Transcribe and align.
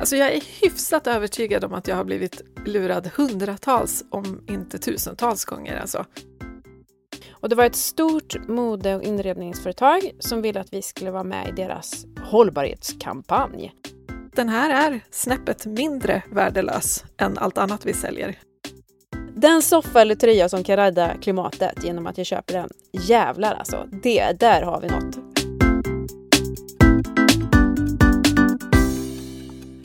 Alltså 0.00 0.16
jag 0.16 0.32
är 0.32 0.42
hyfsat 0.62 1.06
övertygad 1.06 1.64
om 1.64 1.74
att 1.74 1.88
jag 1.88 1.96
har 1.96 2.04
blivit 2.04 2.42
lurad 2.66 3.10
hundratals, 3.16 4.04
om 4.10 4.44
inte 4.48 4.78
tusentals 4.78 5.44
gånger. 5.44 5.76
Alltså. 5.76 6.04
Och 7.30 7.48
det 7.48 7.56
var 7.56 7.64
ett 7.64 7.76
stort 7.76 8.48
mode 8.48 8.96
och 8.96 9.02
inredningsföretag 9.02 10.10
som 10.18 10.42
ville 10.42 10.60
att 10.60 10.72
vi 10.72 10.82
skulle 10.82 11.10
vara 11.10 11.24
med 11.24 11.48
i 11.48 11.52
deras 11.52 12.06
hållbarhetskampanj. 12.20 13.72
Den 14.32 14.48
här 14.48 14.90
är 14.90 15.00
snäppet 15.10 15.66
mindre 15.66 16.22
värdelös 16.32 17.04
än 17.16 17.38
allt 17.38 17.58
annat 17.58 17.86
vi 17.86 17.92
säljer. 17.92 18.38
Den 19.36 19.62
soffa 19.62 20.00
eller 20.00 20.14
tröja 20.14 20.48
som 20.48 20.64
kan 20.64 20.76
rädda 20.76 21.16
klimatet 21.22 21.84
genom 21.84 22.06
att 22.06 22.18
jag 22.18 22.26
köper 22.26 22.54
den. 22.54 22.70
Jävlar 22.92 23.54
alltså, 23.54 23.88
det, 24.02 24.40
där 24.40 24.62
har 24.62 24.80
vi 24.80 24.88
något. 24.88 25.19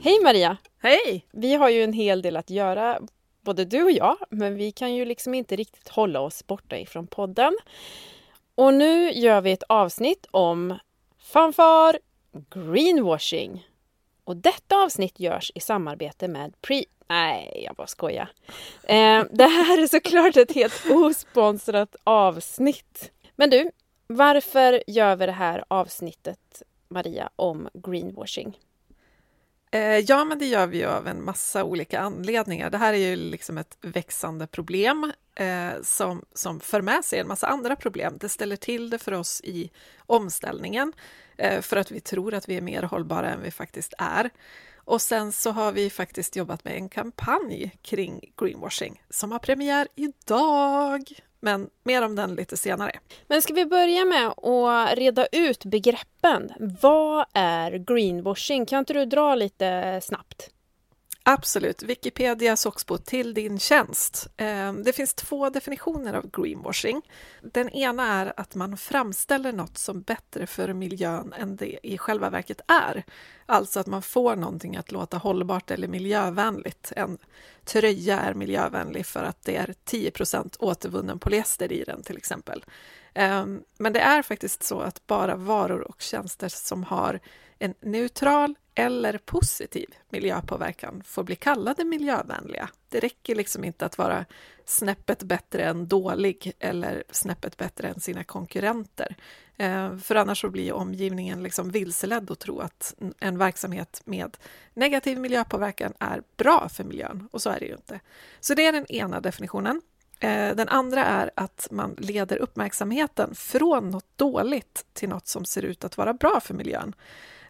Hej 0.05 0.19
Maria! 0.23 0.57
Hej! 0.81 1.25
Vi 1.31 1.53
har 1.53 1.69
ju 1.69 1.83
en 1.83 1.93
hel 1.93 2.21
del 2.21 2.37
att 2.37 2.49
göra, 2.49 2.99
både 3.41 3.65
du 3.65 3.83
och 3.83 3.91
jag, 3.91 4.17
men 4.29 4.55
vi 4.55 4.71
kan 4.71 4.93
ju 4.93 5.05
liksom 5.05 5.33
inte 5.33 5.55
riktigt 5.55 5.87
hålla 5.87 6.19
oss 6.19 6.47
borta 6.47 6.77
ifrån 6.77 7.07
podden. 7.07 7.57
Och 8.55 8.73
nu 8.73 9.11
gör 9.11 9.41
vi 9.41 9.51
ett 9.51 9.63
avsnitt 9.63 10.27
om 10.31 10.79
fanfar 11.19 11.99
greenwashing. 12.49 13.67
Och 14.23 14.37
detta 14.37 14.75
avsnitt 14.75 15.19
görs 15.19 15.51
i 15.55 15.59
samarbete 15.59 16.27
med 16.27 16.61
Pre... 16.61 16.83
Nej, 17.07 17.61
jag 17.65 17.75
bara 17.75 17.87
skojar. 17.87 18.29
Eh, 18.83 19.23
det 19.31 19.47
här 19.47 19.83
är 19.83 19.87
såklart 19.87 20.37
ett 20.37 20.55
helt 20.55 20.85
osponsrat 20.89 21.95
avsnitt. 22.03 23.11
Men 23.35 23.49
du, 23.49 23.71
varför 24.07 24.83
gör 24.87 25.15
vi 25.15 25.25
det 25.25 25.31
här 25.31 25.63
avsnittet, 25.67 26.63
Maria, 26.89 27.29
om 27.35 27.69
greenwashing? 27.73 28.57
Eh, 29.75 29.99
ja, 29.99 30.25
men 30.25 30.39
det 30.39 30.45
gör 30.45 30.67
vi 30.67 30.77
ju 30.77 30.85
av 30.85 31.07
en 31.07 31.23
massa 31.23 31.63
olika 31.63 31.99
anledningar. 31.99 32.69
Det 32.69 32.77
här 32.77 32.93
är 32.93 32.97
ju 32.97 33.15
liksom 33.15 33.57
ett 33.57 33.77
växande 33.81 34.47
problem 34.47 35.11
eh, 35.35 35.81
som, 35.81 36.25
som 36.33 36.59
för 36.59 36.81
med 36.81 37.05
sig 37.05 37.19
en 37.19 37.27
massa 37.27 37.47
andra 37.47 37.75
problem. 37.75 38.17
Det 38.19 38.29
ställer 38.29 38.55
till 38.55 38.89
det 38.89 38.97
för 38.97 39.11
oss 39.11 39.41
i 39.43 39.71
omställningen 39.97 40.93
eh, 41.37 41.61
för 41.61 41.77
att 41.77 41.91
vi 41.91 41.99
tror 41.99 42.33
att 42.33 42.49
vi 42.49 42.57
är 42.57 42.61
mer 42.61 42.83
hållbara 42.83 43.29
än 43.29 43.41
vi 43.41 43.51
faktiskt 43.51 43.93
är. 43.97 44.29
Och 44.75 45.01
sen 45.01 45.31
så 45.31 45.51
har 45.51 45.71
vi 45.71 45.89
faktiskt 45.89 46.35
jobbat 46.35 46.63
med 46.63 46.75
en 46.75 46.89
kampanj 46.89 47.71
kring 47.81 48.31
greenwashing 48.39 49.01
som 49.09 49.31
har 49.31 49.39
premiär 49.39 49.87
idag. 49.95 51.03
Men 51.39 51.69
mer 51.83 52.01
om 52.01 52.15
den 52.15 52.35
lite 52.35 52.57
senare. 52.57 52.99
Men 53.27 53.41
ska 53.41 53.53
vi 53.53 53.65
börja 53.65 54.05
med 54.05 54.27
att 54.27 54.97
reda 54.97 55.25
ut 55.31 55.65
begreppen? 55.65 56.51
Vad 56.81 57.25
är 57.33 57.71
greenwashing? 57.71 58.65
Kan 58.65 58.79
inte 58.79 58.93
du 58.93 59.05
dra 59.05 59.35
lite 59.35 59.99
snabbt? 60.03 60.49
Absolut. 61.27 61.83
Wikipedia 61.83 62.55
Soxbo 62.55 62.97
till 62.97 63.33
din 63.33 63.59
tjänst. 63.59 64.27
Ehm, 64.37 64.83
det 64.83 64.93
finns 64.93 65.13
två 65.13 65.49
definitioner 65.49 66.13
av 66.13 66.29
greenwashing. 66.31 67.01
Den 67.41 67.69
ena 67.69 68.07
är 68.07 68.33
att 68.37 68.55
man 68.55 68.77
framställer 68.77 69.51
något 69.51 69.77
som 69.77 70.01
bättre 70.01 70.47
för 70.47 70.73
miljön 70.73 71.33
än 71.33 71.55
det 71.55 71.87
i 71.87 71.97
själva 71.97 72.29
verket 72.29 72.61
är. 72.67 73.03
Alltså 73.45 73.79
att 73.79 73.87
man 73.87 74.01
får 74.01 74.35
någonting 74.35 74.75
att 74.75 74.91
låta 74.91 75.17
hållbart 75.17 75.71
eller 75.71 75.87
miljövänligt. 75.87 76.91
En 76.95 77.17
tröja 77.63 78.19
är 78.19 78.33
miljövänlig 78.33 79.05
för 79.05 79.23
att 79.23 79.43
det 79.43 79.55
är 79.55 79.73
10% 79.85 80.55
återvunnen 80.59 81.19
polyester 81.19 81.71
i 81.71 81.83
den 81.83 82.03
till 82.03 82.17
exempel. 82.17 82.65
Ehm, 83.13 83.61
men 83.77 83.93
det 83.93 83.99
är 83.99 84.21
faktiskt 84.21 84.63
så 84.63 84.79
att 84.79 85.07
bara 85.07 85.35
varor 85.35 85.81
och 85.81 86.01
tjänster 86.01 86.49
som 86.49 86.83
har 86.83 87.19
en 87.59 87.73
neutral 87.79 88.55
eller 88.75 89.17
positiv 89.17 89.95
miljöpåverkan 90.09 91.03
får 91.05 91.23
bli 91.23 91.35
kallade 91.35 91.83
miljövänliga. 91.83 92.69
Det 92.89 92.99
räcker 92.99 93.35
liksom 93.35 93.63
inte 93.63 93.85
att 93.85 93.97
vara 93.97 94.25
snäppet 94.65 95.23
bättre 95.23 95.63
än 95.63 95.87
dålig 95.87 96.53
eller 96.59 97.03
snäppet 97.09 97.57
bättre 97.57 97.87
än 97.87 97.99
sina 97.99 98.23
konkurrenter. 98.23 99.15
Eh, 99.57 99.97
för 99.97 100.15
annars 100.15 100.41
så 100.41 100.49
blir 100.49 100.73
omgivningen 100.73 101.43
liksom 101.43 101.69
vilseledd 101.69 102.29
och 102.29 102.39
tro 102.39 102.59
att 102.59 102.95
en 103.19 103.37
verksamhet 103.37 104.01
med 104.05 104.37
negativ 104.73 105.19
miljöpåverkan 105.19 105.93
är 105.99 106.21
bra 106.37 106.69
för 106.69 106.83
miljön, 106.83 107.29
och 107.31 107.41
så 107.41 107.49
är 107.49 107.59
det 107.59 107.65
ju 107.65 107.73
inte. 107.73 107.99
Så 108.39 108.53
det 108.53 108.65
är 108.65 108.71
den 108.71 108.91
ena 108.91 109.21
definitionen. 109.21 109.81
Eh, 110.19 110.55
den 110.55 110.69
andra 110.69 111.05
är 111.05 111.31
att 111.35 111.67
man 111.71 111.95
leder 111.97 112.37
uppmärksamheten 112.37 113.35
från 113.35 113.89
något 113.89 114.17
dåligt 114.17 114.85
till 114.93 115.09
något 115.09 115.27
som 115.27 115.45
ser 115.45 115.65
ut 115.65 115.83
att 115.83 115.97
vara 115.97 116.13
bra 116.13 116.39
för 116.39 116.53
miljön 116.53 116.95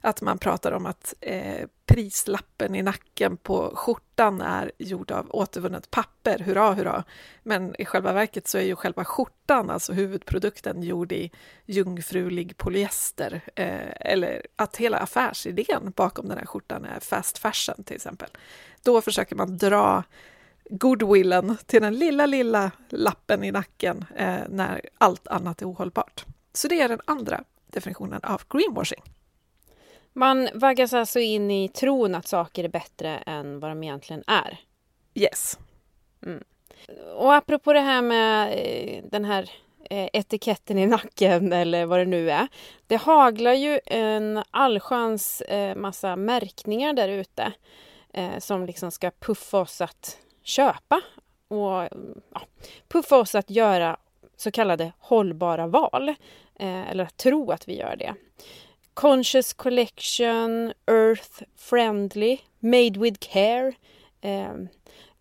att 0.06 0.22
man 0.22 0.38
pratar 0.38 0.72
om 0.72 0.86
att 0.86 1.14
eh, 1.22 1.68
prislappen 1.86 2.76
i 2.76 2.82
nacken 2.82 3.38
på 3.38 3.72
skjortan 3.76 4.42
är 4.42 4.72
gjord 4.78 5.12
av 5.12 5.28
återvunnet 5.30 5.92
papper, 5.92 6.40
hurra 6.40 6.74
hurra. 6.74 7.04
Men 7.44 7.82
i 7.82 7.86
själva 7.86 8.14
verket 8.14 8.48
så 8.48 8.58
är 8.58 8.62
ju 8.62 8.76
själva 8.76 9.06
skjortan, 9.06 9.70
alltså 9.70 9.94
huvudprodukten, 9.94 10.84
gjord 10.84 11.12
i 11.12 11.32
jungfrulig 11.66 12.58
polyester. 12.58 13.42
Eh, 13.56 13.92
eller 14.00 14.46
att 14.56 14.76
hela 14.76 14.98
affärsidén 14.98 15.94
bakom 15.96 16.28
den 16.28 16.38
här 16.38 16.46
skjortan 16.46 16.86
är 16.86 17.00
fast 17.00 17.38
fashion 17.38 17.84
till 17.84 17.96
exempel. 17.96 18.30
Då 18.84 19.02
försöker 19.02 19.36
man 19.36 19.58
dra 19.58 20.04
goodwillen 20.70 21.58
till 21.66 21.82
den 21.82 21.94
lilla, 21.94 22.26
lilla 22.26 22.72
lappen 22.90 23.44
i 23.44 23.52
nacken 23.52 24.06
eh, 24.16 24.40
när 24.50 24.82
allt 24.98 25.28
annat 25.28 25.62
är 25.62 25.72
ohållbart. 25.72 26.26
Så 26.54 26.68
det 26.68 26.82
är 26.82 26.90
den 26.90 27.02
andra 27.06 27.44
definitionen 27.68 28.20
av 28.24 28.42
greenwashing. 28.50 29.15
Man 30.18 30.50
vaggas 30.53 30.94
alltså 30.94 31.20
in 31.20 31.52
i 31.52 31.70
tron 31.70 32.16
att 32.16 32.28
saker 32.28 32.64
är 32.64 32.70
bättre 32.70 33.09
än 33.18 33.59
vad 33.59 33.72
de 33.72 33.84
egentligen 33.84 34.24
är. 34.28 34.58
Yes. 35.14 35.59
Mm. 36.26 36.44
Och 37.16 37.34
apropå 37.34 37.74
det 37.74 37.80
här 37.80 38.02
med 38.02 38.54
eh, 38.58 39.04
den 39.04 39.25
här 39.25 39.52
eh, 39.90 40.09
etiketten 40.14 40.78
i 40.78 40.88
nacken 40.88 41.54
eller 41.62 41.86
vad 41.86 42.00
det 42.00 42.06
nu 42.06 42.31
är. 42.31 42.48
Det 42.88 42.96
haglar 42.96 43.54
ju 43.54 43.80
en 43.86 44.44
allsköns 44.52 45.42
eh, 45.42 45.75
massa 45.75 46.16
märkningar 46.16 46.94
där 46.94 47.09
ute 47.09 47.52
som 48.40 48.66
liksom 48.66 48.92
ska 48.92 49.12
puffa 49.12 49.59
oss 49.59 49.81
att 49.81 50.18
köpa 50.44 51.02
och 51.48 51.88
ja, 52.34 52.42
puffa 52.88 53.18
oss 53.18 53.36
att 53.36 53.50
göra 53.50 53.98
så 54.38 54.52
kallade 54.52 54.92
hållbara 55.00 55.68
val. 55.68 56.14
eller 56.59 57.04
att 57.04 57.18
tro 57.18 57.52
att 57.52 57.68
vi 57.68 57.78
gör 57.78 57.96
det. 57.96 58.16
Conscious 58.95 59.53
Collection, 59.53 60.73
Earth 60.88 61.44
Friendly, 61.56 62.41
Made 62.59 62.97
with 62.97 63.19
Care, 63.19 63.73
eh, 64.22 64.53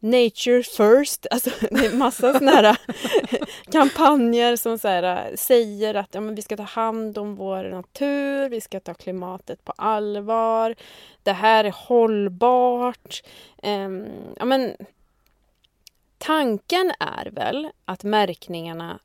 Nature 0.01 0.63
First, 0.63 1.27
alltså 1.31 1.51
det 1.71 1.87
är 1.87 1.97
massa 1.97 2.33
sådana 2.33 2.51
här 2.51 2.79
eh, 3.31 3.39
kampanjer 3.73 4.57
som 4.57 4.79
så 4.79 4.89
här, 4.89 5.03
eh, 5.03 5.37
säger 5.37 5.95
att 5.95 6.15
ja, 6.15 6.21
men 6.21 6.35
vi 6.35 6.43
ska 6.43 6.57
ta 6.57 6.63
hand 6.63 7.19
om 7.19 7.35
vår 7.35 7.65
natur, 7.65 8.49
vi 8.49 8.61
ska 8.61 8.81
ta 8.81 8.95
klimatet 8.95 9.65
på 9.65 9.73
allvar, 9.77 10.75
det 11.23 11.33
här 11.33 11.65
är 11.65 11.75
hållbart. 11.77 13.23
Eh, 13.63 13.89
ja, 14.37 14.45
men, 14.45 14.77
tanken 16.19 16.93
är 17.01 17.31
väl 17.31 17.71
att 17.85 18.05
märkningarna 18.05 18.99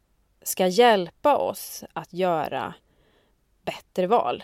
ska 0.44 0.68
hjälpa 0.68 1.38
oss 1.38 1.84
att 1.94 2.13
göra 2.13 2.74
bättre 3.66 4.07
val. 4.07 4.44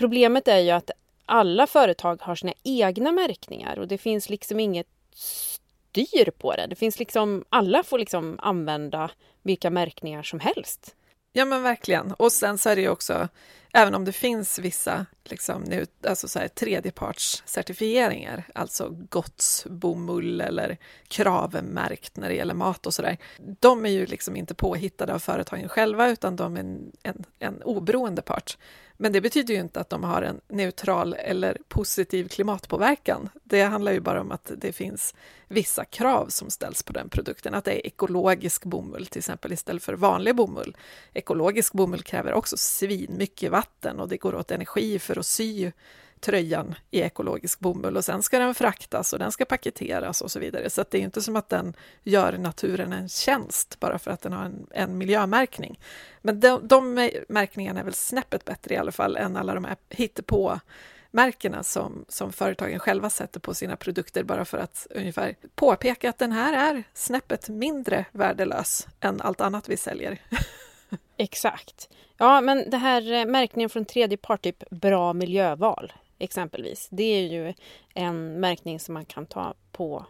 Problemet 0.00 0.48
är 0.48 0.58
ju 0.58 0.70
att 0.70 0.90
alla 1.26 1.66
företag 1.66 2.22
har 2.22 2.34
sina 2.34 2.52
egna 2.62 3.12
märkningar 3.12 3.78
och 3.78 3.88
det 3.88 3.98
finns 3.98 4.28
liksom 4.28 4.60
inget 4.60 4.86
styr 5.14 6.30
på 6.30 6.56
det. 6.56 6.66
Det 6.66 6.76
finns 6.76 6.98
liksom, 6.98 7.44
alla 7.48 7.82
får 7.82 7.98
liksom 7.98 8.38
använda 8.42 9.10
vilka 9.42 9.70
märkningar 9.70 10.22
som 10.22 10.40
helst. 10.40 10.94
Ja 11.32 11.44
men 11.44 11.62
verkligen. 11.62 12.12
Och 12.12 12.32
sen 12.32 12.58
så 12.58 12.68
är 12.70 12.76
det 12.76 12.82
ju 12.82 12.88
också, 12.88 13.28
även 13.72 13.94
om 13.94 14.04
det 14.04 14.12
finns 14.12 14.58
vissa 14.58 15.06
liksom, 15.24 15.62
nu, 15.62 15.86
alltså 16.06 16.28
så 16.28 16.38
här, 16.38 16.48
tredjepartscertifieringar, 16.48 18.44
alltså 18.54 18.88
Gotts 18.90 19.66
bomull 19.70 20.40
eller 20.40 20.78
kravmärkt 21.08 22.16
när 22.16 22.28
det 22.28 22.34
gäller 22.34 22.54
mat 22.54 22.86
och 22.86 22.94
sådär. 22.94 23.18
De 23.60 23.86
är 23.86 23.90
ju 23.90 24.06
liksom 24.06 24.36
inte 24.36 24.54
påhittade 24.54 25.14
av 25.14 25.18
företagen 25.18 25.68
själva 25.68 26.08
utan 26.08 26.36
de 26.36 26.56
är 26.56 26.60
en, 26.60 26.92
en, 27.02 27.24
en 27.38 27.62
oberoende 27.62 28.22
part. 28.22 28.56
Men 29.02 29.12
det 29.12 29.20
betyder 29.20 29.54
ju 29.54 29.60
inte 29.60 29.80
att 29.80 29.90
de 29.90 30.04
har 30.04 30.22
en 30.22 30.40
neutral 30.48 31.14
eller 31.14 31.58
positiv 31.68 32.28
klimatpåverkan. 32.28 33.28
Det 33.44 33.62
handlar 33.62 33.92
ju 33.92 34.00
bara 34.00 34.20
om 34.20 34.32
att 34.32 34.52
det 34.56 34.72
finns 34.72 35.14
vissa 35.48 35.84
krav 35.84 36.26
som 36.28 36.50
ställs 36.50 36.82
på 36.82 36.92
den 36.92 37.08
produkten, 37.08 37.54
att 37.54 37.64
det 37.64 37.72
är 37.72 37.86
ekologisk 37.86 38.64
bomull 38.64 39.06
till 39.06 39.18
exempel 39.18 39.52
istället 39.52 39.82
för 39.82 39.94
vanlig 39.94 40.36
bomull. 40.36 40.76
Ekologisk 41.12 41.72
bomull 41.72 42.02
kräver 42.02 42.32
också 42.32 42.56
svin 42.56 43.14
mycket 43.18 43.50
vatten 43.50 44.00
och 44.00 44.08
det 44.08 44.16
går 44.16 44.34
åt 44.34 44.50
energi 44.50 44.98
för 44.98 45.18
att 45.18 45.26
sy 45.26 45.72
tröjan 46.20 46.74
i 46.90 47.00
ekologisk 47.00 47.60
bomull 47.60 47.96
och 47.96 48.04
sen 48.04 48.22
ska 48.22 48.38
den 48.38 48.54
fraktas 48.54 49.12
och 49.12 49.18
den 49.18 49.32
ska 49.32 49.44
paketeras 49.44 50.20
och 50.20 50.30
så 50.30 50.38
vidare. 50.38 50.70
Så 50.70 50.84
det 50.90 50.98
är 50.98 51.02
inte 51.02 51.22
som 51.22 51.36
att 51.36 51.48
den 51.48 51.74
gör 52.02 52.38
naturen 52.38 52.92
en 52.92 53.08
tjänst 53.08 53.80
bara 53.80 53.98
för 53.98 54.10
att 54.10 54.20
den 54.20 54.32
har 54.32 54.44
en, 54.44 54.66
en 54.70 54.98
miljömärkning. 54.98 55.80
Men 56.22 56.40
de, 56.40 56.68
de 56.68 57.10
märkningarna 57.28 57.80
är 57.80 57.84
väl 57.84 57.94
snäppet 57.94 58.44
bättre 58.44 58.74
i 58.74 58.78
alla 58.78 58.92
fall 58.92 59.16
än 59.16 59.36
alla 59.36 59.54
de 59.54 59.64
här 59.64 59.76
hittepå-märkena 59.90 61.62
som, 61.62 62.04
som 62.08 62.32
företagen 62.32 62.78
själva 62.78 63.10
sätter 63.10 63.40
på 63.40 63.54
sina 63.54 63.76
produkter 63.76 64.22
bara 64.22 64.44
för 64.44 64.58
att 64.58 64.86
ungefär 64.90 65.34
påpeka 65.54 66.10
att 66.10 66.18
den 66.18 66.32
här 66.32 66.52
är 66.52 66.82
snäppet 66.94 67.48
mindre 67.48 68.04
värdelös 68.12 68.88
än 69.00 69.20
allt 69.20 69.40
annat 69.40 69.68
vi 69.68 69.76
säljer. 69.76 70.18
Exakt. 71.16 71.88
Ja, 72.16 72.40
men 72.40 72.70
det 72.70 72.76
här 72.76 73.12
eh, 73.12 73.24
märkningen 73.24 73.70
från 73.70 73.84
tredje 73.84 74.16
part, 74.16 74.42
typ 74.42 74.70
bra 74.70 75.12
miljöval 75.12 75.92
exempelvis, 76.20 76.88
det 76.90 77.02
är 77.02 77.22
ju 77.22 77.54
en 77.94 78.40
märkning 78.40 78.80
som 78.80 78.94
man 78.94 79.04
kan 79.04 79.26
ta 79.26 79.54
på 79.72 80.06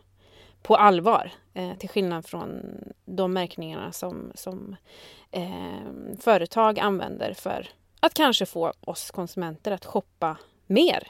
på 0.62 0.76
allvar. 0.76 1.32
Eh, 1.54 1.76
till 1.76 1.88
skillnad 1.88 2.26
från 2.26 2.62
de 3.04 3.32
märkningarna 3.32 3.92
som, 3.92 4.32
som 4.34 4.76
eh, 5.30 6.16
företag 6.20 6.78
använder 6.78 7.34
för 7.34 7.68
att 8.00 8.14
kanske 8.14 8.46
få 8.46 8.72
oss 8.80 9.10
konsumenter 9.10 9.72
att 9.72 9.84
shoppa 9.84 10.36
mer. 10.66 11.08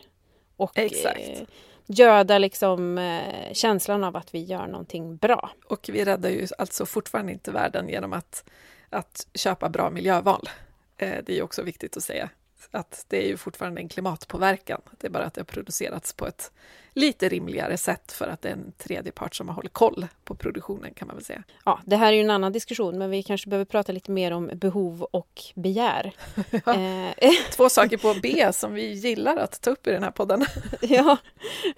Och 0.56 0.78
eh, 0.78 1.42
göda 1.86 2.38
liksom, 2.38 2.98
eh, 2.98 3.52
känslan 3.52 4.04
av 4.04 4.16
att 4.16 4.34
vi 4.34 4.44
gör 4.44 4.66
någonting 4.66 5.16
bra. 5.16 5.50
Och 5.66 5.90
vi 5.92 6.04
räddar 6.04 6.30
ju 6.30 6.46
alltså 6.58 6.86
fortfarande 6.86 7.32
inte 7.32 7.50
världen 7.50 7.88
genom 7.88 8.12
att, 8.12 8.44
att 8.90 9.26
köpa 9.34 9.68
bra 9.68 9.90
miljöval. 9.90 10.48
Eh, 10.96 11.18
det 11.26 11.38
är 11.38 11.42
också 11.42 11.62
viktigt 11.62 11.96
att 11.96 12.02
säga 12.02 12.30
att 12.70 13.04
det 13.08 13.24
är 13.24 13.28
ju 13.28 13.36
fortfarande 13.36 13.80
en 13.80 13.88
klimatpåverkan. 13.88 14.80
Det 14.98 15.06
är 15.06 15.10
bara 15.10 15.24
att 15.24 15.34
det 15.34 15.40
har 15.40 15.44
producerats 15.44 16.12
på 16.12 16.26
ett 16.26 16.52
lite 16.94 17.28
rimligare 17.28 17.76
sätt 17.76 18.12
för 18.12 18.28
att 18.28 18.42
det 18.42 18.48
är 18.48 18.52
en 18.52 18.72
tredje 18.78 19.12
part 19.12 19.34
som 19.34 19.48
har 19.48 19.54
hållit 19.54 19.72
koll 19.72 20.06
på 20.24 20.34
produktionen 20.34 20.94
kan 20.94 21.08
man 21.08 21.16
väl 21.16 21.24
säga. 21.24 21.42
Ja, 21.64 21.80
det 21.84 21.96
här 21.96 22.12
är 22.12 22.16
ju 22.16 22.20
en 22.20 22.30
annan 22.30 22.52
diskussion, 22.52 22.98
men 22.98 23.10
vi 23.10 23.22
kanske 23.22 23.48
behöver 23.48 23.64
prata 23.64 23.92
lite 23.92 24.10
mer 24.10 24.30
om 24.32 24.50
behov 24.54 25.02
och 25.02 25.42
begär. 25.54 26.12
ja, 26.64 26.74
eh, 27.16 27.30
två 27.56 27.68
saker 27.68 27.96
på 27.96 28.14
B 28.22 28.52
som 28.52 28.74
vi 28.74 28.92
gillar 28.92 29.36
att 29.36 29.60
ta 29.60 29.70
upp 29.70 29.86
i 29.86 29.90
den 29.90 30.02
här 30.02 30.10
podden. 30.10 30.46
ja, 30.80 31.16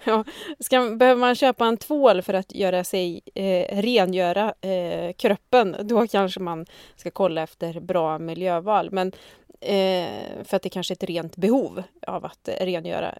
ja. 0.03 0.23
Ska, 0.59 0.89
behöver 0.89 1.19
man 1.19 1.35
köpa 1.35 1.65
en 1.65 1.77
tvål 1.77 2.21
för 2.21 2.33
att 2.33 2.55
göra 2.55 2.83
sig 2.83 3.21
eh, 3.35 3.81
rengöra 3.81 4.53
eh, 4.61 5.13
kroppen, 5.13 5.75
då 5.81 6.07
kanske 6.07 6.39
man 6.39 6.65
ska 6.95 7.11
kolla 7.11 7.43
efter 7.43 7.79
bra 7.79 8.19
miljöval. 8.19 8.91
Men 8.91 9.11
eh, 9.63 10.43
för 10.43 10.55
att 10.55 10.61
det 10.61 10.69
kanske 10.69 10.93
är 10.93 10.95
ett 10.95 11.03
rent 11.03 11.35
behov 11.35 11.83
av 12.07 12.25
att 12.25 12.49
rengöra 12.59 13.17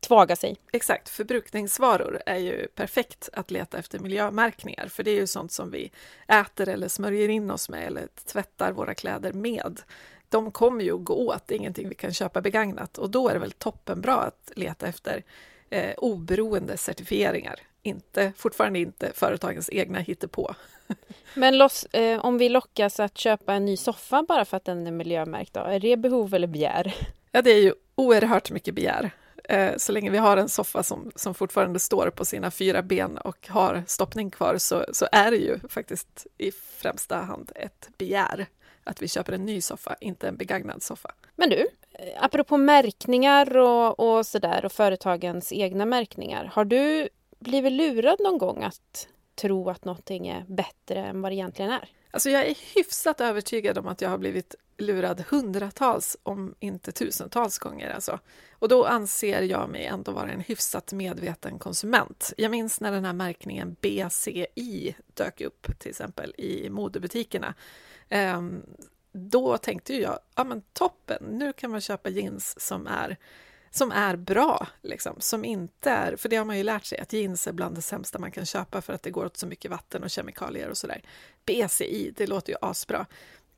tvaga 0.00 0.36
sig. 0.36 0.56
Exakt, 0.72 1.08
förbrukningsvaror 1.08 2.22
är 2.26 2.36
ju 2.36 2.66
perfekt 2.66 3.28
att 3.32 3.50
leta 3.50 3.78
efter 3.78 3.98
miljömärkningar, 3.98 4.88
för 4.88 5.02
det 5.02 5.10
är 5.10 5.20
ju 5.20 5.26
sånt 5.26 5.52
som 5.52 5.70
vi 5.70 5.90
äter 6.26 6.68
eller 6.68 6.88
smörjer 6.88 7.28
in 7.28 7.50
oss 7.50 7.68
med 7.68 7.86
eller 7.86 8.06
tvättar 8.24 8.72
våra 8.72 8.94
kläder 8.94 9.32
med. 9.32 9.80
De 10.28 10.50
kommer 10.50 10.84
ju 10.84 10.94
att 10.94 11.04
gå 11.04 11.14
åt, 11.14 11.46
det 11.46 11.54
är 11.54 11.56
ingenting 11.56 11.88
vi 11.88 11.94
kan 11.94 12.14
köpa 12.14 12.40
begagnat 12.40 12.98
och 12.98 13.10
då 13.10 13.28
är 13.28 13.34
det 13.34 13.40
väl 13.40 13.52
toppenbra 13.52 14.14
att 14.14 14.52
leta 14.56 14.86
efter 14.86 15.24
eh, 15.70 15.94
oberoende 15.96 16.76
certifieringar, 16.76 17.60
inte, 17.82 18.32
fortfarande 18.36 18.78
inte 18.78 19.12
företagens 19.14 19.70
egna 19.72 19.98
hittepå. 19.98 20.54
Men 21.34 21.58
loss, 21.58 21.84
eh, 21.84 22.24
om 22.24 22.38
vi 22.38 22.48
lockas 22.48 23.00
att 23.00 23.18
köpa 23.18 23.54
en 23.54 23.64
ny 23.64 23.76
soffa 23.76 24.22
bara 24.22 24.44
för 24.44 24.56
att 24.56 24.64
den 24.64 24.86
är 24.86 24.90
miljömärkt, 24.90 25.54
då, 25.54 25.60
är 25.60 25.80
det 25.80 25.96
behov 25.96 26.34
eller 26.34 26.46
begär? 26.46 26.94
Ja, 27.32 27.42
det 27.42 27.50
är 27.50 27.62
ju 27.62 27.74
oerhört 27.94 28.50
mycket 28.50 28.74
begär. 28.74 29.10
Eh, 29.44 29.76
så 29.76 29.92
länge 29.92 30.10
vi 30.10 30.18
har 30.18 30.36
en 30.36 30.48
soffa 30.48 30.82
som, 30.82 31.12
som 31.14 31.34
fortfarande 31.34 31.78
står 31.78 32.10
på 32.10 32.24
sina 32.24 32.50
fyra 32.50 32.82
ben 32.82 33.18
och 33.18 33.48
har 33.48 33.82
stoppning 33.86 34.30
kvar 34.30 34.58
så, 34.58 34.84
så 34.92 35.06
är 35.12 35.30
det 35.30 35.36
ju 35.36 35.58
faktiskt 35.68 36.26
i 36.38 36.52
främsta 36.52 37.16
hand 37.16 37.52
ett 37.54 37.88
begär 37.98 38.46
att 38.84 39.02
vi 39.02 39.08
köper 39.08 39.32
en 39.32 39.46
ny 39.46 39.60
soffa, 39.60 39.96
inte 40.00 40.28
en 40.28 40.36
begagnad 40.36 40.82
soffa. 40.82 41.10
Men 41.36 41.50
du, 41.50 41.68
eh, 41.92 42.24
apropå 42.24 42.56
märkningar 42.56 43.56
och, 43.56 44.00
och 44.00 44.26
sådär 44.26 44.64
och 44.64 44.72
företagens 44.72 45.52
egna 45.52 45.86
märkningar. 45.86 46.50
Har 46.52 46.64
du 46.64 47.08
blivit 47.40 47.72
lurad 47.72 48.20
någon 48.20 48.38
gång 48.38 48.62
att 48.62 49.08
tro 49.34 49.70
att 49.70 49.84
någonting 49.84 50.28
är 50.28 50.44
bättre 50.48 51.00
än 51.00 51.22
vad 51.22 51.32
det 51.32 51.36
egentligen 51.36 51.70
är? 51.70 51.88
Alltså 52.10 52.30
jag 52.30 52.46
är 52.46 52.58
hyfsat 52.74 53.20
övertygad 53.20 53.78
om 53.78 53.86
att 53.88 54.00
jag 54.00 54.10
har 54.10 54.18
blivit 54.18 54.54
lurad 54.78 55.24
hundratals, 55.28 56.16
om 56.22 56.54
inte 56.60 56.92
tusentals 56.92 57.58
gånger. 57.58 57.90
Alltså. 57.90 58.18
Och 58.52 58.68
då 58.68 58.84
anser 58.84 59.42
jag 59.42 59.70
mig 59.70 59.86
ändå 59.86 60.12
vara 60.12 60.30
en 60.30 60.40
hyfsat 60.40 60.92
medveten 60.92 61.58
konsument. 61.58 62.32
Jag 62.36 62.50
minns 62.50 62.80
när 62.80 62.92
den 62.92 63.04
här 63.04 63.12
märkningen 63.12 63.76
BCI 63.80 64.96
dök 65.14 65.40
upp, 65.40 65.78
till 65.78 65.90
exempel 65.90 66.34
i 66.38 66.70
modebutikerna. 66.70 67.54
Ehm, 68.08 68.62
då 69.12 69.58
tänkte 69.58 69.94
jag, 69.94 70.18
ja 70.34 70.44
men 70.44 70.62
toppen, 70.72 71.24
nu 71.24 71.52
kan 71.52 71.70
man 71.70 71.80
köpa 71.80 72.08
jeans 72.08 72.60
som 72.60 72.86
är 72.86 73.16
som 73.70 73.92
är 73.92 74.16
bra, 74.16 74.68
liksom, 74.82 75.16
som 75.18 75.44
inte 75.44 75.90
är, 75.90 76.16
för 76.16 76.28
det 76.28 76.36
har 76.36 76.44
man 76.44 76.58
ju 76.58 76.62
lärt 76.62 76.84
sig, 76.84 76.98
att 76.98 77.12
jeans 77.12 77.46
är 77.46 77.52
bland 77.52 77.74
det 77.74 77.82
sämsta 77.82 78.18
man 78.18 78.30
kan 78.30 78.46
köpa 78.46 78.80
för 78.80 78.92
att 78.92 79.02
det 79.02 79.10
går 79.10 79.24
åt 79.24 79.36
så 79.36 79.46
mycket 79.46 79.70
vatten 79.70 80.02
och 80.02 80.10
kemikalier 80.10 80.68
och 80.68 80.76
sådär. 80.76 81.02
BCI, 81.44 82.12
det 82.16 82.26
låter 82.26 82.52
ju 82.52 82.58
asbra. 82.60 83.06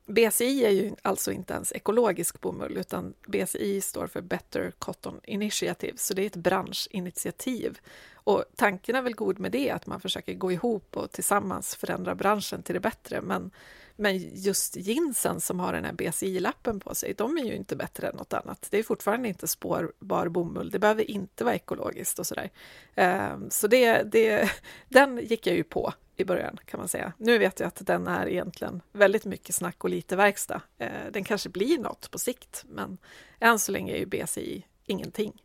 BCI 0.05 0.65
är 0.65 0.69
ju 0.69 0.91
alltså 1.01 1.31
inte 1.31 1.53
ens 1.53 1.71
ekologisk 1.71 2.41
bomull, 2.41 2.77
utan 2.77 3.13
BCI 3.27 3.81
står 3.81 4.07
för 4.07 4.21
Better 4.21 4.71
Cotton 4.79 5.19
Initiative, 5.23 5.97
så 5.97 6.13
det 6.13 6.21
är 6.21 6.25
ett 6.25 6.35
branschinitiativ. 6.35 7.79
Och 8.13 8.45
tanken 8.55 8.95
är 8.95 9.01
väl 9.01 9.15
god 9.15 9.39
med 9.39 9.51
det, 9.51 9.71
att 9.71 9.85
man 9.85 9.99
försöker 9.99 10.33
gå 10.33 10.51
ihop 10.51 10.97
och 10.97 11.11
tillsammans 11.11 11.75
förändra 11.75 12.15
branschen 12.15 12.63
till 12.63 12.73
det 12.73 12.79
bättre, 12.79 13.21
men 13.21 13.51
men 13.95 14.17
just 14.35 14.75
jeansen 14.75 15.41
som 15.41 15.59
har 15.59 15.73
den 15.73 15.85
här 15.85 15.93
BCI-lappen 15.93 16.79
på 16.79 16.95
sig, 16.95 17.13
de 17.13 17.37
är 17.37 17.43
ju 17.43 17.55
inte 17.55 17.75
bättre 17.75 18.07
än 18.07 18.15
något 18.15 18.33
annat. 18.33 18.67
Det 18.69 18.77
är 18.77 18.83
fortfarande 18.83 19.27
inte 19.27 19.47
spårbar 19.47 20.27
bomull, 20.27 20.71
det 20.71 20.79
behöver 20.79 21.11
inte 21.11 21.43
vara 21.43 21.55
ekologiskt 21.55 22.19
och 22.19 22.27
sådär. 22.27 22.49
Ehm, 22.95 23.49
så 23.49 23.67
det, 23.67 24.03
det, 24.03 24.51
den 24.89 25.17
gick 25.17 25.47
jag 25.47 25.55
ju 25.55 25.63
på 25.63 25.93
i 26.15 26.25
början 26.25 26.59
kan 26.65 26.79
man 26.79 26.89
säga. 26.89 27.13
Nu 27.17 27.37
vet 27.37 27.59
jag 27.59 27.67
att 27.67 27.85
den 27.85 28.07
är 28.07 28.27
egentligen 28.27 28.81
väldigt 28.91 29.25
mycket 29.25 29.55
snack 29.55 29.83
och 29.83 29.89
lite 29.89 30.15
verkstad. 30.15 30.61
Ehm, 30.77 31.11
den 31.11 31.23
kanske 31.23 31.49
blir 31.49 31.77
något 31.77 32.11
på 32.11 32.19
sikt, 32.19 32.63
men 32.67 32.97
än 33.39 33.59
så 33.59 33.71
länge 33.71 33.93
är 33.93 33.97
ju 33.97 34.05
BCI 34.05 34.65
ingenting. 34.85 35.43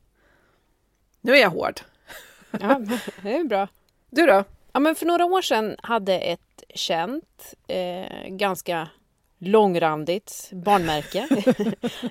Nu 1.20 1.32
är 1.32 1.40
jag 1.40 1.50
hård. 1.50 1.80
Ja, 2.50 2.80
det 3.22 3.36
är 3.36 3.44
bra. 3.44 3.68
Du 4.10 4.26
då? 4.26 4.44
Ja, 4.72 4.80
men 4.80 4.94
för 4.94 5.06
några 5.06 5.24
år 5.24 5.42
sedan 5.42 5.76
hade 5.82 6.18
ett 6.18 6.40
känt, 6.74 7.54
eh, 7.66 8.28
ganska 8.28 8.88
långrandigt 9.38 10.50
barnmärke 10.52 11.28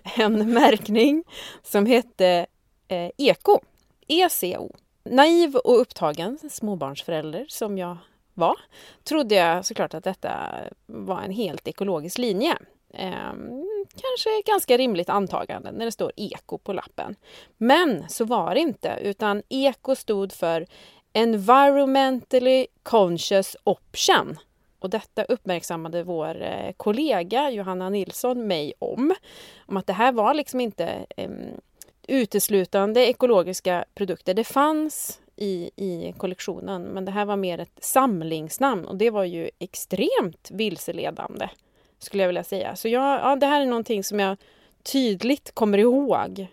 en 0.18 0.54
märkning 0.54 1.24
som 1.64 1.86
hette 1.86 2.46
eh, 2.88 3.12
Eko. 3.18 3.60
ECO. 4.08 4.70
Naiv 5.04 5.56
och 5.56 5.82
upptagen 5.82 6.40
småbarnsförälder 6.50 7.46
som 7.50 7.78
jag 7.78 7.98
var 8.34 8.56
trodde 9.04 9.36
jag 9.36 9.66
såklart 9.66 9.94
att 9.94 10.04
detta 10.04 10.50
var 10.86 11.22
en 11.22 11.32
helt 11.32 11.68
ekologisk 11.68 12.18
linje. 12.18 12.58
Eh, 12.94 13.34
kanske 13.90 14.42
ganska 14.46 14.78
rimligt 14.78 15.10
antagande 15.10 15.72
när 15.72 15.86
det 15.86 15.92
står 15.92 16.12
eko 16.16 16.58
på 16.58 16.74
lappen. 16.74 17.16
Men 17.58 18.10
så 18.10 18.26
var 18.26 18.54
det 18.54 18.60
inte, 18.60 19.00
utan 19.02 19.44
eko 19.50 19.96
stod 19.96 20.34
för 20.34 20.66
Environmentally 21.18 22.68
Conscious 22.84 23.56
Option. 23.64 24.38
Och 24.80 24.90
detta 24.90 25.24
uppmärksammade 25.24 26.04
vår 26.04 26.42
eh, 26.42 26.72
kollega 26.78 27.50
Johanna 27.50 27.90
Nilsson 27.90 28.48
mig 28.48 28.74
om. 28.80 29.14
Om 29.66 29.78
att 29.78 29.88
det 29.88 29.94
här 29.94 30.12
var 30.12 30.34
liksom 30.34 30.60
inte 30.60 31.06
um, 31.18 31.42
uteslutande 32.08 33.10
ekologiska 33.10 33.86
produkter. 33.96 34.34
Det 34.34 34.44
fanns 34.44 35.20
i, 35.36 35.72
i 35.76 36.14
kollektionen 36.18 36.82
men 36.82 37.06
det 37.06 37.12
här 37.12 37.26
var 37.26 37.36
mer 37.36 37.60
ett 37.60 37.80
samlingsnamn 37.82 38.86
och 38.86 38.96
det 38.96 39.10
var 39.10 39.24
ju 39.24 39.50
extremt 39.60 40.50
vilseledande 40.52 41.50
skulle 42.00 42.24
jag 42.24 42.28
vilja 42.28 42.44
säga. 42.44 42.76
Så 42.76 42.88
jag, 42.88 43.20
ja, 43.20 43.36
det 43.36 43.46
här 43.46 43.62
är 43.62 43.66
någonting 43.66 44.04
som 44.04 44.20
jag 44.20 44.38
tydligt 44.84 45.52
kommer 45.56 45.78
ihåg 45.78 46.48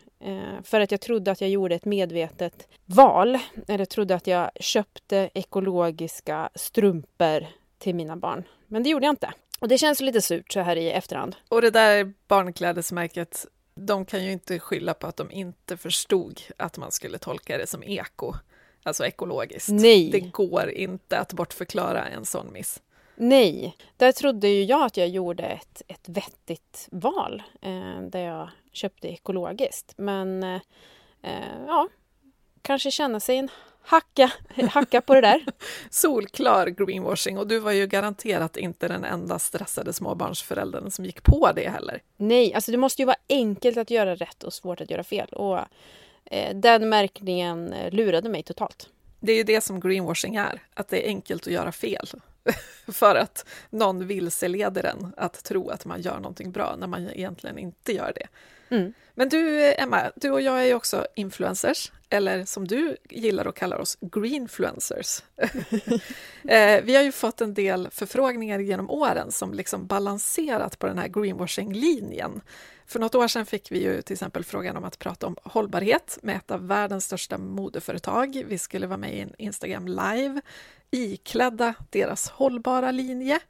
för 0.63 0.81
att 0.81 0.91
jag 0.91 1.01
trodde 1.01 1.31
att 1.31 1.41
jag 1.41 1.51
gjorde 1.51 1.75
ett 1.75 1.85
medvetet 1.85 2.69
val. 2.87 3.39
Eller 3.69 3.85
trodde 3.85 4.15
att 4.15 4.27
jag 4.27 4.51
köpte 4.61 5.31
ekologiska 5.35 6.51
strumpor 6.55 7.47
till 7.79 7.95
mina 7.95 8.17
barn. 8.17 8.45
Men 8.67 8.83
det 8.83 8.89
gjorde 8.89 9.07
jag 9.07 9.13
inte. 9.13 9.33
Och 9.61 9.69
det 9.69 9.79
känns 9.79 10.01
lite 10.01 10.23
surt 10.23 10.53
så 10.53 10.61
här 10.61 10.77
i 10.77 10.91
efterhand. 10.91 11.37
Och 11.49 11.63
det 11.63 11.71
där 11.71 12.13
barnklädesmärket, 12.29 13.47
de 13.75 14.05
kan 14.05 14.25
ju 14.25 14.33
inte 14.33 14.59
skylla 14.59 14.95
på 14.95 15.07
att 15.07 15.17
de 15.17 15.31
inte 15.31 15.77
förstod 15.77 16.41
att 16.57 16.79
man 16.79 16.93
skulle 16.93 17.19
tolka 17.19 17.59
det 17.59 17.67
som 17.67 17.83
eko, 17.83 18.35
alltså 18.83 19.07
ekologiskt. 19.07 19.69
Nej. 19.69 20.11
Det 20.11 20.21
går 20.21 20.71
inte 20.71 21.19
att 21.19 21.33
bortförklara 21.33 22.07
en 22.07 22.25
sån 22.25 22.53
miss. 22.53 22.83
Nej, 23.17 23.77
där 23.97 24.13
trodde 24.13 24.49
ju 24.49 24.65
jag 24.65 24.83
att 24.83 24.97
jag 24.97 25.09
gjorde 25.09 25.43
ett, 25.43 25.83
ett 25.89 26.09
vettigt 26.09 26.89
val 26.91 27.43
eh, 27.63 28.01
där 28.01 28.21
jag 28.21 28.49
köpte 28.73 29.09
ekologiskt. 29.09 29.95
Men 29.97 30.43
eh, 30.43 30.61
eh, 31.23 31.65
ja, 31.67 31.89
kanske 32.63 32.91
känna 32.91 33.21
sig 33.21 33.37
en 33.37 33.49
hacka, 33.83 34.33
hacka 34.71 35.01
på 35.01 35.15
det 35.15 35.21
där. 35.21 35.45
Solklar 35.91 36.67
greenwashing 36.67 37.39
och 37.39 37.47
du 37.47 37.59
var 37.59 37.73
ju 37.73 37.87
garanterat 37.87 38.57
inte 38.57 38.89
den 38.89 39.05
enda 39.05 39.39
stressade 39.39 39.93
småbarnsföräldern 39.93 40.91
som 40.91 41.05
gick 41.05 41.23
på 41.23 41.53
det 41.53 41.69
heller. 41.69 42.03
Nej, 42.17 42.55
alltså 42.55 42.71
det 42.71 42.79
måste 42.79 43.03
ju 43.03 43.07
vara 43.07 43.17
enkelt 43.29 43.77
att 43.77 43.91
göra 43.91 44.15
rätt 44.15 44.43
och 44.43 44.53
svårt 44.53 44.81
att 44.81 44.91
göra 44.91 45.05
fel. 45.05 45.29
Och 45.29 45.59
eh, 46.25 46.57
den 46.57 46.89
märkningen 46.89 47.73
eh, 47.73 47.93
lurade 47.93 48.29
mig 48.29 48.43
totalt. 48.43 48.89
Det 49.21 49.33
är 49.33 49.37
ju 49.37 49.43
det 49.43 49.61
som 49.61 49.81
greenwashing 49.81 50.37
är, 50.37 50.63
att 50.75 50.89
det 50.89 51.05
är 51.05 51.09
enkelt 51.09 51.47
att 51.47 51.53
göra 51.53 51.73
fel. 51.73 52.07
För 52.93 53.15
att 53.15 53.47
någon 53.71 54.07
vilseleder 54.07 54.85
en 54.85 55.15
att 55.17 55.45
tro 55.45 55.69
att 55.69 55.85
man 55.85 56.03
gör 56.03 56.17
någonting 56.17 56.53
bra 56.53 56.77
när 56.79 56.87
man 56.87 57.11
egentligen 57.11 57.59
inte 57.59 57.93
gör 57.93 58.13
det. 58.15 58.27
Mm. 58.77 58.93
Men 59.15 59.29
du, 59.29 59.75
Emma, 59.79 60.11
du 60.17 60.31
och 60.31 60.41
jag 60.41 60.61
är 60.61 60.65
ju 60.65 60.75
också 60.75 61.07
influencers, 61.15 61.93
eller 62.09 62.45
som 62.45 62.69
du 62.69 62.97
gillar 63.11 63.47
att 63.47 63.55
kalla 63.55 63.79
oss, 63.79 63.99
greenfluencers. 64.01 65.23
Eh, 66.49 66.83
vi 66.85 66.97
har 66.97 67.03
ju 67.03 67.13
fått 67.13 67.41
en 67.41 67.55
del 67.55 67.89
förfrågningar 67.91 68.59
genom 68.59 68.91
åren 68.91 69.33
som 69.33 69.55
liksom 69.55 69.87
balanserat 69.87 70.79
på 70.79 70.87
den 70.87 70.99
här 70.99 71.09
greenwashing-linjen. 71.09 72.41
För 72.87 73.01
något 73.01 73.15
år 73.15 73.29
sedan 73.29 73.47
fick 73.47 73.73
vi 73.73 73.83
ju 73.83 74.03
till 74.03 74.13
exempel 74.13 74.45
frågan 74.45 74.77
om 74.77 74.85
att 74.85 74.99
prata 74.99 75.27
om 75.27 75.37
hållbarhet 75.43 76.19
med 76.23 76.37
ett 76.37 76.51
av 76.51 76.67
världens 76.67 77.05
största 77.05 77.39
modeföretag. 77.39 78.45
Vi 78.49 78.59
skulle 78.59 78.87
vara 78.87 78.97
med 78.97 79.15
i 79.15 79.21
en 79.21 79.35
Instagram 79.39 79.89
live 79.89 80.41
iklädda 80.95 81.75
deras 81.91 82.29
hållbara 82.29 82.91
linje. 82.91 83.41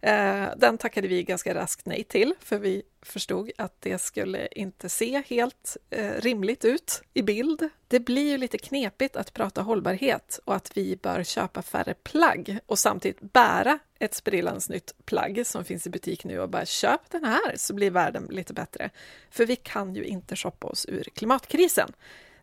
Eh, 0.00 0.48
den 0.56 0.78
tackade 0.78 1.08
vi 1.08 1.22
ganska 1.22 1.54
raskt 1.54 1.86
nej 1.86 2.04
till, 2.04 2.34
för 2.40 2.58
vi 2.58 2.82
förstod 3.02 3.50
att 3.58 3.76
det 3.80 3.98
skulle 3.98 4.46
inte 4.46 4.88
se 4.88 5.22
helt 5.26 5.76
eh, 5.90 6.10
rimligt 6.18 6.64
ut 6.64 7.02
i 7.14 7.22
bild. 7.22 7.68
Det 7.88 8.00
blir 8.00 8.30
ju 8.30 8.38
lite 8.38 8.58
knepigt 8.58 9.16
att 9.16 9.32
prata 9.32 9.62
hållbarhet 9.62 10.40
och 10.44 10.54
att 10.54 10.76
vi 10.76 10.96
bör 10.96 11.22
köpa 11.22 11.62
färre 11.62 11.94
plagg 11.94 12.58
och 12.66 12.78
samtidigt 12.78 13.20
bära 13.20 13.78
ett 13.98 14.14
sprillans 14.14 14.68
nytt 14.68 14.94
plagg 15.04 15.46
som 15.46 15.64
finns 15.64 15.86
i 15.86 15.90
butik 15.90 16.24
nu 16.24 16.40
och 16.40 16.48
bara 16.48 16.66
köp 16.66 17.10
den 17.10 17.24
här 17.24 17.56
så 17.56 17.74
blir 17.74 17.90
världen 17.90 18.28
lite 18.30 18.54
bättre. 18.54 18.90
För 19.30 19.46
vi 19.46 19.56
kan 19.56 19.94
ju 19.94 20.04
inte 20.04 20.36
shoppa 20.36 20.66
oss 20.66 20.86
ur 20.88 21.04
klimatkrisen. 21.14 21.92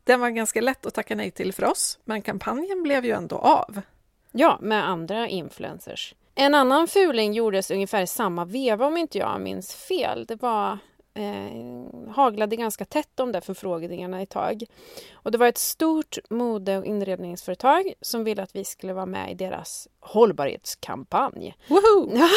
Den 0.03 0.19
var 0.19 0.29
ganska 0.29 0.61
lätt 0.61 0.85
att 0.85 0.93
tacka 0.93 1.15
nej 1.15 1.31
till 1.31 1.53
för 1.53 1.63
oss, 1.63 1.99
men 2.05 2.21
kampanjen 2.21 2.83
blev 2.83 3.05
ju 3.05 3.11
ändå 3.11 3.35
av. 3.35 3.81
Ja, 4.31 4.57
med 4.61 4.89
andra 4.89 5.27
influencers. 5.27 6.15
En 6.35 6.55
annan 6.55 6.87
fuling 6.87 7.33
gjordes 7.33 7.71
ungefär 7.71 8.01
i 8.01 8.07
samma 8.07 8.45
veva 8.45 8.85
om 8.85 8.97
inte 8.97 9.17
jag 9.17 9.41
minns 9.41 9.73
fel. 9.73 10.25
Det 10.25 10.35
var 10.41 10.77
eh, 11.13 12.11
haglade 12.11 12.55
ganska 12.55 12.85
tätt 12.85 13.19
om 13.19 13.31
de 13.31 13.41
förfrågningarna 13.41 14.21
ett 14.21 14.29
tag. 14.29 14.63
Och 15.13 15.31
det 15.31 15.37
var 15.37 15.47
ett 15.47 15.57
stort 15.57 16.17
mode 16.29 16.77
och 16.77 16.85
inredningsföretag 16.85 17.93
som 18.01 18.23
ville 18.23 18.43
att 18.43 18.55
vi 18.55 18.63
skulle 18.65 18.93
vara 18.93 19.05
med 19.05 19.31
i 19.31 19.35
deras 19.35 19.87
hållbarhetskampanj. 19.99 21.55
Woho! 21.67 22.11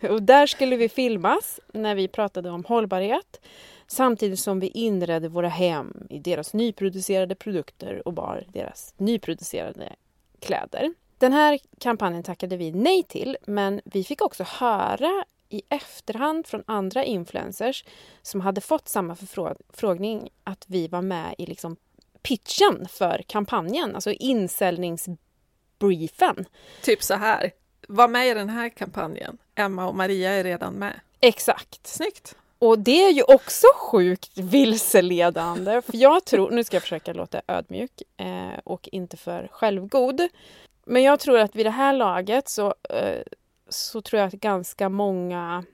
Ja. 0.00 0.10
och 0.10 0.22
där 0.22 0.46
skulle 0.46 0.76
vi 0.76 0.88
filmas 0.88 1.60
när 1.72 1.94
vi 1.94 2.08
pratade 2.08 2.50
om 2.50 2.64
hållbarhet 2.64 3.40
samtidigt 3.86 4.40
som 4.40 4.60
vi 4.60 4.68
inredde 4.68 5.28
våra 5.28 5.48
hem 5.48 6.06
i 6.10 6.18
deras 6.18 6.54
nyproducerade 6.54 7.34
produkter 7.34 8.08
och 8.08 8.12
bar 8.12 8.44
deras 8.52 8.94
nyproducerade 8.96 9.92
kläder. 10.40 10.94
Den 11.22 11.32
här 11.32 11.58
kampanjen 11.78 12.22
tackade 12.22 12.56
vi 12.56 12.72
nej 12.72 13.02
till, 13.02 13.36
men 13.46 13.80
vi 13.84 14.04
fick 14.04 14.22
också 14.22 14.44
höra 14.48 15.24
i 15.48 15.62
efterhand 15.68 16.46
från 16.46 16.62
andra 16.66 17.04
influencers 17.04 17.84
som 18.22 18.40
hade 18.40 18.60
fått 18.60 18.88
samma 18.88 19.14
förfrågning 19.14 20.28
att 20.44 20.64
vi 20.68 20.88
var 20.88 21.02
med 21.02 21.34
i 21.38 21.46
liksom 21.46 21.76
pitchen 22.22 22.88
för 22.88 23.22
kampanjen, 23.26 23.94
alltså 23.94 24.10
insäljningsbriefen. 24.10 26.44
Typ 26.82 27.02
så 27.02 27.14
här, 27.14 27.50
var 27.88 28.08
med 28.08 28.28
i 28.28 28.34
den 28.34 28.48
här 28.48 28.68
kampanjen. 28.68 29.38
Emma 29.54 29.88
och 29.88 29.94
Maria 29.94 30.30
är 30.30 30.44
redan 30.44 30.74
med. 30.74 31.00
Exakt. 31.20 31.86
Snyggt. 31.86 32.36
Och 32.58 32.78
det 32.78 33.04
är 33.04 33.12
ju 33.12 33.22
också 33.22 33.66
sjukt 33.76 34.38
vilseledande. 34.38 35.82
För 35.82 35.96
jag 35.96 36.24
tror, 36.24 36.50
nu 36.50 36.64
ska 36.64 36.76
jag 36.76 36.82
försöka 36.82 37.12
låta 37.12 37.42
ödmjuk 37.46 38.02
eh, 38.16 38.58
och 38.64 38.88
inte 38.92 39.16
för 39.16 39.48
självgod. 39.52 40.28
Men 40.84 41.02
jag 41.02 41.20
tror 41.20 41.38
att 41.38 41.56
vid 41.56 41.66
det 41.66 41.70
här 41.70 41.92
laget 41.92 42.48
så, 42.48 42.74
eh, 42.88 43.22
så 43.68 44.00
tror 44.00 44.20
jag 44.20 44.26
att 44.26 44.34
ganska 44.34 44.88
många 44.88 45.64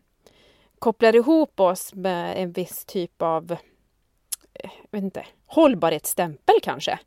kopplar 0.78 1.16
ihop 1.16 1.60
oss 1.60 1.94
med 1.94 2.42
en 2.42 2.52
viss 2.52 2.84
typ 2.84 3.22
av 3.22 3.56
eh, 4.54 4.70
vet 4.90 5.02
inte, 5.02 5.26
hållbarhetsstämpel 5.46 6.54
kanske. 6.62 6.98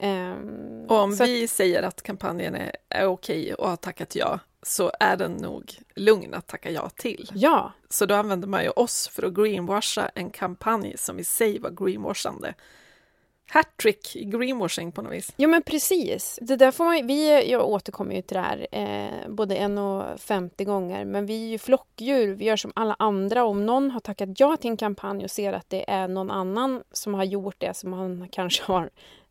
Um, 0.00 0.86
och 0.88 0.96
om 0.98 1.14
vi 1.14 1.48
säger 1.48 1.82
att 1.82 2.02
kampanjen 2.02 2.54
är, 2.54 2.76
är 2.88 3.06
okej 3.06 3.54
och 3.54 3.68
har 3.68 3.76
tackat 3.76 4.16
ja, 4.16 4.38
så 4.62 4.92
är 5.00 5.16
den 5.16 5.32
nog 5.32 5.74
lugn 5.96 6.34
att 6.34 6.46
tacka 6.46 6.70
ja 6.70 6.88
till. 6.88 7.30
Ja. 7.34 7.72
Så 7.88 8.06
då 8.06 8.14
använder 8.14 8.48
man 8.48 8.62
ju 8.64 8.70
oss 8.70 9.08
för 9.08 9.22
att 9.22 9.34
greenwasha 9.34 10.10
en 10.14 10.30
kampanj 10.30 10.94
som 10.96 11.18
i 11.18 11.24
sig 11.24 11.58
var 11.58 11.70
greenwashande 11.70 12.54
hattrick 13.46 14.16
i 14.16 14.24
greenwashing 14.24 14.92
på 14.92 15.02
något 15.02 15.12
vis. 15.12 15.32
Ja 15.36 15.48
men 15.48 15.62
precis. 15.62 16.38
Det 16.42 16.56
där 16.56 16.70
får 16.70 16.84
man, 16.84 17.06
vi, 17.06 17.50
jag 17.50 17.68
återkommer 17.68 18.14
ju 18.14 18.22
till 18.22 18.34
det 18.34 18.40
här 18.40 18.66
eh, 18.72 19.28
både 19.30 19.56
en 19.56 19.78
och 19.78 20.20
50 20.20 20.64
gånger 20.64 21.04
men 21.04 21.26
vi 21.26 21.44
är 21.46 21.48
ju 21.48 21.58
flockdjur, 21.58 22.34
vi 22.34 22.44
gör 22.44 22.56
som 22.56 22.72
alla 22.76 22.96
andra. 22.98 23.44
Om 23.44 23.66
någon 23.66 23.90
har 23.90 24.00
tackat 24.00 24.28
ja 24.40 24.56
till 24.56 24.70
en 24.70 24.76
kampanj 24.76 25.24
och 25.24 25.30
ser 25.30 25.52
att 25.52 25.70
det 25.70 25.90
är 25.90 26.08
någon 26.08 26.30
annan 26.30 26.82
som 26.92 27.14
har 27.14 27.24
gjort 27.24 27.56
det 27.58 27.76
som 27.76 27.90
man 27.90 28.28
kanske 28.32 28.64
har 28.64 28.90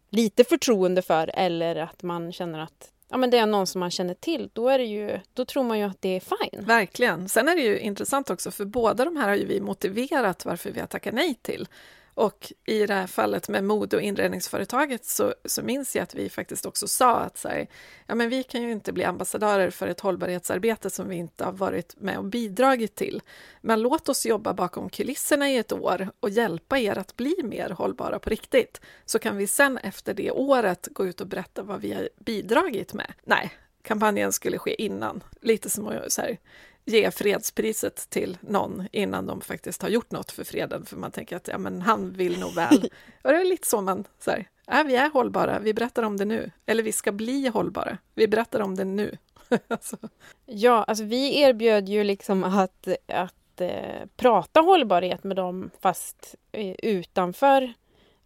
lite 0.10 0.43
förtroende 0.43 1.01
för 1.01 1.32
eller 1.34 1.75
att 1.75 2.03
man 2.03 2.32
känner 2.32 2.60
att 2.60 2.91
ja, 3.10 3.17
men 3.17 3.29
det 3.29 3.38
är 3.38 3.46
någon 3.46 3.67
som 3.67 3.79
man 3.79 3.91
känner 3.91 4.13
till, 4.13 4.50
då, 4.53 4.70
är 4.70 4.77
det 4.77 4.86
ju, 4.86 5.20
då 5.34 5.46
tror 5.46 5.63
man 5.63 5.79
ju 5.79 5.86
att 5.86 6.01
det 6.01 6.10
är 6.10 6.20
fine. 6.20 6.65
Verkligen. 6.65 7.29
Sen 7.29 7.48
är 7.48 7.55
det 7.55 7.62
ju 7.62 7.79
intressant 7.79 8.29
också, 8.29 8.51
för 8.51 8.65
båda 8.65 9.05
de 9.05 9.17
här 9.17 9.27
har 9.27 9.36
ju 9.36 9.46
vi 9.46 9.62
motiverat 9.62 10.46
varför 10.46 10.72
vi 10.72 10.79
har 10.79 10.88
tackat 10.88 11.13
nej 11.13 11.36
till. 11.41 11.67
Och 12.15 12.53
i 12.65 12.86
det 12.86 12.93
här 12.93 13.08
fallet 13.08 13.50
med 13.50 13.63
mode 13.63 13.96
och 13.96 14.01
inredningsföretaget 14.01 15.05
så, 15.05 15.34
så 15.46 15.63
minns 15.63 15.96
jag 15.96 16.03
att 16.03 16.15
vi 16.15 16.29
faktiskt 16.29 16.65
också 16.65 16.88
sa 16.88 17.20
att 17.20 17.38
så 17.38 17.48
här, 17.48 17.67
ja, 18.08 18.15
men 18.15 18.29
vi 18.29 18.43
kan 18.43 18.62
ju 18.62 18.72
inte 18.72 18.93
bli 18.93 19.03
ambassadörer 19.03 19.70
för 19.70 19.88
ett 19.88 20.00
hållbarhetsarbete 20.00 20.89
som 20.89 21.10
vi 21.10 21.15
inte 21.15 21.43
har 21.46 21.51
varit 21.51 21.96
med 21.98 22.17
och 22.17 22.24
bidragit 22.24 22.96
till. 22.96 23.22
Men 23.62 23.82
låt 23.82 24.10
oss 24.10 24.25
jobba 24.25 24.53
bakom 24.53 24.89
kulisserna 24.89 25.50
i 25.50 25.58
ett 25.58 25.72
år 25.72 26.10
och 26.20 26.29
hjälpa 26.29 26.79
er 26.79 26.98
att 26.98 27.15
bli 27.15 27.36
mer 27.43 27.70
hållbara 27.70 28.20
på 28.20 28.29
riktigt. 28.29 28.82
Så 29.05 29.20
kan 29.20 29.38
vi 29.38 29.48
sen 29.48 29.77
efter 29.77 30.13
det 30.13 30.32
året 30.32 30.88
gå 30.91 31.05
ut 31.05 31.22
och 31.22 31.27
berätta 31.27 31.63
vad 31.63 31.82
vi 31.82 31.93
har 31.93 32.10
bidragit 32.20 32.93
med. 32.93 33.13
Nej, 33.24 33.51
kampanjen 33.82 34.32
skulle 34.32 34.58
ske 34.58 34.82
innan. 34.82 35.24
Lite 35.41 35.70
som 35.70 35.88
att 35.88 36.12
så 36.12 36.22
här, 36.22 36.38
ge 36.85 37.11
fredspriset 37.11 38.09
till 38.09 38.37
någon 38.41 38.87
innan 38.91 39.27
de 39.27 39.41
faktiskt 39.41 39.81
har 39.81 39.89
gjort 39.89 40.11
något 40.11 40.31
för 40.31 40.43
freden, 40.43 40.85
för 40.85 40.97
man 40.97 41.11
tänker 41.11 41.35
att 41.35 41.47
ja, 41.47 41.57
men 41.57 41.81
han 41.81 42.11
vill 42.11 42.39
nog 42.39 42.55
väl. 42.55 42.89
Och 43.21 43.31
det 43.31 43.41
är 43.41 43.45
lite 43.45 43.67
så 43.67 43.81
man, 43.81 44.03
så 44.19 44.31
här, 44.31 44.47
ja, 44.65 44.83
vi 44.87 44.95
är 44.95 45.09
hållbara, 45.09 45.59
vi 45.59 45.73
berättar 45.73 46.03
om 46.03 46.17
det 46.17 46.25
nu. 46.25 46.51
Eller 46.65 46.83
vi 46.83 46.91
ska 46.91 47.11
bli 47.11 47.47
hållbara, 47.47 47.97
vi 48.13 48.27
berättar 48.27 48.59
om 48.59 48.75
det 48.75 48.85
nu. 48.85 49.17
alltså. 49.67 49.97
Ja, 50.45 50.83
alltså 50.83 51.03
vi 51.03 51.41
erbjöd 51.41 51.89
ju 51.89 52.03
liksom 52.03 52.43
att, 52.43 52.87
att 53.07 53.61
eh, 53.61 54.05
prata 54.15 54.59
hållbarhet 54.59 55.23
med 55.23 55.35
dem, 55.35 55.69
fast 55.81 56.35
eh, 56.51 56.75
utanför 56.83 57.73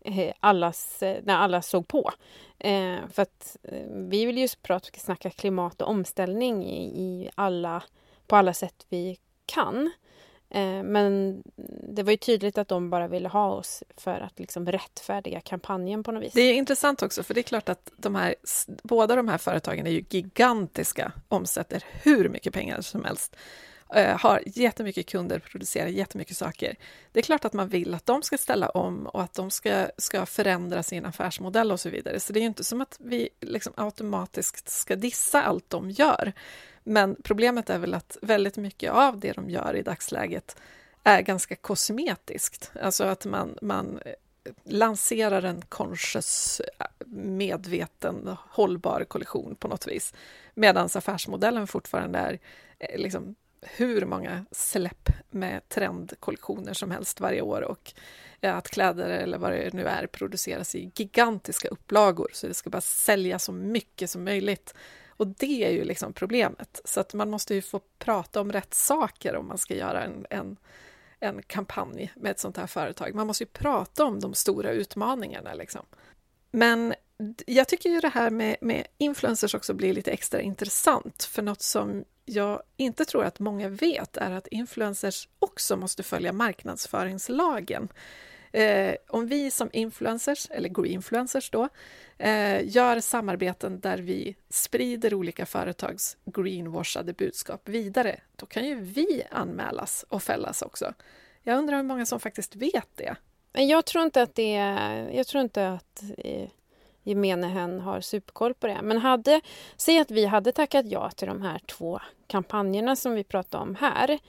eh, 0.01 0.33
allas, 0.39 1.03
eh, 1.03 1.21
när 1.23 1.37
alla 1.37 1.61
såg 1.61 1.87
på. 1.87 2.11
Eh, 2.59 2.97
för 3.13 3.21
att 3.21 3.57
eh, 3.63 3.87
vi 3.89 4.25
vill 4.25 4.37
ju 4.37 4.47
prata, 4.61 4.99
snacka 4.99 5.29
klimat 5.29 5.81
och 5.81 5.89
omställning 5.89 6.65
i, 6.65 6.83
i 6.83 7.29
alla 7.35 7.83
på 8.27 8.35
alla 8.35 8.53
sätt 8.53 8.85
vi 8.89 9.17
kan. 9.45 9.91
Eh, 10.49 10.83
men 10.83 11.43
det 11.95 12.03
var 12.03 12.11
ju 12.11 12.17
tydligt 12.17 12.57
att 12.57 12.67
de 12.67 12.89
bara 12.89 13.07
ville 13.07 13.29
ha 13.29 13.49
oss 13.49 13.83
för 13.97 14.19
att 14.19 14.39
liksom 14.39 14.65
rättfärdiga 14.71 15.41
kampanjen 15.41 16.03
på 16.03 16.11
något 16.11 16.23
vis. 16.23 16.33
Det 16.33 16.41
är 16.41 16.53
intressant 16.53 17.03
också, 17.03 17.23
för 17.23 17.33
det 17.33 17.39
är 17.39 17.43
klart 17.43 17.69
att 17.69 17.91
de 17.97 18.15
här, 18.15 18.35
båda 18.83 19.15
de 19.15 19.27
här 19.27 19.37
företagen 19.37 19.87
är 19.87 19.91
ju 19.91 20.03
gigantiska, 20.09 21.11
omsätter 21.27 21.83
hur 22.03 22.29
mycket 22.29 22.53
pengar 22.53 22.81
som 22.81 23.03
helst, 23.03 23.35
eh, 23.93 24.19
har 24.19 24.41
jättemycket 24.45 25.05
kunder, 25.05 25.39
producerar 25.39 25.87
jättemycket 25.87 26.37
saker. 26.37 26.75
Det 27.11 27.19
är 27.19 27.23
klart 27.23 27.45
att 27.45 27.53
man 27.53 27.67
vill 27.67 27.93
att 27.93 28.05
de 28.05 28.23
ska 28.23 28.37
ställa 28.37 28.69
om 28.69 29.07
och 29.07 29.21
att 29.21 29.33
de 29.33 29.51
ska, 29.51 29.87
ska 29.97 30.25
förändra 30.25 30.83
sin 30.83 31.05
affärsmodell 31.05 31.71
och 31.71 31.79
så 31.79 31.89
vidare. 31.89 32.19
Så 32.19 32.33
det 32.33 32.39
är 32.39 32.41
ju 32.41 32.47
inte 32.47 32.63
som 32.63 32.81
att 32.81 32.97
vi 32.99 33.29
liksom 33.41 33.73
automatiskt 33.75 34.69
ska 34.69 34.95
dissa 34.95 35.41
allt 35.41 35.69
de 35.69 35.91
gör. 35.91 36.33
Men 36.87 37.15
problemet 37.23 37.69
är 37.69 37.79
väl 37.79 37.93
att 37.93 38.17
väldigt 38.21 38.57
mycket 38.57 38.91
av 38.91 39.19
det 39.19 39.31
de 39.31 39.49
gör 39.49 39.75
i 39.75 39.81
dagsläget 39.81 40.55
är 41.03 41.21
ganska 41.21 41.55
kosmetiskt. 41.55 42.71
Alltså 42.81 43.03
att 43.03 43.25
man, 43.25 43.57
man 43.61 43.99
eh, 44.05 44.13
lanserar 44.63 45.43
en 45.43 45.61
conscious, 45.61 46.61
medveten, 47.15 48.35
hållbar 48.49 49.03
kollektion 49.03 49.55
på 49.55 49.67
något 49.67 49.87
vis. 49.87 50.13
Medan 50.53 50.89
affärsmodellen 50.93 51.67
fortfarande 51.67 52.19
är 52.19 52.39
eh, 52.79 52.99
liksom 52.99 53.35
hur 53.61 54.05
många 54.05 54.45
släpp 54.51 55.09
med 55.29 55.69
trendkollektioner 55.69 56.73
som 56.73 56.91
helst 56.91 57.19
varje 57.19 57.41
år 57.41 57.61
och 57.61 57.93
eh, 58.41 58.55
att 58.55 58.69
kläder 58.69 59.09
eller 59.09 59.37
vad 59.37 59.51
det 59.51 59.73
nu 59.73 59.85
är 59.85 60.07
produceras 60.07 60.75
i 60.75 60.91
gigantiska 60.95 61.67
upplagor 61.67 62.29
så 62.33 62.47
det 62.47 62.53
ska 62.53 62.69
bara 62.69 62.81
säljas 62.81 63.43
så 63.43 63.51
mycket 63.51 64.09
som 64.09 64.23
möjligt 64.23 64.73
och 65.17 65.27
det 65.27 65.63
är 65.65 65.71
ju 65.71 65.83
liksom 65.83 66.13
problemet. 66.13 66.81
Så 66.85 66.99
att 66.99 67.13
man 67.13 67.29
måste 67.29 67.55
ju 67.55 67.61
få 67.61 67.79
prata 67.99 68.41
om 68.41 68.51
rätt 68.51 68.73
saker 68.73 69.35
om 69.35 69.47
man 69.47 69.57
ska 69.57 69.75
göra 69.75 70.03
en, 70.03 70.25
en, 70.29 70.57
en 71.19 71.41
kampanj 71.43 72.11
med 72.15 72.31
ett 72.31 72.39
sånt 72.39 72.57
här 72.57 72.67
företag. 72.67 73.15
Man 73.15 73.27
måste 73.27 73.43
ju 73.43 73.49
prata 73.49 74.05
om 74.05 74.19
de 74.19 74.33
stora 74.33 74.71
utmaningarna. 74.71 75.53
Liksom. 75.53 75.85
Men 76.51 76.93
jag 77.45 77.67
tycker 77.67 77.89
ju 77.89 77.99
det 77.99 78.09
här 78.09 78.29
med, 78.29 78.57
med 78.61 78.87
influencers 78.97 79.55
också 79.55 79.73
blir 79.73 79.93
lite 79.93 80.11
extra 80.11 80.41
intressant, 80.41 81.23
för 81.23 81.41
något 81.41 81.61
som 81.61 82.05
jag 82.25 82.61
inte 82.77 83.05
tror 83.05 83.23
att 83.23 83.39
många 83.39 83.69
vet 83.69 84.17
är 84.17 84.31
att 84.31 84.47
influencers 84.47 85.29
också 85.39 85.77
måste 85.77 86.03
följa 86.03 86.33
marknadsföringslagen. 86.33 87.87
Eh, 88.57 88.95
om 89.07 89.27
vi 89.27 89.51
som 89.51 89.69
influencers, 89.73 90.47
eller 90.51 90.69
greenfluencers 90.69 91.49
då, 91.49 91.69
eh, 92.17 92.67
gör 92.67 92.99
samarbeten 92.99 93.79
där 93.79 93.97
vi 93.97 94.35
sprider 94.49 95.13
olika 95.13 95.45
företags 95.45 96.17
greenwashade 96.25 97.13
budskap 97.13 97.69
vidare, 97.69 98.19
då 98.35 98.45
kan 98.45 98.65
ju 98.65 98.75
vi 98.75 99.23
anmälas 99.31 100.05
och 100.09 100.23
fällas 100.23 100.61
också. 100.61 100.93
Jag 101.43 101.57
undrar 101.57 101.77
hur 101.77 101.83
många 101.83 102.05
som 102.05 102.19
faktiskt 102.19 102.55
vet 102.55 102.89
det? 102.95 103.15
Jag 103.53 103.85
tror 103.85 104.03
inte 104.03 104.21
att 104.21 104.35
det 104.35 104.55
är, 104.55 105.09
jag 105.09 105.27
tror 105.27 105.43
inte 105.43 105.69
att 105.69 106.03
eh, 106.17 106.49
gemene 107.03 107.47
hen 107.47 107.79
har 107.79 108.01
superkoll 108.01 108.53
på 108.53 108.67
det. 108.67 108.79
Men 108.83 108.97
hade, 108.97 109.41
säg 109.77 109.99
att 109.99 110.11
vi 110.11 110.25
hade 110.25 110.51
tackat 110.51 110.85
ja 110.85 111.09
till 111.09 111.27
de 111.27 111.41
här 111.41 111.59
två 111.59 111.99
kampanjerna 112.27 112.95
som 112.95 113.13
vi 113.13 113.23
pratade 113.23 113.63
om 113.63 113.75
här. 113.75 114.19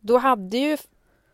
Då 0.00 0.18
hade 0.18 0.58
ju 0.58 0.76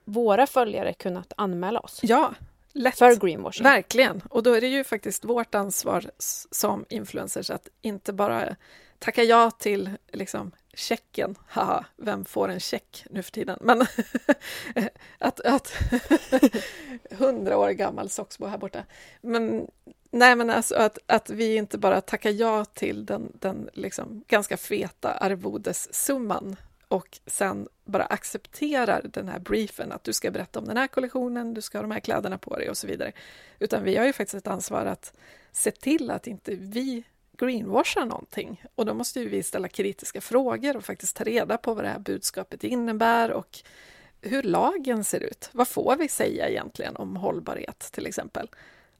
våra 0.05 0.47
följare 0.47 0.93
kunnat 0.93 1.33
anmäla 1.37 1.81
oss. 1.81 2.01
Ja, 2.03 2.35
lätt. 2.73 2.99
För 2.99 3.17
greenwashing. 3.17 3.65
Verkligen. 3.65 4.23
Och 4.31 4.43
då 4.43 4.53
är 4.53 4.61
det 4.61 4.69
ju 4.69 4.85
faktiskt 4.85 5.25
vårt 5.25 5.55
ansvar 5.55 6.11
som 6.51 6.85
influencers 6.89 7.51
att 7.51 7.69
inte 7.83 8.13
bara 8.13 8.57
tacka 8.99 9.23
ja 9.23 9.51
till 9.51 9.91
liksom, 10.13 10.51
checken. 10.75 11.35
Haha, 11.49 11.85
vem 11.97 12.25
får 12.25 12.49
en 12.49 12.61
check 12.61 13.07
nu 13.11 13.23
för 13.23 13.33
tiden? 13.33 13.59
Men 13.61 13.81
att, 15.19 15.41
att 15.41 15.73
hundra 17.11 17.59
år 17.59 17.71
gammal 17.71 18.11
Soxbo 18.11 18.47
här 18.47 18.59
borta. 18.59 18.85
Men 19.21 19.67
nej, 20.11 20.37
men 20.37 20.51
alltså 20.51 20.75
att, 20.75 20.99
att 21.07 21.31
vi 21.31 21.57
inte 21.57 21.79
bara 21.79 22.01
tackar 22.01 22.31
ja 22.31 22.65
till 22.65 23.07
den, 23.07 23.33
den 23.41 23.69
liksom 23.73 24.25
ganska 24.29 24.57
feta 24.57 25.13
arvodessumman 25.13 26.57
och 26.89 27.21
sen 27.27 27.69
bara 27.85 28.05
accepterar 28.05 29.03
den 29.05 29.29
här 29.29 29.39
briefen 29.39 29.93
att 29.93 30.05
du 30.05 30.13
ska 30.13 30.31
berätta 30.31 30.59
om 30.59 30.65
den 30.65 30.77
här 30.77 30.87
kollektionen, 30.87 31.55
du 31.55 31.61
ska 31.61 31.79
ha 31.79 31.83
de 31.83 31.91
här 31.91 32.01
kläderna 32.01 32.39
på 32.39 32.57
dig 32.57 32.71
och 32.71 32.77
så 32.77 32.87
vidare. 32.87 33.13
Utan 33.59 33.85
vi 33.85 33.97
har 33.97 34.07
ju 34.07 34.13
faktiskt 34.13 34.35
ett 34.35 34.47
ansvar 34.47 34.87
att 34.87 35.13
se 35.53 35.71
till 35.71 36.11
att 36.11 36.27
inte 36.27 36.55
vi 36.55 37.05
greenwashar 37.39 38.07
någonting. 38.07 38.65
Och 38.75 38.87
då 38.87 38.95
måste 38.95 39.25
vi 39.25 39.43
ställa 39.43 39.69
kritiska 39.69 40.21
frågor 40.21 40.77
och 40.77 40.85
faktiskt 40.85 41.17
ta 41.17 41.25
reda 41.25 41.59
på 41.59 41.75
vad 41.75 41.85
det 41.85 41.89
här 41.89 41.99
budskapet 41.99 42.65
innebär 42.65 43.31
och 43.31 43.59
hur 44.21 44.43
lagen 44.43 45.05
ser 45.05 45.21
ut. 45.21 45.51
Vad 45.53 45.69
får 45.69 45.97
vi 45.97 46.09
säga 46.09 46.49
egentligen 46.49 46.97
om 46.97 47.17
hållbarhet 47.17 47.79
till 47.93 48.07
exempel? 48.07 48.49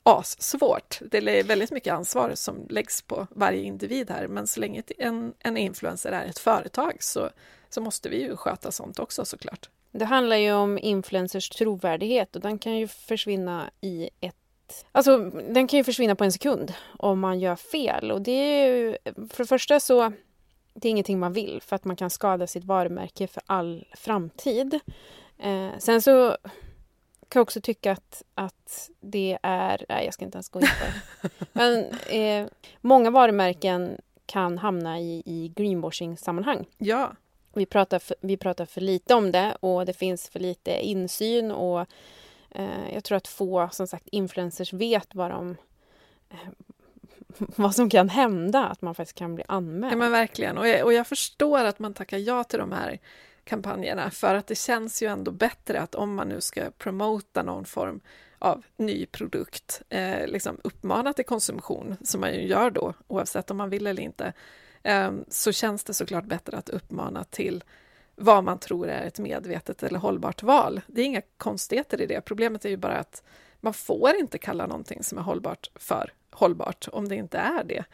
Assvårt. 0.03 1.01
Det 1.11 1.19
är 1.19 1.45
väldigt 1.45 1.71
mycket 1.71 1.95
ansvar 1.95 2.33
som 2.35 2.67
läggs 2.71 3.03
på 3.03 3.27
varje 3.31 3.63
individ 3.63 4.11
här, 4.11 4.29
men 4.29 4.47
så 4.47 4.61
länge 4.61 4.83
en, 4.99 5.35
en 5.39 5.57
influencer 5.57 6.13
är 6.13 6.27
ett 6.27 6.39
företag 6.39 6.97
så 7.01 7.31
så 7.75 7.81
måste 7.81 8.09
vi 8.09 8.23
ju 8.23 8.37
sköta 8.37 8.73
sånt 8.73 8.99
också 8.99 9.25
såklart. 9.25 9.71
Det 9.91 10.05
handlar 10.05 10.37
ju 10.37 10.53
om 10.53 10.79
influencers 10.79 11.49
trovärdighet 11.49 12.37
och 12.37 12.43
den 12.43 12.59
kan 12.59 12.77
ju 12.77 12.89
försvinna 12.89 13.71
i 13.81 14.11
ett 14.21 14.37
Alltså, 14.93 15.19
den 15.29 15.67
kan 15.67 15.77
ju 15.77 15.85
försvinna 15.85 16.15
på 16.15 16.25
en 16.25 16.33
sekund 16.33 16.73
om 16.99 17.21
man 17.21 17.41
gör 17.41 17.57
fel. 17.57 18.11
Och 18.13 18.23
det 18.23 18.31
är 18.31 18.67
ju, 18.67 18.97
för 19.15 19.45
det 19.45 19.47
första 19.47 19.81
så, 19.81 20.13
det 20.75 20.89
är 20.89 20.91
ingenting 20.91 21.19
man 21.19 21.33
vill 21.33 21.61
för 21.63 21.77
att 21.77 21.85
man 21.85 21.97
kan 21.97 22.11
skada 22.11 22.47
sitt 22.47 22.65
varumärke 22.65 23.27
för 23.27 23.43
all 23.47 23.85
framtid. 23.95 24.81
Eh, 25.39 25.71
sen 25.79 26.03
så 26.03 26.37
kan 27.29 27.41
jag 27.41 27.43
också 27.43 27.61
tycka 27.61 27.93
att, 27.93 28.23
att 28.35 28.91
det 29.01 29.39
är, 29.43 29.87
nej 29.89 30.05
jag 30.05 30.15
ska 30.15 30.25
inte 30.25 30.37
ens 30.37 30.49
gå 30.49 30.61
in 30.61 30.67
på 30.67 30.85
det. 30.85 31.29
Men 31.53 31.85
eh, 32.09 32.49
många 32.81 33.11
varumärken 33.11 34.01
kan 34.27 34.59
hamna 34.59 35.01
i, 35.01 35.23
i 35.27 35.53
greenwashing-sammanhang. 35.57 36.67
Ja. 36.79 37.13
Vi 37.55 37.67
pratar, 37.67 37.99
för, 37.99 38.17
vi 38.21 38.37
pratar 38.37 38.67
för 38.67 38.81
lite 38.81 39.15
om 39.15 39.33
det 39.33 39.57
och 39.61 39.87
det 39.87 39.93
finns 39.93 40.29
för 40.29 40.41
lite 40.41 40.71
insyn 40.71 41.51
och 41.51 41.81
eh, 42.51 42.95
jag 42.95 43.05
tror 43.05 43.17
att 43.17 43.29
få 43.29 43.69
som 43.73 43.87
sagt 43.87 44.09
influencers 44.09 44.73
vet 44.73 45.15
vad 45.15 45.31
de 45.31 45.57
eh, 46.31 46.49
vad 47.57 47.75
som 47.75 47.91
kan 47.91 48.09
hända, 48.09 48.65
att 48.65 48.83
man 48.83 48.95
faktiskt 48.95 49.19
kan 49.19 49.35
bli 49.35 49.45
anmäld. 49.49 49.93
Ja 49.93 49.97
men 49.97 50.13
verkligen, 50.13 50.59
och 50.59 50.69
jag, 50.69 50.85
och 50.85 50.93
jag 50.93 51.07
förstår 51.07 51.65
att 51.65 51.79
man 51.79 51.95
tackar 51.95 52.19
ja 52.19 52.45
till 52.45 52.59
de 52.59 52.73
här 52.73 52.99
kampanjerna 53.45 54.11
för 54.11 54.35
att 54.35 54.47
det 54.47 54.55
känns 54.55 55.03
ju 55.03 55.07
ändå 55.07 55.31
bättre 55.31 55.81
att 55.81 55.95
om 55.95 56.15
man 56.15 56.29
nu 56.29 56.41
ska 56.41 56.71
promota 56.79 57.43
någon 57.43 57.65
form 57.65 58.01
av 58.39 58.63
ny 58.77 59.07
produkt, 59.07 59.83
eh, 59.89 60.27
liksom 60.27 60.61
uppmana 60.65 61.13
till 61.13 61.25
konsumtion, 61.25 61.97
som 62.03 62.21
man 62.21 62.35
ju 62.35 62.47
gör 62.47 62.71
då, 62.71 62.95
oavsett 63.07 63.51
om 63.51 63.57
man 63.57 63.71
vill 63.71 63.87
eller 63.87 64.03
inte, 64.03 64.33
Ehm, 64.85 65.25
så 65.29 65.53
känns 65.53 65.85
det 65.85 65.95
såklart 65.95 66.25
bättre 66.25 66.57
att 66.57 66.69
uppmana 66.69 67.25
till 67.25 67.65
vad 68.17 68.45
man 68.45 68.59
tror 68.59 68.89
är 68.89 69.07
ett 69.07 69.19
medvetet 69.19 69.83
eller 69.83 69.99
hållbart 69.99 70.43
val. 70.43 70.81
Det 70.87 71.01
är 71.01 71.05
inga 71.05 71.23
konstigheter 71.37 72.01
i 72.01 72.07
det. 72.07 72.21
Problemet 72.21 72.65
är 72.65 72.69
ju 72.69 72.77
bara 72.77 72.99
att 72.99 73.23
man 73.61 73.75
får 73.75 74.17
inte 74.17 74.39
kalla 74.39 74.67
någonting 74.67 75.03
som 75.03 75.19
är 75.19 75.23
hållbart 75.23 75.71
för 75.75 76.13
hållbart 76.31 76.89
om 76.93 77.09
det 77.09 77.17
inte 77.17 77.39
är 77.39 77.65
det. 77.65 77.85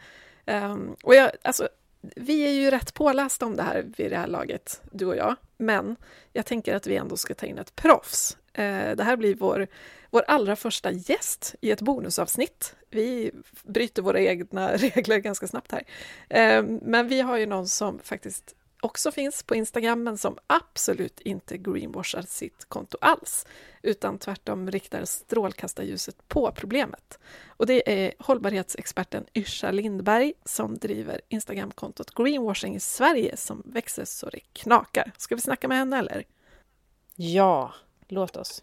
Ehm, 0.45 0.95
och 1.03 1.15
jag, 1.15 1.31
alltså, 1.41 1.69
vi 2.01 2.47
är 2.47 2.51
ju 2.51 2.71
rätt 2.71 2.93
pålästa 2.93 3.45
om 3.45 3.55
det 3.55 3.63
här 3.63 3.85
vid 3.97 4.11
det 4.11 4.17
här 4.17 4.27
laget, 4.27 4.81
du 4.91 5.05
och 5.05 5.15
jag, 5.15 5.35
men 5.57 5.95
jag 6.33 6.45
tänker 6.45 6.75
att 6.75 6.87
vi 6.87 6.95
ändå 6.95 7.17
ska 7.17 7.33
ta 7.33 7.45
in 7.45 7.57
ett 7.57 7.75
proffs. 7.75 8.37
Eh, 8.53 8.95
det 8.95 9.03
här 9.03 9.17
blir 9.17 9.35
vår 9.35 9.67
vår 10.11 10.23
allra 10.27 10.55
första 10.55 10.91
gäst 10.91 11.55
i 11.61 11.71
ett 11.71 11.81
bonusavsnitt. 11.81 12.75
Vi 12.89 13.31
bryter 13.63 14.01
våra 14.01 14.19
egna 14.19 14.71
regler 14.77 15.17
ganska 15.17 15.47
snabbt 15.47 15.71
här. 15.71 15.83
Eh, 16.29 16.63
men 16.81 17.07
vi 17.07 17.21
har 17.21 17.37
ju 17.37 17.45
någon 17.45 17.67
som 17.67 17.99
faktiskt 17.99 18.55
också 18.81 19.11
finns 19.11 19.43
på 19.43 19.55
Instagram, 19.55 20.03
men 20.03 20.17
som 20.17 20.37
absolut 20.47 21.19
inte 21.19 21.57
greenwashar 21.57 22.21
sitt 22.21 22.65
konto 22.65 22.97
alls, 23.01 23.45
utan 23.81 24.17
tvärtom 24.17 24.71
riktar 24.71 25.05
strålkastarljuset 25.05 26.27
på 26.27 26.51
problemet. 26.51 27.19
Och 27.47 27.65
det 27.65 28.03
är 28.03 28.13
hållbarhetsexperten 28.19 29.25
Yrsa 29.35 29.71
Lindberg 29.71 30.33
som 30.45 30.77
driver 30.77 31.21
Instagramkontot 31.29 32.15
Greenwashing 32.15 32.75
i 32.75 32.79
Sverige 32.79 33.37
som 33.37 33.63
växer 33.65 34.05
så 34.05 34.29
det 34.29 34.39
knakar. 34.53 35.11
Ska 35.17 35.35
vi 35.35 35.41
snacka 35.41 35.67
med 35.67 35.77
henne 35.77 35.99
eller? 35.99 36.23
Ja, 37.15 37.73
låt 38.11 38.37
oss. 38.37 38.61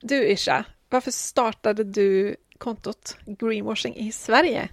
Du 0.00 0.28
Isha, 0.28 0.64
varför 0.88 1.10
startade 1.10 1.84
du 1.84 2.36
kontot 2.58 3.16
Greenwashing 3.26 3.96
i 3.96 4.12
Sverige? 4.12 4.68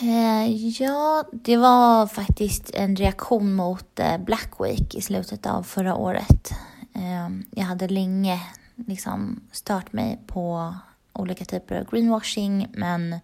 Eh, 0.00 0.50
ja, 0.82 1.24
det 1.32 1.56
var 1.56 2.06
faktiskt 2.06 2.70
en 2.74 2.96
reaktion 2.96 3.54
mot 3.54 4.00
eh, 4.00 4.18
Black 4.18 4.52
Week 4.60 4.94
i 4.94 5.02
slutet 5.02 5.46
av 5.46 5.62
förra 5.62 5.96
året. 5.96 6.50
Eh, 6.94 7.28
jag 7.50 7.64
hade 7.64 7.88
länge 7.88 8.40
liksom 8.74 9.40
stört 9.52 9.92
mig 9.92 10.18
på 10.26 10.74
olika 11.12 11.44
typer 11.44 11.80
av 11.80 11.90
greenwashing 11.90 12.66
men 12.72 13.16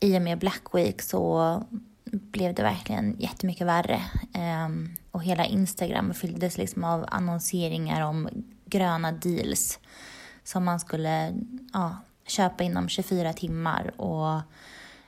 i 0.00 0.18
och 0.18 0.22
med 0.22 0.38
Black 0.38 0.62
Week 0.72 1.02
så 1.02 1.62
blev 2.12 2.54
det 2.54 2.62
verkligen 2.62 3.16
jättemycket 3.18 3.66
värre. 3.66 4.02
Ehm, 4.34 4.90
och 5.10 5.24
hela 5.24 5.46
Instagram 5.46 6.14
fylldes 6.14 6.58
liksom 6.58 6.84
av 6.84 7.04
annonseringar 7.08 8.00
om 8.00 8.28
gröna 8.64 9.12
deals 9.12 9.78
som 10.44 10.64
man 10.64 10.80
skulle 10.80 11.34
ja, 11.72 11.96
köpa 12.26 12.64
inom 12.64 12.88
24 12.88 13.32
timmar 13.32 14.00
och 14.00 14.34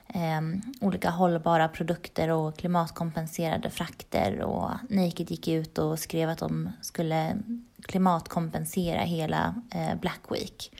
eh, 0.07 0.41
olika 0.81 1.09
hållbara 1.09 1.67
produkter 1.67 2.29
och 2.29 2.57
klimatkompenserade 2.57 3.69
frakter 3.69 4.41
och 4.41 4.71
Naked 4.89 5.31
gick 5.31 5.47
ut 5.47 5.77
och 5.77 5.99
skrev 5.99 6.29
att 6.29 6.39
de 6.39 6.69
skulle 6.81 7.37
klimatkompensera 7.81 9.01
hela 9.01 9.55
eh, 9.71 9.95
Black 9.95 10.21
Week. 10.29 10.71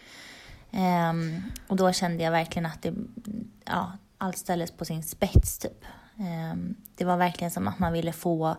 Eh, 0.72 1.14
och 1.68 1.76
då 1.76 1.92
kände 1.92 2.24
jag 2.24 2.32
verkligen 2.32 2.66
att 2.66 2.82
det, 2.82 2.94
ja, 3.66 3.92
allt 4.18 4.38
ställdes 4.38 4.72
på 4.72 4.86
sin 4.86 5.04
spets 5.04 5.58
typ. 5.58 5.86
Ehm, 6.20 6.76
det 6.96 7.06
var 7.06 7.18
verkligen 7.18 7.52
som 7.52 7.68
att 7.68 7.80
man 7.80 7.94
ville 7.94 8.14
få 8.14 8.58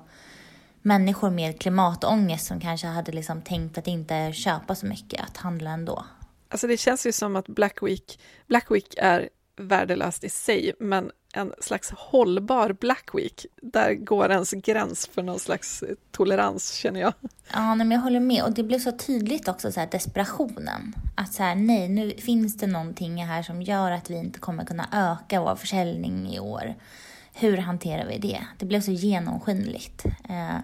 människor 0.82 1.30
med 1.30 1.60
klimatångest 1.60 2.46
som 2.46 2.60
kanske 2.60 2.86
hade 2.86 3.12
liksom 3.12 3.42
tänkt 3.42 3.78
att 3.78 3.86
inte 3.86 4.32
köpa 4.32 4.74
så 4.74 4.86
mycket, 4.86 5.20
att 5.24 5.36
handla 5.36 5.70
ändå. 5.70 6.04
Alltså 6.48 6.66
det 6.66 6.76
känns 6.76 7.06
ju 7.06 7.12
som 7.12 7.36
att 7.36 7.46
Black 7.46 7.82
Week, 7.82 8.20
Black 8.46 8.70
Week 8.70 8.94
är 8.98 9.28
värdelöst 9.56 10.24
i 10.24 10.28
sig, 10.28 10.72
men 10.80 11.10
en 11.32 11.52
slags 11.60 11.90
hållbar 11.90 12.72
Black 12.72 13.10
Week, 13.14 13.46
där 13.62 13.94
går 13.94 14.30
ens 14.30 14.50
gräns 14.50 15.06
för 15.06 15.22
någon 15.22 15.38
slags 15.38 15.84
tolerans, 16.10 16.72
känner 16.72 17.00
jag. 17.00 17.12
Ja, 17.52 17.74
men 17.74 17.90
jag 17.90 18.00
håller 18.00 18.20
med. 18.20 18.42
Och 18.42 18.52
det 18.52 18.62
blev 18.62 18.78
så 18.78 18.92
tydligt 18.92 19.48
också, 19.48 19.72
så 19.72 19.80
här, 19.80 19.88
desperationen. 19.92 20.94
Att 21.16 21.32
så 21.32 21.42
här, 21.42 21.54
nej, 21.54 21.88
nu 21.88 22.10
finns 22.10 22.56
det 22.56 22.66
någonting 22.66 23.24
här 23.24 23.42
som 23.42 23.62
gör 23.62 23.90
att 23.90 24.10
vi 24.10 24.14
inte 24.14 24.38
kommer 24.38 24.64
kunna 24.64 24.88
öka 24.92 25.40
vår 25.40 25.56
försäljning 25.56 26.34
i 26.34 26.40
år 26.40 26.74
hur 27.40 27.56
hanterar 27.56 28.06
vi 28.06 28.18
det? 28.18 28.40
Det 28.58 28.66
blev 28.66 28.80
så 28.80 28.90
genomskinligt. 28.90 30.04
Eh, 30.28 30.58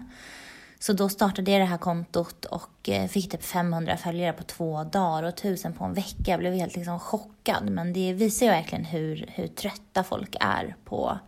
så 0.79 0.93
då 0.93 1.09
startade 1.09 1.51
jag 1.51 1.61
det 1.61 1.65
här 1.65 1.77
kontot 1.77 2.45
och 2.45 2.89
eh, 2.89 3.07
fick 3.07 3.31
typ 3.31 3.43
500 3.43 3.97
följare 3.97 4.33
på 4.33 4.43
två 4.43 4.83
dagar 4.83 5.23
och 5.23 5.29
1000 5.29 5.73
på 5.73 5.85
en 5.85 5.93
vecka. 5.93 6.31
Jag 6.31 6.39
blev 6.39 6.53
helt 6.53 6.75
liksom 6.75 6.99
chockad. 6.99 7.69
Men 7.69 7.93
det 7.93 8.13
visar 8.13 8.45
ju 8.45 8.51
verkligen 8.51 8.85
hur, 8.85 9.25
hur 9.33 9.47
trötta 9.47 10.03
folk 10.03 10.35
är 10.39 10.75
på 10.85 11.19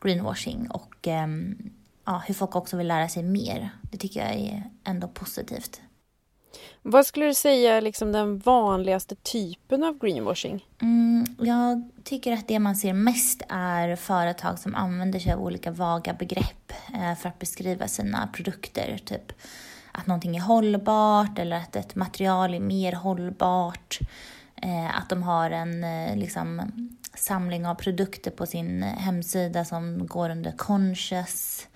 greenwashing 0.00 0.70
och 0.70 1.08
ehm, 1.08 1.70
ja, 2.04 2.22
hur 2.26 2.34
folk 2.34 2.56
också 2.56 2.76
vill 2.76 2.88
lära 2.88 3.08
sig 3.08 3.22
mer. 3.22 3.70
Det 3.82 3.98
tycker 3.98 4.20
jag 4.20 4.34
är 4.34 4.70
ändå 4.84 5.08
positivt. 5.08 5.80
Vad 6.82 7.06
skulle 7.06 7.26
du 7.26 7.34
säga 7.34 7.74
är 7.76 7.80
liksom 7.80 8.12
den 8.12 8.38
vanligaste 8.38 9.14
typen 9.14 9.84
av 9.84 9.98
greenwashing? 9.98 10.66
Mm, 10.82 11.24
jag 11.38 11.90
tycker 12.04 12.32
att 12.32 12.48
det 12.48 12.58
man 12.58 12.76
ser 12.76 12.92
mest 12.92 13.42
är 13.48 13.96
företag 13.96 14.58
som 14.58 14.74
använder 14.74 15.18
sig 15.18 15.32
av 15.32 15.40
olika 15.40 15.70
vaga 15.70 16.12
begrepp 16.12 16.72
eh, 16.94 17.14
för 17.14 17.28
att 17.28 17.38
beskriva 17.38 17.88
sina 17.88 18.26
produkter. 18.26 19.00
Typ 19.04 19.32
att 19.92 20.06
någonting 20.06 20.36
är 20.36 20.40
hållbart 20.40 21.38
eller 21.38 21.56
att 21.56 21.76
ett 21.76 21.94
material 21.94 22.54
är 22.54 22.60
mer 22.60 22.92
hållbart. 22.92 23.98
Eh, 24.62 24.98
att 24.98 25.08
de 25.08 25.22
har 25.22 25.50
en 25.50 25.84
eh, 25.84 26.16
liksom, 26.16 26.62
samling 27.14 27.66
av 27.66 27.74
produkter 27.74 28.30
på 28.30 28.46
sin 28.46 28.82
hemsida 28.82 29.64
som 29.64 30.06
går 30.06 30.30
under 30.30 30.52
conscious 30.52 31.66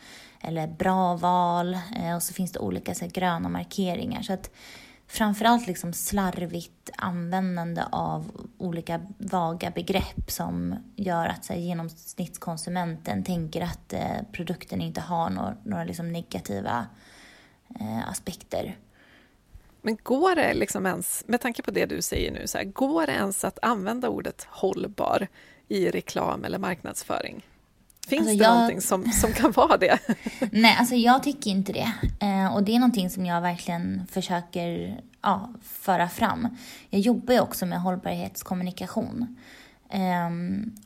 eller 0.45 0.67
bra 0.67 1.17
val 1.17 1.79
eh, 1.97 2.17
och 2.17 2.23
så 2.23 2.35
finns 2.35 2.53
det 2.53 2.59
olika 2.59 2.95
så 2.95 3.05
här, 3.05 3.13
gröna 3.13 3.49
markeringar. 3.49 4.23
Så 4.23 4.33
att 4.33 4.51
framförallt 5.07 5.67
liksom 5.67 5.93
slarvigt 5.93 6.91
användande 6.97 7.83
av 7.93 8.49
olika 8.59 9.01
vaga 9.19 9.71
begrepp 9.71 10.31
som 10.31 10.75
gör 10.97 11.27
att 11.27 11.45
så 11.45 11.53
här, 11.53 11.61
genomsnittskonsumenten 11.61 13.25
tänker 13.25 13.61
att 13.61 13.93
eh, 13.93 14.23
produkten 14.33 14.81
inte 14.81 15.01
har 15.01 15.31
några, 15.31 15.57
några 15.65 15.85
liksom 15.85 16.13
negativa 16.13 16.87
eh, 17.81 18.09
aspekter. 18.09 18.77
Men 19.83 19.99
går 20.03 20.35
det 20.35 20.55
liksom 20.55 20.87
ens, 20.87 21.25
med 21.27 21.41
tanke 21.41 21.63
på 21.63 21.71
det 21.71 21.87
du 21.87 22.03
säger 22.03 22.33
nu, 22.33 22.47
så 22.47 22.59
här, 22.59 22.65
går 22.65 23.07
det 23.07 23.13
ens 23.13 23.45
att 23.45 23.59
använda 23.63 24.09
ordet 24.09 24.47
hållbar 24.51 25.27
i 25.69 25.91
reklam 25.91 26.45
eller 26.45 26.59
marknadsföring? 26.59 27.45
Finns 28.09 28.21
alltså 28.21 28.39
det 28.39 28.45
jag... 28.45 28.55
någonting 28.55 28.81
som, 28.81 29.13
som 29.13 29.33
kan 29.33 29.53
vara 29.53 29.77
det? 29.77 29.99
Nej, 30.53 30.77
alltså 30.79 30.95
jag 30.95 31.23
tycker 31.23 31.51
inte 31.51 31.73
det. 31.73 31.93
Eh, 32.21 32.55
och 32.55 32.63
det 32.63 32.75
är 32.75 32.79
någonting 32.79 33.11
som 33.11 33.27
jag 33.27 33.41
verkligen 33.41 34.07
försöker 34.11 35.01
ja, 35.23 35.51
föra 35.63 36.09
fram. 36.09 36.49
Jag 36.91 37.01
jobbar 37.01 37.35
ju 37.35 37.41
också 37.41 37.67
med 37.67 37.81
hållbarhetskommunikation. 37.81 39.37
Eh, 39.91 40.31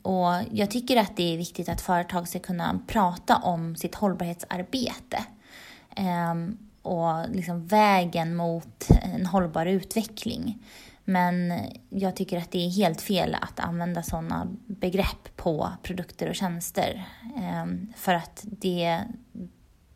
och 0.01 0.33
jag 0.51 0.71
tycker 0.71 0.97
att 0.97 1.17
det 1.17 1.33
är 1.33 1.37
viktigt 1.37 1.69
att 1.69 1.81
företag 1.81 2.27
ska 2.27 2.39
kunna 2.39 2.79
prata 2.87 3.35
om 3.35 3.75
sitt 3.75 3.95
hållbarhetsarbete. 3.95 5.23
Eh, 5.95 6.35
och 6.81 7.29
liksom 7.29 7.67
vägen 7.67 8.35
mot 8.35 8.87
en 9.03 9.25
hållbar 9.25 9.65
utveckling. 9.65 10.57
Men 11.09 11.53
jag 11.89 12.15
tycker 12.15 12.37
att 12.37 12.51
det 12.51 12.65
är 12.65 12.69
helt 12.69 13.01
fel 13.01 13.37
att 13.41 13.59
använda 13.59 14.03
sådana 14.03 14.47
begrepp 14.67 15.35
på 15.35 15.71
produkter 15.83 16.29
och 16.29 16.35
tjänster. 16.35 17.05
Ehm, 17.37 17.93
för 17.95 18.13
att 18.13 18.43
det, 18.43 18.99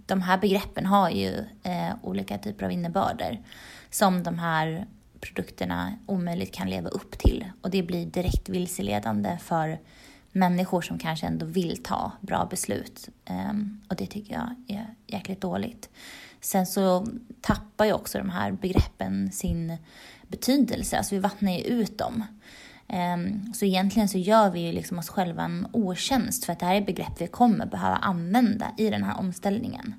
de 0.06 0.21
här 0.21 0.38
begreppen 0.38 0.86
har 0.86 1.10
ju 1.10 1.34
eh, 1.63 1.93
olika 2.02 2.38
typer 2.38 2.65
av 2.65 2.71
innebörder 2.71 3.41
som 3.89 4.23
de 4.23 4.39
här 4.39 4.88
produkterna 5.19 5.93
omöjligt 6.06 6.54
kan 6.54 6.69
leva 6.69 6.89
upp 6.89 7.17
till. 7.17 7.45
Och 7.62 7.69
det 7.69 7.84
blir 7.84 8.06
direkt 8.06 8.49
vilseledande 8.49 9.38
för 9.41 9.80
människor 10.32 10.82
som 10.82 10.99
kanske 10.99 11.28
ändå 11.28 11.45
vill 11.45 11.84
ta 11.84 12.12
bra 12.21 12.47
beslut. 12.49 13.10
Ehm, 13.26 13.82
och 13.89 13.95
det 13.95 14.06
tycker 14.06 14.34
jag 14.34 14.56
är 14.67 14.95
jäkligt 15.08 15.41
dåligt. 15.41 15.89
Sen 16.41 16.65
så 16.65 17.08
tappar 17.41 17.86
ju 17.86 17.93
också 17.93 18.17
de 18.17 18.30
här 18.30 18.52
begreppen 18.52 19.32
sin 19.32 19.78
betydelse, 20.34 20.98
alltså 20.98 21.15
vi 21.15 21.22
vattnar 21.22 21.52
ju 21.52 21.63
ut 21.63 21.98
dem. 21.98 22.24
Ehm, 22.88 23.54
så 23.54 23.65
egentligen 23.65 24.10
så 24.10 24.17
gör 24.17 24.50
vi 24.50 24.60
ju 24.60 24.72
liksom 24.72 25.00
oss 25.00 25.10
själva 25.10 25.43
en 25.43 25.67
otjänst 25.74 26.46
för 26.46 26.54
att 26.54 26.60
det 26.60 26.65
här 26.65 26.76
är 26.76 26.82
begrepp 26.82 27.22
vi 27.22 27.28
kommer 27.28 27.65
behöva 27.65 27.96
använda 27.96 28.72
i 28.78 28.89
den 28.89 29.04
här 29.04 29.19
omställningen. 29.19 29.96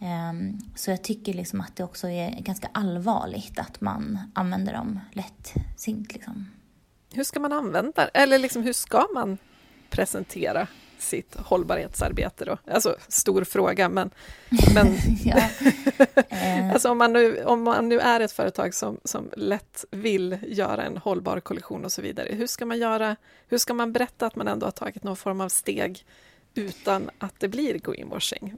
Ehm, 0.00 0.58
så 0.76 0.90
jag 0.90 1.04
tycker 1.04 1.34
liksom 1.34 1.60
att 1.60 1.76
det 1.76 1.84
också 1.84 2.08
är 2.08 2.40
ganska 2.40 2.68
allvarligt 2.72 3.58
att 3.58 3.80
man 3.80 4.18
använder 4.34 4.72
dem 4.72 5.00
lättsint. 5.12 6.12
Liksom. 6.12 6.50
Hur 7.12 7.24
ska 7.24 7.40
man 7.40 7.52
använda, 7.52 8.08
eller 8.08 8.38
liksom 8.38 8.62
hur 8.62 8.72
ska 8.72 9.06
man 9.14 9.38
presentera 9.90 10.66
sitt 10.98 11.36
hållbarhetsarbete 11.36 12.44
då? 12.44 12.58
Alltså, 12.70 12.96
stor 13.08 13.44
fråga, 13.44 13.88
men... 13.88 14.10
men 14.74 14.96
alltså 16.72 16.90
om 16.90 16.98
man, 16.98 17.12
nu, 17.12 17.44
om 17.44 17.62
man 17.62 17.88
nu 17.88 18.00
är 18.00 18.20
ett 18.20 18.32
företag 18.32 18.74
som, 18.74 18.98
som 19.04 19.30
lätt 19.36 19.84
vill 19.90 20.38
göra 20.46 20.82
en 20.82 20.96
hållbar 20.96 21.40
kollektion 21.40 21.84
och 21.84 21.92
så 21.92 22.02
vidare, 22.02 22.28
hur 22.32 22.46
ska 22.46 22.66
man 22.66 22.78
göra? 22.78 23.16
Hur 23.48 23.58
ska 23.58 23.74
man 23.74 23.92
berätta 23.92 24.26
att 24.26 24.36
man 24.36 24.48
ändå 24.48 24.66
har 24.66 24.70
tagit 24.70 25.02
någon 25.02 25.16
form 25.16 25.40
av 25.40 25.48
steg 25.48 26.06
utan 26.54 27.10
att 27.18 27.34
det 27.40 27.48
blir 27.48 27.78
greenwashing? 27.78 28.54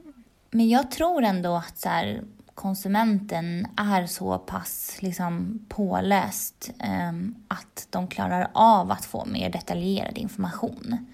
Men 0.51 0.69
jag 0.69 0.91
tror 0.91 1.23
ändå 1.23 1.57
att 1.57 1.79
så 1.79 1.89
här, 1.89 2.23
konsumenten 2.55 3.67
är 3.77 4.07
så 4.07 4.39
pass 4.39 4.97
liksom, 5.01 5.61
påläst 5.69 6.71
um, 7.11 7.35
att 7.49 7.87
de 7.91 8.09
klarar 8.09 8.51
av 8.53 8.91
att 8.91 9.05
få 9.05 9.25
mer 9.25 9.51
detaljerad 9.51 10.19
information. 10.19 11.07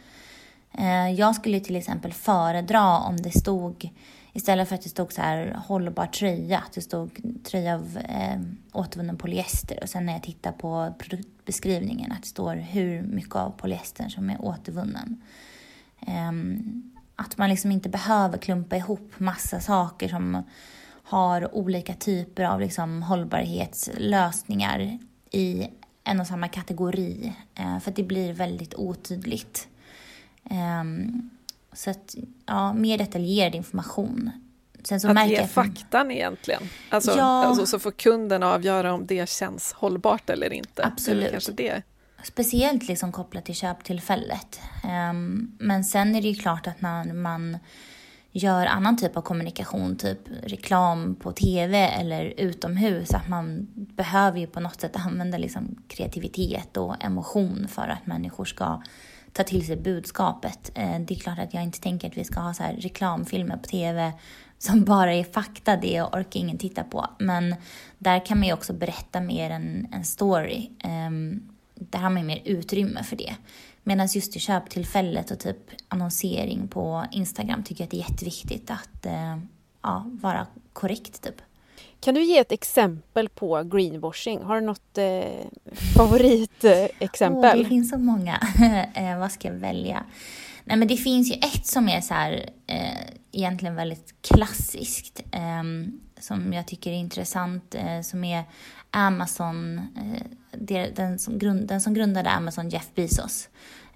Eh, 0.79 1.11
jag 1.11 1.35
skulle 1.35 1.61
till 1.61 1.77
exempel 1.77 2.13
föredra 2.13 2.99
om 2.99 3.17
det 3.17 3.31
stod, 3.31 3.91
istället 4.33 4.69
för 4.69 4.75
att 4.75 4.83
det 4.83 4.89
stod 4.89 5.13
så 5.13 5.21
här 5.21 5.63
hållbar 5.67 6.07
tröja, 6.07 6.59
att 6.59 6.73
det 6.73 6.81
stod 6.81 7.41
tröja 7.45 7.75
av 7.75 7.99
eh, 8.09 8.41
återvunnen 8.73 9.17
polyester 9.17 9.79
och 9.83 9.89
sen 9.89 10.07
när 10.07 10.13
jag 10.13 10.23
tittar 10.23 10.53
på 10.53 10.95
produktbeskrivningen 10.99 12.13
att 12.13 12.23
det 12.23 12.29
står 12.29 12.57
hur 12.57 13.03
mycket 13.03 13.37
av 13.37 13.51
polyestern 13.51 14.11
som 14.11 14.31
är 14.31 14.45
återvunnen. 14.45 15.23
Eh, 16.07 16.33
att 17.17 17.39
man 17.39 17.51
liksom 17.51 17.73
inte 17.73 17.89
behöver 17.89 18.39
klumpa 18.39 18.77
ihop 18.77 19.13
massa 19.19 19.61
saker 19.61 20.09
som 20.09 20.43
har 21.05 21.55
olika 21.55 21.95
typer 21.95 22.45
av 22.45 22.61
liksom 22.61 23.03
hållbarhetslösningar 23.03 24.99
i 25.31 25.69
en 26.05 26.21
och 26.21 26.27
samma 26.27 26.49
kategori. 26.49 27.33
Eh, 27.55 27.79
för 27.79 27.91
att 27.91 27.97
det 27.97 28.03
blir 28.03 28.33
väldigt 28.33 28.75
otydligt. 28.75 29.69
Um, 30.51 31.31
så 31.73 31.91
att, 31.91 32.17
ja, 32.47 32.73
mer 32.73 32.99
detaljerad 32.99 33.55
information. 33.55 34.31
Sen 34.85 35.01
så 35.01 35.09
att 35.09 35.29
ge 35.29 35.37
jag... 35.37 35.51
faktan 35.51 36.11
egentligen? 36.11 36.63
Alltså, 36.89 37.17
ja, 37.17 37.45
alltså, 37.45 37.67
så 37.67 37.79
får 37.79 37.91
kunden 37.91 38.43
avgöra 38.43 38.95
om 38.95 39.07
det 39.07 39.29
känns 39.29 39.73
hållbart 39.73 40.31
eller 40.31 40.53
inte? 40.53 40.85
Absolut. 40.85 41.31
Kanske 41.31 41.53
det. 41.53 41.83
Speciellt 42.25 42.89
liksom 42.89 43.13
kopplat 43.13 43.45
till 43.45 43.55
köptillfället. 43.55 44.61
Um, 45.11 45.57
men 45.59 45.85
sen 45.85 46.15
är 46.15 46.23
det 46.23 46.29
ju 46.29 46.35
klart 46.35 46.67
att 46.67 46.81
när 46.81 47.13
man 47.13 47.59
gör 48.33 48.67
annan 48.67 48.97
typ 48.97 49.17
av 49.17 49.23
kommunikation, 49.23 49.97
typ 49.97 50.19
reklam 50.43 51.15
på 51.15 51.33
tv 51.33 51.79
eller 51.79 52.35
utomhus, 52.37 53.15
att 53.15 53.29
man 53.29 53.67
behöver 53.75 54.39
ju 54.39 54.47
på 54.47 54.61
något 54.61 54.81
sätt 54.81 54.97
använda 54.97 55.39
liksom 55.39 55.83
kreativitet 55.89 56.77
och 56.77 57.05
emotion 57.05 57.69
för 57.69 57.89
att 57.89 58.07
människor 58.07 58.45
ska 58.45 58.83
ta 59.33 59.45
till 59.45 59.67
sig 59.67 59.77
budskapet. 59.77 60.71
Eh, 60.75 61.01
det 61.01 61.15
är 61.15 61.19
klart 61.19 61.39
att 61.39 61.55
jag 61.55 61.63
inte 61.63 61.81
tänker 61.81 62.09
att 62.09 62.17
vi 62.17 62.25
ska 62.25 62.41
ha 62.41 62.55
så 62.55 62.63
här 62.63 62.75
reklamfilmer 62.75 63.57
på 63.57 63.69
tv 63.69 64.13
som 64.59 64.85
bara 64.85 65.15
är 65.15 65.25
fakta, 65.25 65.77
det 65.77 66.03
orkar 66.03 66.41
ingen 66.41 66.59
titta 66.59 66.85
på. 66.85 67.07
Men 67.19 67.55
där 67.99 68.27
kan 68.27 68.39
man 68.39 68.47
ju 68.47 68.55
också 68.55 68.73
berätta 68.73 69.21
mer 69.21 69.51
än 69.51 69.89
en 69.93 70.05
story. 70.05 70.71
Ehm, 70.85 71.43
där 71.75 71.99
har 71.99 72.11
man 72.11 72.23
ju 72.23 72.27
mer 72.27 72.43
utrymme 72.45 73.03
för 73.03 73.17
det. 73.17 73.35
Medan 73.83 74.07
just 74.07 74.37
i 74.37 74.39
köptillfället 74.39 75.31
och 75.31 75.39
typ 75.39 75.71
annonsering 75.89 76.69
på 76.69 77.05
Instagram 77.13 77.63
tycker 77.63 77.83
jag 77.83 77.87
att 77.87 77.91
det 77.91 77.97
är 77.97 78.11
jätteviktigt 78.11 78.71
att 78.71 79.07
eh, 79.07 79.39
ja, 79.83 80.11
vara 80.13 80.47
korrekt. 80.73 81.23
Typ. 81.23 81.43
Kan 82.03 82.15
du 82.15 82.25
ge 82.25 82.39
ett 82.39 82.53
exempel 82.53 83.29
på 83.29 83.63
greenwashing? 83.63 84.43
Har 84.43 84.61
du 84.61 84.67
något 84.67 84.99
eh, 84.99 85.47
favoritexempel? 85.97 87.59
Oh, 87.59 87.63
det 87.63 87.69
finns 87.69 87.91
så 87.91 87.99
många. 87.99 88.49
eh, 88.95 89.19
vad 89.19 89.33
ska 89.33 89.49
jag 89.49 89.55
välja? 89.55 90.05
Nej, 90.65 90.77
men 90.77 90.89
det 90.89 90.97
finns 90.97 91.31
ju 91.31 91.35
ett 91.35 91.67
som 91.67 91.89
är 91.89 92.01
så 92.01 92.15
här, 92.15 92.51
eh, 92.67 93.07
egentligen 93.33 93.75
väldigt 93.75 94.15
klassiskt, 94.21 95.23
eh, 95.33 95.63
som 96.21 96.53
jag 96.53 96.67
tycker 96.67 96.91
är 96.91 96.95
intressant, 96.95 97.75
eh, 97.75 98.01
som 98.01 98.25
är 98.25 98.45
Amazon, 98.93 99.79
eh, 99.79 100.91
den, 100.95 101.19
som 101.19 101.39
grund, 101.39 101.69
den 101.69 101.81
som 101.81 101.95
grundade 101.95 102.31
Amazon, 102.31 102.69
Jeff 102.69 102.95
Bezos 102.95 103.49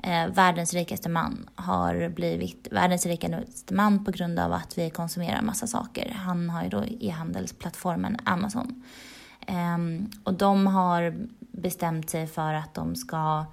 eh, 0.03 0.29
världens 0.29 0.75
rikaste 0.75 1.09
man 1.09 1.49
har 1.55 2.09
blivit 2.09 2.69
världens 2.71 3.07
rikaste 3.07 3.75
man 3.75 4.05
på 4.05 4.11
grund 4.11 4.39
av 4.39 4.53
att 4.53 4.79
vi 4.79 4.91
konsumerar 4.91 5.43
massa 5.43 5.67
saker. 5.67 6.11
Han 6.11 6.51
har 6.51 6.63
ju 6.63 6.69
då 6.69 6.85
e-handelsplattformen 7.01 8.17
Amazon. 8.25 8.85
Ehm, 9.47 10.11
och 10.25 10.35
de 10.35 10.67
har 10.67 11.29
bestämt 11.39 12.11
sig 12.11 12.27
för 12.27 12.55
att 12.55 12.75
de 12.75 12.97
ska 12.97 13.45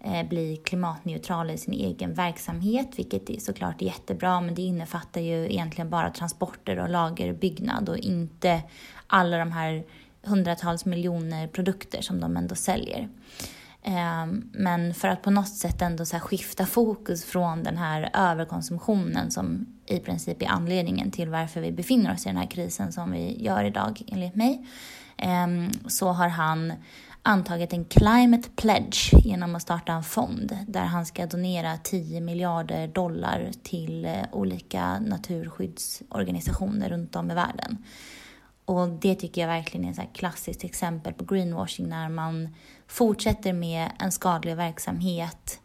eh, 0.00 0.28
bli 0.28 0.56
klimatneutrala 0.56 1.52
i 1.52 1.58
sin 1.58 1.74
egen 1.74 2.14
verksamhet, 2.14 2.88
vilket 2.96 3.30
är 3.30 3.40
såklart 3.40 3.82
är 3.82 3.86
jättebra, 3.86 4.40
men 4.40 4.54
det 4.54 4.62
innefattar 4.62 5.20
ju 5.20 5.44
egentligen 5.44 5.90
bara 5.90 6.10
transporter 6.10 6.78
och 6.78 6.88
lagerbyggnad 6.88 7.88
och 7.88 7.98
inte 7.98 8.62
alla 9.06 9.38
de 9.38 9.52
här 9.52 9.84
hundratals 10.22 10.84
miljoner 10.84 11.46
produkter 11.46 12.02
som 12.02 12.20
de 12.20 12.36
ändå 12.36 12.54
säljer. 12.54 13.08
Ehm, 13.82 14.50
men 14.52 14.94
för 14.94 15.08
att 15.08 15.22
på 15.22 15.30
något 15.30 15.56
sätt 15.56 15.82
ändå 15.82 16.04
så 16.04 16.18
skifta 16.18 16.66
fokus 16.66 17.24
från 17.24 17.62
den 17.62 17.76
här 17.76 18.10
överkonsumtionen 18.14 19.30
som 19.30 19.66
i 19.86 19.98
princip 19.98 20.42
är 20.42 20.46
anledningen 20.46 21.10
till 21.10 21.28
varför 21.28 21.60
vi 21.60 21.72
befinner 21.72 22.14
oss 22.14 22.26
i 22.26 22.28
den 22.28 22.36
här 22.36 22.50
krisen 22.50 22.92
som 22.92 23.12
vi 23.12 23.44
gör 23.44 23.64
idag, 23.64 24.02
enligt 24.06 24.34
mig, 24.34 24.66
ehm, 25.16 25.70
så 25.86 26.08
har 26.08 26.28
han 26.28 26.72
antagit 27.22 27.72
en 27.72 27.84
climate 27.84 28.48
pledge 28.56 29.10
genom 29.24 29.54
att 29.54 29.62
starta 29.62 29.92
en 29.92 30.02
fond 30.02 30.58
där 30.66 30.84
han 30.84 31.06
ska 31.06 31.26
donera 31.26 31.76
10 31.76 32.20
miljarder 32.20 32.88
dollar 32.88 33.50
till 33.62 34.04
eh, 34.04 34.12
olika 34.32 34.98
naturskyddsorganisationer 34.98 36.88
runt 36.88 37.16
om 37.16 37.30
i 37.30 37.34
världen. 37.34 37.78
Och 38.68 38.88
det 38.88 39.14
tycker 39.14 39.40
jag 39.40 39.48
verkligen 39.48 39.86
är 39.88 40.02
ett 40.02 40.12
klassiskt 40.12 40.64
exempel 40.64 41.12
på 41.12 41.24
greenwashing 41.24 41.88
när 41.88 42.08
man 42.08 42.48
fortsätter 42.86 43.52
med 43.52 43.90
en 43.98 44.12
skadlig 44.12 44.56
verksamhet 44.56 45.60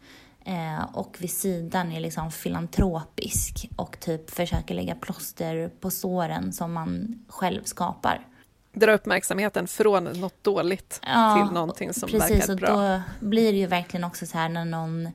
eh, 0.45 0.95
och 0.95 1.17
vid 1.19 1.31
sidan 1.31 1.91
är 1.91 1.99
liksom 1.99 2.31
filantropisk 2.31 3.69
och 3.75 3.99
typ 3.99 4.29
försöker 4.29 4.75
lägga 4.75 4.95
plåster 4.95 5.71
på 5.79 5.91
såren 5.91 6.53
som 6.53 6.73
man 6.73 7.19
själv 7.27 7.63
skapar. 7.63 8.27
Dra 8.73 8.93
uppmärksamheten 8.93 9.67
från 9.67 10.03
något 10.03 10.43
dåligt 10.43 10.99
ja, 11.05 11.35
till 11.35 11.53
någonting 11.53 11.93
som 11.93 12.09
precis, 12.09 12.49
verkar 12.49 12.55
bra. 12.55 12.67
Precis, 12.67 13.03
och 13.19 13.21
då 13.21 13.27
blir 13.27 13.51
det 13.51 13.57
ju 13.57 13.67
verkligen 13.67 14.03
också 14.03 14.25
så 14.25 14.37
här 14.37 14.49
när 14.49 14.65
någon 14.65 15.09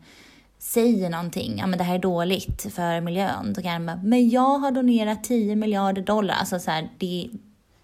säger 0.59 1.11
någonting, 1.11 1.59
ja 1.59 1.67
men 1.67 1.79
det 1.79 1.85
här 1.85 1.95
är 1.95 1.99
dåligt 1.99 2.75
för 2.75 3.01
miljön, 3.01 3.53
då 3.53 3.63
kan 3.63 3.85
man 3.85 3.87
bara, 3.87 4.03
men 4.05 4.29
jag 4.29 4.59
har 4.59 4.71
donerat 4.71 5.25
10 5.25 5.57
miljarder 5.57 6.03
dollar. 6.03 6.35
Alltså 6.35 6.59
så 6.59 6.71
här, 6.71 6.89
det, 6.99 7.31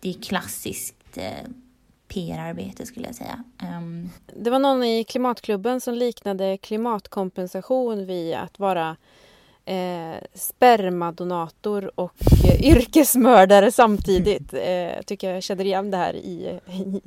det 0.04 0.10
är 0.10 0.22
klassiskt 0.22 1.16
eh, 1.16 1.48
PR-arbete 2.08 2.86
skulle 2.86 3.06
jag 3.06 3.14
säga. 3.14 3.44
Um... 3.78 4.10
Det 4.36 4.50
var 4.50 4.58
någon 4.58 4.84
i 4.84 5.04
Klimatklubben 5.04 5.80
som 5.80 5.94
liknade 5.94 6.56
klimatkompensation 6.56 8.06
vid 8.06 8.34
att 8.34 8.58
vara 8.58 8.96
eh, 9.64 10.16
spermadonator 10.34 12.00
och 12.00 12.14
eh, 12.44 12.60
yrkesmördare 12.70 13.72
samtidigt. 13.72 14.54
Eh, 14.64 15.02
tycker 15.02 15.34
jag 15.34 15.42
känner 15.42 15.64
igen 15.64 15.90
det 15.90 15.96
här 15.96 16.14
i, 16.14 16.60
i, 16.68 17.02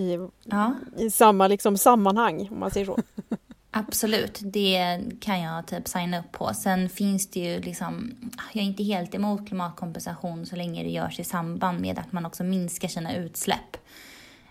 i, 0.00 0.18
ja. 0.44 0.74
i 0.98 1.10
samma 1.10 1.48
liksom, 1.48 1.76
sammanhang 1.76 2.48
om 2.50 2.60
man 2.60 2.70
säger 2.70 2.86
så. 2.86 2.98
Absolut, 3.70 4.40
det 4.42 5.00
kan 5.20 5.40
jag 5.40 5.66
typ 5.66 5.88
signa 5.88 6.18
upp 6.18 6.32
på. 6.32 6.54
Sen 6.54 6.88
finns 6.88 7.30
det 7.30 7.40
ju 7.40 7.60
liksom, 7.60 8.14
jag 8.52 8.62
är 8.62 8.66
inte 8.66 8.82
helt 8.82 9.14
emot 9.14 9.46
klimatkompensation 9.48 10.46
så 10.46 10.56
länge 10.56 10.82
det 10.82 10.90
görs 10.90 11.20
i 11.20 11.24
samband 11.24 11.80
med 11.80 11.98
att 11.98 12.12
man 12.12 12.26
också 12.26 12.44
minskar 12.44 12.88
sina 12.88 13.16
utsläpp. 13.16 13.76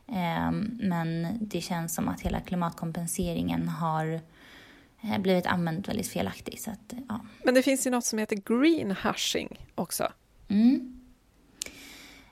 Ehm, 0.07 0.79
men 0.81 1.37
det 1.41 1.61
känns 1.61 1.95
som 1.95 2.07
att 2.07 2.21
hela 2.21 2.39
klimatkompenseringen 2.39 3.67
har 3.67 4.21
eh, 5.01 5.17
blivit 5.19 5.45
använd 5.45 5.87
väldigt 5.87 6.07
felaktigt. 6.07 6.61
Så 6.61 6.71
att, 6.71 6.93
ja. 7.09 7.19
Men 7.43 7.53
det 7.53 7.63
finns 7.63 7.87
ju 7.87 7.91
något 7.91 8.05
som 8.05 8.19
heter 8.19 8.35
green 8.35 8.91
hashing 8.91 9.67
också. 9.75 10.11
Mm. 10.47 10.98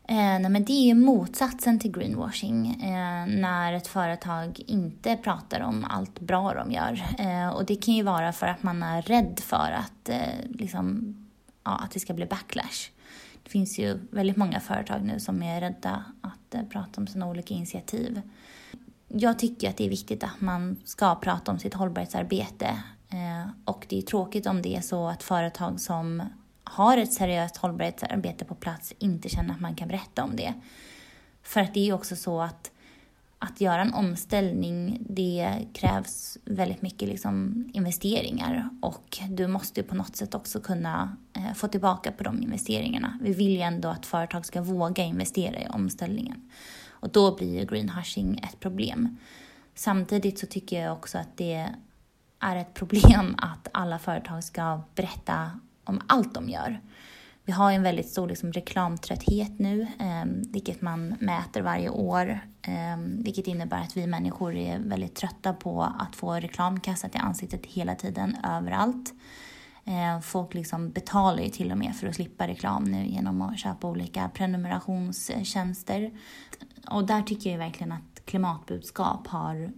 Eh, 0.10 0.16
nej, 0.16 0.50
men 0.50 0.66
det 0.66 0.74
är 0.74 0.86
ju 0.86 0.94
motsatsen 0.94 1.80
till 1.80 1.92
greenwashing 1.92 2.68
eh, 2.84 3.26
när 3.28 3.74
ett 3.74 3.88
företag 3.88 4.62
inte 4.68 5.18
pratar 5.18 5.62
om 5.62 5.86
allt 5.90 6.20
bra 6.20 6.54
de 6.54 6.72
gör. 6.72 7.04
Eh, 7.20 7.50
och 7.50 7.66
det 7.66 7.76
kan 7.76 7.94
ju 7.94 8.04
vara 8.04 8.34
för 8.34 8.48
att 8.48 8.64
man 8.64 8.84
är 8.84 9.02
rädd 9.02 9.40
för 9.40 9.72
att, 9.72 10.10
eh, 10.10 10.50
liksom, 10.50 11.16
ja, 11.64 11.76
att 11.76 11.92
det 11.92 12.00
ska 12.00 12.14
bli 12.14 12.26
backlash. 12.26 12.90
Det 13.44 13.50
finns 13.50 13.80
ju 13.80 14.00
väldigt 14.12 14.38
många 14.38 14.60
företag 14.60 15.02
nu 15.04 15.20
som 15.20 15.44
är 15.44 15.62
rädda 15.62 16.04
att 16.22 16.56
eh, 16.56 16.64
prata 16.64 17.02
om 17.02 17.08
sina 17.08 17.28
olika 17.28 17.54
initiativ. 17.54 18.22
Jag 19.08 19.40
tycker 19.40 19.70
att 19.70 19.78
det 19.78 19.86
är 19.86 19.90
viktigt 19.90 20.24
att 20.24 20.42
man 20.42 20.78
ska 20.86 21.16
prata 21.16 21.52
om 21.52 21.60
sitt 21.60 21.74
hållbarhetsarbete 21.74 22.84
eh, 23.10 23.50
och 23.66 23.86
det 23.90 23.98
är 23.98 24.02
tråkigt 24.02 24.46
om 24.46 24.62
det 24.62 24.76
är 24.76 24.82
så 24.82 25.08
att 25.08 25.24
företag 25.24 25.80
som 25.80 26.24
har 26.72 26.98
ett 26.98 27.14
seriöst 27.14 27.58
hållbarhetsarbete 27.58 28.46
på 28.46 28.56
plats 28.56 28.94
inte 29.00 29.30
känner 29.30 29.54
att 29.54 29.62
man 29.62 29.76
kan 29.76 29.88
berätta 29.88 30.24
om 30.24 30.36
det. 30.36 30.54
För 31.44 31.62
att 31.62 31.74
det 31.74 31.80
är 31.80 31.86
ju 31.86 31.94
också 31.94 32.16
så 32.16 32.42
att 32.42 32.72
att 33.40 33.62
göra 33.62 33.82
en 33.82 33.94
omställning, 33.94 34.98
det 35.10 35.68
krävs 35.74 36.38
väldigt 36.46 36.82
mycket 36.82 37.10
liksom 37.10 37.66
investeringar 37.74 38.70
och 38.82 39.20
du 39.30 39.48
måste 39.48 39.84
på 39.84 39.96
något 39.96 40.16
sätt 40.16 40.36
också 40.36 40.60
kunna 40.60 41.18
eh, 41.34 41.54
få 41.54 41.68
tillbaka 41.68 42.12
på 42.12 42.24
de 42.24 42.42
investeringarna. 42.44 43.20
Vi 43.22 43.34
vill 43.34 43.52
ju 43.52 43.62
ändå 43.62 43.90
att 43.90 44.06
företag 44.06 44.46
ska 44.46 44.62
våga 44.62 45.04
investera 45.04 45.62
i 45.62 45.68
omställningen 45.68 46.50
och 46.90 47.10
då 47.10 47.36
blir 47.36 47.60
ju 47.60 47.66
greenhushing 47.66 48.40
ett 48.44 48.60
problem. 48.60 49.18
Samtidigt 49.76 50.40
så 50.40 50.46
tycker 50.46 50.82
jag 50.82 50.94
också 50.94 51.18
att 51.18 51.38
det 51.38 51.70
är 52.40 52.56
ett 52.56 52.74
problem 52.74 53.36
att 53.38 53.68
alla 53.72 54.00
företag 54.00 54.44
ska 54.44 54.82
berätta 54.96 55.60
om 55.90 56.02
allt 56.08 56.34
de 56.34 56.50
gör. 56.50 56.82
Vi 57.48 57.54
har 57.54 57.72
en 57.72 57.84
väldigt 57.84 58.10
stor 58.10 58.28
liksom, 58.28 58.52
reklamtrötthet 58.52 59.60
nu, 59.60 59.82
eh, 59.82 60.26
vilket 60.26 60.82
man 60.82 61.16
mäter 61.20 61.62
varje 61.62 61.90
år. 61.90 62.40
Eh, 62.62 62.98
vilket 63.00 63.48
innebär 63.48 63.82
att 63.82 63.98
vi 63.98 64.08
människor 64.08 64.56
är 64.56 64.80
väldigt 64.80 65.16
trötta 65.16 65.54
på 65.54 65.84
att 65.84 66.16
få 66.16 66.34
reklam 66.34 66.80
kastat 66.80 67.16
i 67.16 67.18
ansiktet 67.18 67.66
hela 67.66 67.96
tiden, 67.96 68.38
överallt. 68.44 69.14
Eh, 69.86 70.20
folk 70.22 70.54
liksom 70.54 70.90
betalar 70.90 71.44
ju 71.44 71.50
till 71.50 71.72
och 71.72 71.78
med 71.78 71.96
för 71.96 72.08
att 72.08 72.16
slippa 72.16 72.48
reklam 72.48 72.84
nu 72.84 73.06
genom 73.06 73.42
att 73.42 73.60
köpa 73.60 73.88
olika 73.88 74.30
prenumerationstjänster. 74.30 76.12
Och 76.92 77.08
där 77.08 77.22
tycker 77.22 77.52
jag 77.52 77.58
verkligen 77.58 77.92
att 77.92 78.26
klimatbudskap 78.26 79.28
har 79.28 79.72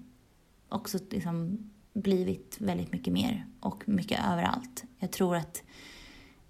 också 0.69 0.97
liksom 1.11 1.69
blivit 1.93 2.57
väldigt 2.59 2.91
mycket 2.91 3.13
mer 3.13 3.45
och 3.59 3.83
mycket 3.89 4.19
överallt. 4.31 4.83
Jag 4.99 5.11
tror 5.11 5.35
att 5.35 5.63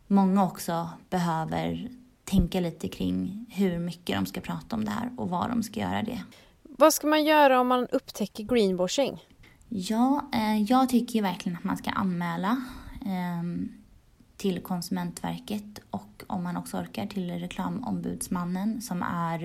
många 0.10 0.44
också 0.44 0.90
behöver 1.10 1.90
tänka 2.24 2.60
lite 2.60 2.88
kring 2.88 3.46
hur 3.50 3.80
mycket 3.80 4.16
de 4.16 4.26
ska 4.26 4.42
prata 4.42 4.76
om 4.76 4.86
det 4.86 4.92
här 4.92 5.12
och 5.18 5.30
vad 5.30 5.50
de 5.50 5.64
ska 5.64 5.80
göra 5.80 6.04
det. 6.04 6.24
Vad 6.64 6.94
ska 6.94 7.08
man 7.08 7.24
göra 7.24 7.60
om 7.62 7.68
man 7.68 7.88
upptäcker 7.92 8.44
greenwashing? 8.44 9.24
Ja, 9.70 10.30
eh, 10.34 10.62
jag 10.62 10.90
tycker 10.90 11.22
verkligen 11.22 11.58
att 11.58 11.64
man 11.64 11.78
ska 11.78 11.90
anmäla 11.90 12.62
eh, 13.02 13.70
till 14.38 14.62
Konsumentverket 14.62 15.80
och 15.90 16.24
om 16.28 16.44
man 16.44 16.58
också 16.58 16.78
orkar 16.78 17.06
till 17.06 17.32
Reklamombudsmannen 17.32 18.82
som 18.82 19.04
är 19.04 19.44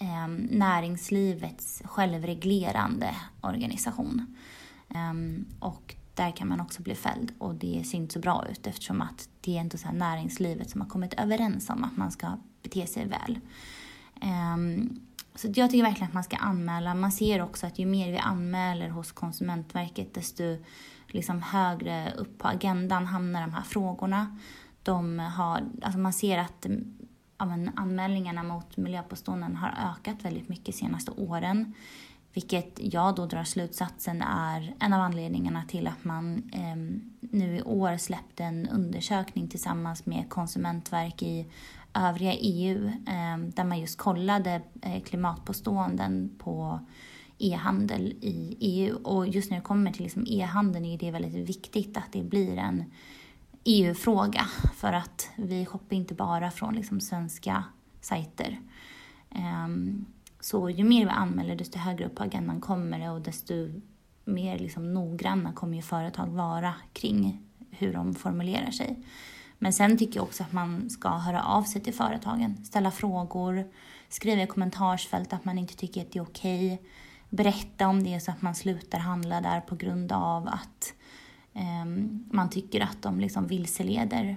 eh, 0.00 0.28
näringslivets 0.50 1.82
självreglerande 1.84 3.14
organisation. 3.40 4.36
Um, 4.88 5.46
och 5.60 5.94
där 6.20 6.30
kan 6.30 6.48
man 6.48 6.60
också 6.60 6.82
bli 6.82 6.94
fälld 6.94 7.32
och 7.38 7.54
det 7.54 7.84
ser 7.86 7.98
inte 7.98 8.12
så 8.12 8.18
bra 8.18 8.44
ut 8.50 8.66
eftersom 8.66 9.00
att 9.00 9.28
det 9.40 9.56
är 9.56 9.60
ändå 9.60 9.78
så 9.78 9.92
näringslivet 9.92 10.70
som 10.70 10.80
har 10.80 10.88
kommit 10.88 11.14
överens 11.14 11.70
om 11.70 11.84
att 11.84 11.96
man 11.96 12.10
ska 12.10 12.28
bete 12.62 12.86
sig 12.86 13.06
väl. 13.06 13.38
Um, 14.22 15.00
så 15.34 15.46
jag 15.54 15.70
tycker 15.70 15.84
verkligen 15.84 16.08
att 16.08 16.14
man 16.14 16.24
ska 16.24 16.36
anmäla. 16.36 16.94
Man 16.94 17.12
ser 17.12 17.42
också 17.42 17.66
att 17.66 17.78
ju 17.78 17.86
mer 17.86 18.12
vi 18.12 18.18
anmäler 18.18 18.88
hos 18.88 19.12
Konsumentverket 19.12 20.14
desto 20.14 20.56
liksom 21.06 21.42
högre 21.42 22.12
upp 22.18 22.38
på 22.38 22.48
agendan 22.48 23.06
hamnar 23.06 23.40
de 23.40 23.52
här 23.52 23.62
frågorna. 23.62 24.38
De 24.82 25.18
har, 25.18 25.62
alltså 25.82 25.98
man 25.98 26.12
ser 26.12 26.38
att 26.38 26.66
ja, 27.38 27.58
anmälningarna 27.76 28.42
mot 28.42 28.76
miljöpåståenden 28.76 29.56
har 29.56 29.90
ökat 29.90 30.24
väldigt 30.24 30.48
mycket 30.48 30.66
de 30.66 30.72
senaste 30.72 31.10
åren. 31.10 31.74
Vilket 32.32 32.78
jag 32.92 33.14
då 33.14 33.26
drar 33.26 33.44
slutsatsen 33.44 34.22
är 34.22 34.74
en 34.80 34.92
av 34.92 35.00
anledningarna 35.00 35.64
till 35.68 35.86
att 35.86 36.04
man 36.04 36.50
eh, 36.52 36.76
nu 37.20 37.56
i 37.56 37.62
år 37.62 37.96
släppte 37.96 38.44
en 38.44 38.68
undersökning 38.68 39.48
tillsammans 39.48 40.06
med 40.06 40.28
konsumentverk 40.28 41.22
i 41.22 41.46
övriga 41.94 42.32
EU 42.34 42.86
eh, 42.86 43.38
där 43.54 43.64
man 43.64 43.80
just 43.80 43.98
kollade 43.98 44.62
eh, 44.82 45.02
klimatpåståenden 45.02 46.30
på 46.38 46.80
e-handel 47.38 48.14
i 48.20 48.56
EU. 48.60 48.96
Och 48.96 49.28
just 49.28 49.50
när 49.50 49.58
det 49.58 49.64
kommer 49.64 49.92
till 49.92 50.02
liksom 50.02 50.26
e-handeln 50.28 50.84
är 50.84 50.98
det 50.98 51.10
väldigt 51.10 51.48
viktigt 51.48 51.96
att 51.96 52.12
det 52.12 52.22
blir 52.22 52.56
en 52.56 52.84
EU-fråga 53.64 54.46
för 54.76 54.92
att 54.92 55.30
vi 55.36 55.66
shoppar 55.66 55.96
inte 55.96 56.14
bara 56.14 56.50
från 56.50 56.74
liksom 56.74 57.00
svenska 57.00 57.64
sajter. 58.00 58.60
Um, 59.34 60.06
så 60.40 60.70
ju 60.70 60.84
mer 60.84 61.04
vi 61.04 61.10
anmäler 61.10 61.56
desto 61.56 61.78
högre 61.78 62.06
upp 62.06 62.14
på 62.14 62.22
agendan 62.22 62.60
kommer 62.60 62.98
det 62.98 63.10
och 63.10 63.20
desto 63.20 63.54
mer 64.24 64.58
liksom 64.58 64.94
noggranna 64.94 65.52
kommer 65.52 65.76
ju 65.76 65.82
företag 65.82 66.26
vara 66.26 66.74
kring 66.92 67.42
hur 67.70 67.92
de 67.92 68.14
formulerar 68.14 68.70
sig. 68.70 69.04
Men 69.58 69.72
sen 69.72 69.98
tycker 69.98 70.16
jag 70.16 70.24
också 70.24 70.42
att 70.42 70.52
man 70.52 70.90
ska 70.90 71.08
höra 71.08 71.42
av 71.42 71.62
sig 71.62 71.82
till 71.82 71.94
företagen, 71.94 72.64
ställa 72.64 72.90
frågor, 72.90 73.70
skriva 74.08 74.42
i 74.42 74.46
kommentarsfält 74.46 75.32
att 75.32 75.44
man 75.44 75.58
inte 75.58 75.76
tycker 75.76 76.00
att 76.00 76.12
det 76.12 76.18
är 76.18 76.22
okej. 76.22 76.82
berätta 77.30 77.88
om 77.88 78.04
det 78.04 78.20
så 78.20 78.30
att 78.30 78.42
man 78.42 78.54
slutar 78.54 78.98
handla 78.98 79.40
där 79.40 79.60
på 79.60 79.76
grund 79.76 80.12
av 80.12 80.48
att 80.48 80.94
eh, 81.54 81.84
man 82.30 82.50
tycker 82.50 82.80
att 82.80 83.02
de 83.02 83.20
liksom 83.20 83.46
vilseleder. 83.46 84.36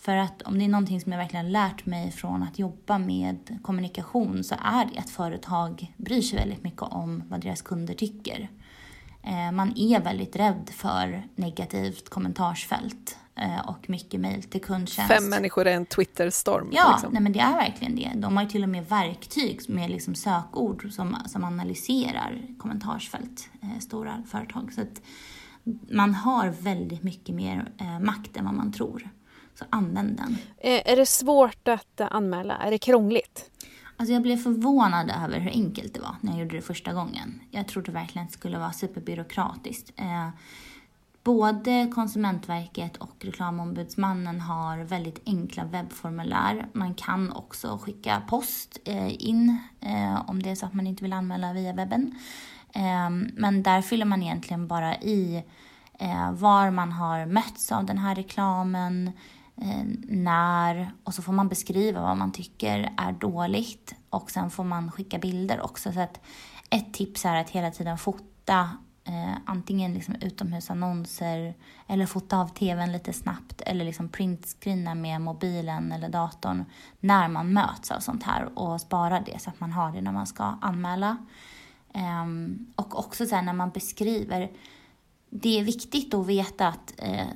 För 0.00 0.16
att 0.16 0.42
om 0.42 0.58
det 0.58 0.64
är 0.64 0.68
någonting 0.68 1.00
som 1.00 1.12
jag 1.12 1.18
verkligen 1.18 1.52
lärt 1.52 1.86
mig 1.86 2.10
från 2.10 2.42
att 2.42 2.58
jobba 2.58 2.98
med 2.98 3.58
kommunikation 3.62 4.44
så 4.44 4.54
är 4.62 4.84
det 4.84 4.98
att 4.98 5.10
företag 5.10 5.94
bryr 5.96 6.22
sig 6.22 6.38
väldigt 6.38 6.64
mycket 6.64 6.82
om 6.82 7.22
vad 7.28 7.40
deras 7.40 7.62
kunder 7.62 7.94
tycker. 7.94 8.50
Eh, 9.22 9.52
man 9.52 9.72
är 9.76 10.00
väldigt 10.00 10.36
rädd 10.36 10.70
för 10.72 11.26
negativt 11.34 12.08
kommentarsfält 12.08 13.18
eh, 13.34 13.68
och 13.68 13.90
mycket 13.90 14.20
mejl 14.20 14.42
till 14.42 14.60
kundtjänst. 14.60 15.12
Fem 15.12 15.28
människor 15.28 15.66
är 15.66 15.72
en 15.72 15.86
Twitterstorm. 15.86 16.68
Ja, 16.72 16.90
liksom. 16.92 17.12
nej, 17.12 17.22
men 17.22 17.32
det 17.32 17.40
är 17.40 17.54
verkligen 17.54 17.96
det. 17.96 18.12
De 18.14 18.36
har 18.36 18.44
ju 18.44 18.50
till 18.50 18.62
och 18.62 18.68
med 18.68 18.88
verktyg 18.88 19.60
med 19.68 19.90
liksom 19.90 20.14
sökord 20.14 20.92
som, 20.92 21.16
som 21.26 21.44
analyserar 21.44 22.40
kommentarsfält, 22.58 23.48
eh, 23.62 23.78
stora 23.80 24.22
företag. 24.30 24.72
Så 24.72 24.80
att 24.80 25.02
man 25.90 26.14
har 26.14 26.48
väldigt 26.48 27.02
mycket 27.02 27.34
mer 27.34 27.72
makt 28.00 28.36
än 28.36 28.44
vad 28.44 28.54
man 28.54 28.72
tror. 28.72 29.10
Så 29.54 29.64
använd 29.70 30.16
den. 30.16 30.36
Är 30.60 30.96
det 30.96 31.06
svårt 31.06 31.68
att 31.68 32.00
anmäla? 32.00 32.56
Är 32.56 32.70
det 32.70 32.78
krångligt? 32.78 33.50
Alltså 33.96 34.12
jag 34.12 34.22
blev 34.22 34.36
förvånad 34.36 35.12
över 35.24 35.38
hur 35.38 35.50
enkelt 35.50 35.94
det 35.94 36.00
var 36.00 36.16
när 36.20 36.32
jag 36.32 36.40
gjorde 36.40 36.56
det 36.56 36.62
första 36.62 36.92
gången. 36.92 37.40
Jag 37.50 37.68
trodde 37.68 37.92
verkligen 37.92 38.24
att 38.24 38.32
det 38.32 38.38
skulle 38.38 38.58
vara 38.58 38.72
superbyråkratiskt. 38.72 39.92
Eh, 39.96 40.28
både 41.22 41.90
Konsumentverket 41.94 42.96
och 42.96 43.16
Reklamombudsmannen 43.20 44.40
har 44.40 44.78
väldigt 44.78 45.22
enkla 45.26 45.64
webbformulär. 45.64 46.68
Man 46.72 46.94
kan 46.94 47.32
också 47.32 47.78
skicka 47.82 48.22
post 48.28 48.78
eh, 48.84 49.22
in 49.28 49.58
eh, 49.80 50.30
om 50.30 50.42
det 50.42 50.50
är 50.50 50.54
så 50.54 50.66
att 50.66 50.74
man 50.74 50.86
inte 50.86 51.04
vill 51.04 51.12
anmäla 51.12 51.52
via 51.52 51.72
webben. 51.72 52.18
Men 53.34 53.62
där 53.62 53.82
fyller 53.82 54.04
man 54.04 54.22
egentligen 54.22 54.68
bara 54.68 54.96
i 54.96 55.44
var 56.32 56.70
man 56.70 56.92
har 56.92 57.26
mötts 57.26 57.72
av 57.72 57.84
den 57.84 57.98
här 57.98 58.14
reklamen, 58.14 59.06
eh, 59.06 59.12
Eh, 59.60 59.84
när 60.08 60.90
och 61.04 61.14
så 61.14 61.22
får 61.22 61.32
man 61.32 61.48
beskriva 61.48 62.00
vad 62.00 62.16
man 62.16 62.32
tycker 62.32 62.92
är 62.96 63.12
dåligt 63.12 63.94
och 64.10 64.30
sen 64.30 64.50
får 64.50 64.64
man 64.64 64.92
skicka 64.92 65.18
bilder 65.18 65.60
också. 65.60 65.92
Så 65.92 66.00
att 66.00 66.20
ett 66.70 66.94
tips 66.94 67.24
är 67.24 67.36
att 67.36 67.50
hela 67.50 67.70
tiden 67.70 67.98
fota 67.98 68.70
eh, 69.04 69.36
antingen 69.46 69.94
liksom 69.94 70.14
utomhusannonser 70.14 71.54
eller 71.86 72.06
fota 72.06 72.38
av 72.38 72.48
tvn 72.48 72.92
lite 72.92 73.12
snabbt 73.12 73.60
eller 73.60 73.84
liksom 73.84 74.08
printscreena 74.08 74.94
med 74.94 75.20
mobilen 75.20 75.92
eller 75.92 76.08
datorn 76.08 76.64
när 77.00 77.28
man 77.28 77.52
möts 77.52 77.90
av 77.90 78.00
sånt 78.00 78.22
här 78.22 78.58
och 78.58 78.80
spara 78.80 79.20
det 79.20 79.42
så 79.42 79.50
att 79.50 79.60
man 79.60 79.72
har 79.72 79.92
det 79.92 80.00
när 80.00 80.12
man 80.12 80.26
ska 80.26 80.44
anmäla. 80.44 81.16
Eh, 81.94 82.26
och 82.76 82.98
också 82.98 83.26
så 83.26 83.40
när 83.40 83.52
man 83.52 83.70
beskriver 83.70 84.50
det 85.30 85.58
är 85.58 85.64
viktigt 85.64 86.14
att 86.14 86.26
veta 86.26 86.68
att 86.68 86.94
eh, 86.98 87.26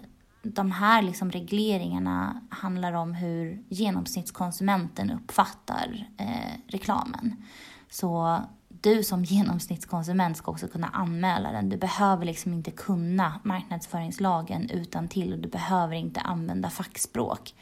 de 0.45 0.71
här 0.71 1.03
liksom 1.03 1.31
regleringarna 1.31 2.41
handlar 2.51 2.93
om 2.93 3.15
hur 3.15 3.63
genomsnittskonsumenten 3.69 5.11
uppfattar 5.11 6.09
eh, 6.17 6.61
reklamen. 6.69 7.45
Så 7.91 8.41
du 8.69 9.05
som 9.05 9.25
genomsnittskonsument 9.25 10.37
ska 10.37 10.51
också 10.51 10.69
kunna 10.69 10.87
anmäla 10.87 11.53
den. 11.53 11.69
Du 11.69 11.77
behöver 11.77 12.25
liksom 12.25 12.53
inte 12.53 12.71
kunna 12.71 13.41
marknadsföringslagen 13.43 14.71
utan 14.71 15.09
till 15.09 15.33
och 15.33 15.39
du 15.39 15.49
behöver 15.49 15.97
inte 15.97 16.21
använda 16.21 16.71
fackspråk. 16.71 17.55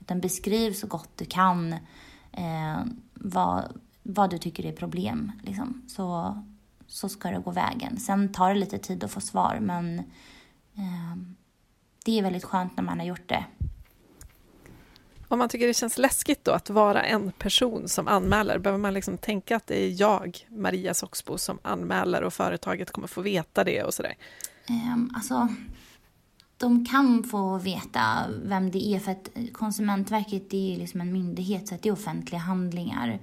Utan 0.00 0.20
beskriv 0.20 0.72
så 0.72 0.86
gott 0.86 1.10
du 1.16 1.24
kan 1.24 1.72
eh, 2.32 2.80
vad, 3.14 3.80
vad 4.02 4.30
du 4.30 4.38
tycker 4.38 4.66
är 4.66 4.72
problem. 4.72 5.32
Liksom. 5.42 5.82
Så, 5.88 6.38
så 6.86 7.08
ska 7.08 7.30
det 7.30 7.38
gå 7.38 7.50
vägen. 7.50 8.00
Sen 8.00 8.32
tar 8.32 8.48
det 8.48 8.60
lite 8.60 8.78
tid 8.78 9.04
att 9.04 9.10
få 9.10 9.20
svar 9.20 9.58
men 9.60 9.98
eh, 10.74 11.16
det 12.04 12.18
är 12.18 12.22
väldigt 12.22 12.44
skönt 12.44 12.76
när 12.76 12.84
man 12.84 12.98
har 12.98 13.06
gjort 13.06 13.28
det. 13.28 13.44
Om 15.28 15.38
man 15.38 15.48
tycker 15.48 15.66
det 15.66 15.74
känns 15.74 15.98
läskigt 15.98 16.44
då 16.44 16.52
att 16.52 16.70
vara 16.70 17.02
en 17.02 17.32
person 17.32 17.88
som 17.88 18.08
anmäler, 18.08 18.58
behöver 18.58 18.78
man 18.78 18.94
liksom 18.94 19.18
tänka 19.18 19.56
att 19.56 19.66
det 19.66 19.84
är 19.84 20.00
jag, 20.00 20.46
Maria 20.48 20.94
Soxbo, 20.94 21.38
som 21.38 21.58
anmäler 21.62 22.22
och 22.22 22.32
företaget 22.32 22.90
kommer 22.90 23.08
få 23.08 23.20
veta 23.20 23.64
det 23.64 23.82
och 23.82 23.94
sådär? 23.94 24.14
Um, 24.68 25.12
alltså, 25.14 25.48
de 26.56 26.86
kan 26.86 27.24
få 27.24 27.58
veta 27.58 28.02
vem 28.44 28.70
det 28.70 28.86
är 28.86 28.98
för 28.98 29.12
att 29.12 29.28
Konsumentverket 29.52 30.54
är 30.54 30.76
liksom 30.76 31.00
en 31.00 31.12
myndighet 31.12 31.68
så 31.68 31.74
det 31.82 31.88
är 31.88 31.92
offentliga 31.92 32.40
handlingar. 32.40 33.18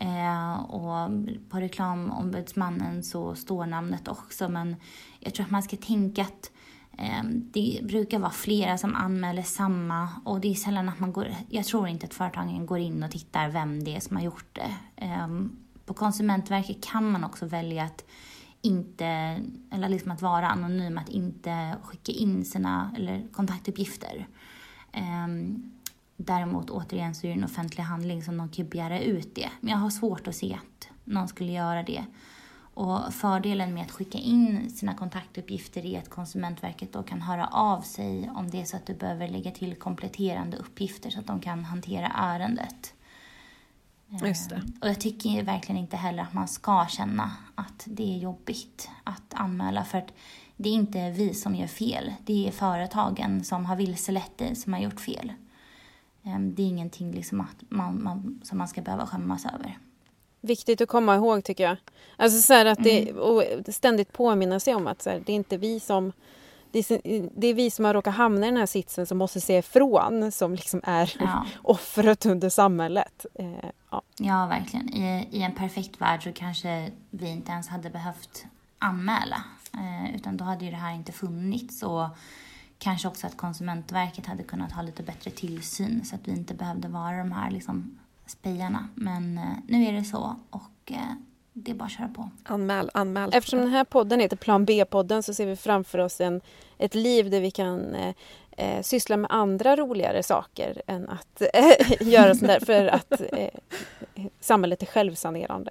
Eh, 0.00 0.60
och 0.60 1.10
på 1.50 1.60
reklamombudsmannen 1.60 3.02
så 3.02 3.34
står 3.34 3.66
namnet 3.66 4.08
också 4.08 4.48
men 4.48 4.76
jag 5.20 5.34
tror 5.34 5.44
att 5.44 5.50
man 5.50 5.62
ska 5.62 5.76
tänka 5.76 6.22
att 6.22 6.50
Ehm, 6.98 7.50
det 7.52 7.80
brukar 7.82 8.18
vara 8.18 8.30
flera 8.30 8.78
som 8.78 8.94
anmäler 8.94 9.42
samma 9.42 10.08
och 10.24 10.40
det 10.40 10.48
är 10.48 10.54
sällan 10.54 10.88
att 10.88 11.00
man 11.00 11.12
går... 11.12 11.34
Jag 11.48 11.64
tror 11.64 11.88
inte 11.88 12.06
att 12.06 12.14
företagen 12.14 12.66
går 12.66 12.78
in 12.78 13.02
och 13.02 13.10
tittar 13.10 13.48
vem 13.48 13.84
det 13.84 13.96
är 13.96 14.00
som 14.00 14.16
har 14.16 14.24
gjort 14.24 14.48
det. 14.52 14.74
Ehm, 14.96 15.56
på 15.86 15.94
Konsumentverket 15.94 16.84
kan 16.84 17.12
man 17.12 17.24
också 17.24 17.46
välja 17.46 17.84
att 17.84 18.04
inte, 18.62 19.06
eller 19.70 19.88
liksom 19.88 20.10
att 20.10 20.22
vara 20.22 20.48
anonym, 20.48 20.98
att 20.98 21.08
inte 21.08 21.76
skicka 21.82 22.12
in 22.12 22.44
sina 22.44 22.94
eller 22.96 23.28
kontaktuppgifter. 23.32 24.26
Ehm, 24.92 25.72
däremot 26.16 26.70
återigen 26.70 27.14
så 27.14 27.26
är 27.26 27.30
det 27.30 27.38
en 27.38 27.44
offentlig 27.44 27.84
handling 27.84 28.22
som 28.22 28.36
de 28.36 28.48
kan 28.48 28.68
begära 28.68 29.00
ut 29.00 29.34
det. 29.34 29.50
Men 29.60 29.70
jag 29.70 29.78
har 29.78 29.90
svårt 29.90 30.28
att 30.28 30.36
se 30.36 30.54
att 30.54 30.88
någon 31.04 31.28
skulle 31.28 31.52
göra 31.52 31.82
det. 31.82 32.04
Och 32.80 33.14
fördelen 33.14 33.74
med 33.74 33.82
att 33.82 33.90
skicka 33.90 34.18
in 34.18 34.70
sina 34.70 34.94
kontaktuppgifter 34.94 35.86
är 35.86 35.98
att 35.98 36.08
Konsumentverket 36.08 36.92
då 36.92 37.02
kan 37.02 37.20
höra 37.20 37.46
av 37.46 37.80
sig 37.80 38.30
om 38.34 38.50
det 38.50 38.60
är 38.60 38.64
så 38.64 38.76
att 38.76 38.86
du 38.86 38.94
behöver 38.94 39.28
lägga 39.28 39.50
till 39.50 39.74
kompletterande 39.74 40.56
uppgifter 40.56 41.10
så 41.10 41.20
att 41.20 41.26
de 41.26 41.40
kan 41.40 41.64
hantera 41.64 42.12
ärendet. 42.14 42.94
Just 44.08 44.50
det. 44.50 44.62
Och 44.80 44.88
jag 44.88 45.00
tycker 45.00 45.42
verkligen 45.42 45.80
inte 45.80 45.96
heller 45.96 46.22
att 46.22 46.32
man 46.32 46.48
ska 46.48 46.86
känna 46.88 47.32
att 47.54 47.84
det 47.86 48.14
är 48.14 48.18
jobbigt 48.18 48.90
att 49.04 49.34
anmäla 49.34 49.84
för 49.84 49.98
att 49.98 50.12
det 50.56 50.68
är 50.68 50.74
inte 50.74 51.10
vi 51.10 51.34
som 51.34 51.54
gör 51.54 51.66
fel. 51.66 52.12
Det 52.24 52.48
är 52.48 52.52
företagen 52.52 53.44
som 53.44 53.66
har 53.66 53.76
vilselett 53.76 54.38
dig 54.38 54.56
som 54.56 54.72
har 54.72 54.80
gjort 54.80 55.00
fel. 55.00 55.32
Ehm, 56.22 56.54
det 56.54 56.62
är 56.62 56.66
ingenting 56.66 57.12
liksom 57.12 57.40
att 57.40 57.56
man, 57.68 58.02
man, 58.02 58.40
som 58.44 58.58
man 58.58 58.68
ska 58.68 58.82
behöva 58.82 59.06
skämmas 59.06 59.46
över. 59.46 59.78
Viktigt 60.40 60.80
att 60.80 60.88
komma 60.88 61.14
ihåg 61.14 61.44
tycker 61.44 61.64
jag. 61.64 61.76
Alltså 62.16 62.42
så 62.42 62.68
att 62.68 62.84
det, 62.84 63.08
mm. 63.08 63.22
och 63.22 63.44
ständigt 63.68 64.12
påminna 64.12 64.60
sig 64.60 64.74
om 64.74 64.86
att 64.86 65.02
så 65.02 65.10
här, 65.10 65.22
det 65.26 65.32
är 65.32 65.36
inte 65.36 65.56
vi 65.56 65.80
som 65.80 66.12
det 66.72 66.90
är, 66.90 67.54
vi 67.54 67.70
som 67.70 67.84
har 67.84 67.94
råkat 67.94 68.14
hamna 68.14 68.46
i 68.46 68.50
den 68.50 68.56
här 68.56 68.66
sitsen 68.66 69.06
som 69.06 69.18
måste 69.18 69.40
se 69.40 69.58
ifrån 69.58 70.32
som 70.32 70.54
liksom 70.54 70.80
är 70.84 71.16
ja. 71.20 71.46
offret 71.62 72.26
under 72.26 72.48
samhället. 72.48 73.26
Eh, 73.34 73.70
ja. 73.90 74.02
ja, 74.16 74.46
verkligen. 74.46 74.88
I, 74.94 75.28
I 75.30 75.42
en 75.42 75.54
perfekt 75.54 76.00
värld 76.00 76.22
så 76.22 76.32
kanske 76.32 76.90
vi 77.10 77.28
inte 77.28 77.52
ens 77.52 77.68
hade 77.68 77.90
behövt 77.90 78.44
anmäla. 78.78 79.44
Eh, 79.74 80.14
utan 80.14 80.36
då 80.36 80.44
hade 80.44 80.64
ju 80.64 80.70
det 80.70 80.76
här 80.76 80.94
inte 80.94 81.12
funnits. 81.12 81.82
Och 81.82 82.08
kanske 82.78 83.08
också 83.08 83.26
att 83.26 83.36
Konsumentverket 83.36 84.26
hade 84.26 84.42
kunnat 84.42 84.72
ha 84.72 84.82
lite 84.82 85.02
bättre 85.02 85.30
tillsyn 85.30 86.04
så 86.04 86.14
att 86.14 86.28
vi 86.28 86.32
inte 86.32 86.54
behövde 86.54 86.88
vara 86.88 87.18
de 87.18 87.32
här 87.32 87.50
liksom, 87.50 87.98
spejarna. 88.30 88.88
Men 88.94 89.38
eh, 89.38 89.44
nu 89.66 89.84
är 89.84 89.92
det 89.92 90.04
så 90.04 90.36
och 90.50 90.92
eh, 90.92 91.14
det 91.52 91.70
är 91.70 91.74
bara 91.74 91.84
att 91.84 91.90
köra 91.90 92.08
på. 92.08 92.30
Anmäl, 92.44 92.90
anmäl. 92.94 93.30
Eftersom 93.32 93.58
den 93.58 93.68
här 93.68 93.84
podden 93.84 94.20
heter 94.20 94.36
Plan 94.36 94.64
B-podden 94.64 95.22
så 95.22 95.34
ser 95.34 95.46
vi 95.46 95.56
framför 95.56 95.98
oss 95.98 96.20
en, 96.20 96.40
ett 96.78 96.94
liv 96.94 97.30
där 97.30 97.40
vi 97.40 97.50
kan 97.50 97.94
eh, 97.94 98.14
eh 98.56 98.82
syssla 98.82 99.16
med 99.16 99.30
andra 99.32 99.76
roligare 99.76 100.22
saker 100.22 100.82
än 100.86 101.08
att 101.08 101.42
eh, 101.54 102.00
göra 102.08 102.34
sånt 102.34 102.46
där 102.46 102.60
för 102.60 102.86
att 102.86 103.20
eh, 103.20 103.48
samhället 104.40 104.82
är 104.82 104.86
självsanerande. 104.86 105.70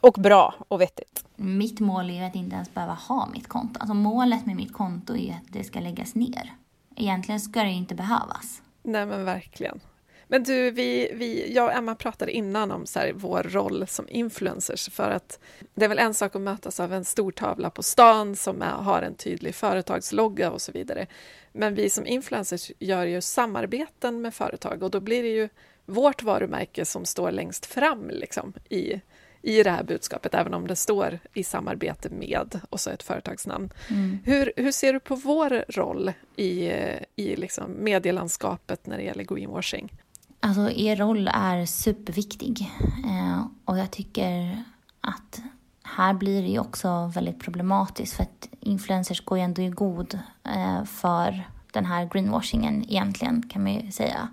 Och 0.00 0.14
bra 0.18 0.54
och 0.68 0.80
vettigt. 0.80 1.24
Mitt 1.36 1.80
mål 1.80 2.10
är 2.10 2.26
att 2.26 2.34
inte 2.34 2.54
ens 2.54 2.74
behöva 2.74 2.94
ha 2.94 3.28
mitt 3.32 3.48
konto. 3.48 3.80
Alltså 3.80 3.94
målet 3.94 4.46
med 4.46 4.56
mitt 4.56 4.72
konto 4.72 5.16
är 5.16 5.32
att 5.32 5.52
det 5.52 5.64
ska 5.64 5.80
läggas 5.80 6.14
ner. 6.14 6.52
Egentligen 6.96 7.40
ska 7.40 7.62
det 7.62 7.70
inte 7.70 7.94
behövas. 7.94 8.62
Nej 8.82 9.06
men 9.06 9.24
verkligen. 9.24 9.80
Men 10.28 10.42
du, 10.42 10.70
vi, 10.70 11.10
vi, 11.14 11.52
jag 11.54 11.64
och 11.64 11.72
Emma 11.72 11.94
pratade 11.94 12.32
innan 12.32 12.70
om 12.70 12.86
så 12.86 12.98
här, 12.98 13.12
vår 13.12 13.42
roll 13.42 13.86
som 13.86 14.08
influencers 14.08 14.88
för 14.88 15.10
att 15.10 15.38
det 15.74 15.84
är 15.84 15.88
väl 15.88 15.98
en 15.98 16.14
sak 16.14 16.36
att 16.36 16.42
mötas 16.42 16.80
av 16.80 16.92
en 16.92 17.04
stor 17.04 17.32
tavla 17.32 17.70
på 17.70 17.82
stan 17.82 18.36
som 18.36 18.62
är, 18.62 18.70
har 18.70 19.02
en 19.02 19.14
tydlig 19.14 19.54
företagslogga 19.54 20.50
och 20.50 20.62
så 20.62 20.72
vidare. 20.72 21.06
Men 21.52 21.74
vi 21.74 21.90
som 21.90 22.06
influencers 22.06 22.70
gör 22.78 23.06
ju 23.06 23.20
samarbeten 23.20 24.20
med 24.20 24.34
företag 24.34 24.82
och 24.82 24.90
då 24.90 25.00
blir 25.00 25.22
det 25.22 25.28
ju 25.28 25.48
vårt 25.84 26.22
varumärke 26.22 26.84
som 26.84 27.04
står 27.04 27.30
längst 27.30 27.66
fram 27.66 28.10
liksom, 28.10 28.52
i, 28.68 29.00
i 29.42 29.62
det 29.62 29.70
här 29.70 29.82
budskapet, 29.82 30.34
även 30.34 30.54
om 30.54 30.66
det 30.66 30.76
står 30.76 31.18
i 31.34 31.44
samarbete 31.44 32.08
med 32.10 32.60
och 32.70 32.80
så 32.80 32.90
ett 32.90 33.02
företagsnamn. 33.02 33.72
Mm. 33.90 34.18
Hur, 34.24 34.52
hur 34.56 34.72
ser 34.72 34.92
du 34.92 35.00
på 35.00 35.14
vår 35.14 35.64
roll 35.68 36.12
i, 36.36 36.72
i 37.16 37.36
liksom 37.36 37.72
medielandskapet 37.78 38.86
när 38.86 38.96
det 38.96 39.02
gäller 39.02 39.24
greenwashing? 39.24 39.92
Alltså 40.40 40.70
er 40.70 40.96
roll 40.96 41.30
är 41.32 41.66
superviktig 41.66 42.72
eh, 43.04 43.46
och 43.64 43.78
jag 43.78 43.90
tycker 43.90 44.64
att 45.00 45.42
här 45.82 46.14
blir 46.14 46.42
det 46.42 46.48
ju 46.48 46.58
också 46.58 47.12
väldigt 47.14 47.40
problematiskt 47.40 48.16
för 48.16 48.22
att 48.22 48.48
influencers 48.60 49.24
går 49.24 49.38
ju 49.38 49.44
ändå 49.44 49.62
i 49.62 49.68
god 49.68 50.18
eh, 50.44 50.84
för 50.84 51.50
den 51.72 51.84
här 51.84 52.08
greenwashingen 52.12 52.84
egentligen 52.88 53.48
kan 53.48 53.62
man 53.62 53.74
ju 53.74 53.92
säga. 53.92 54.28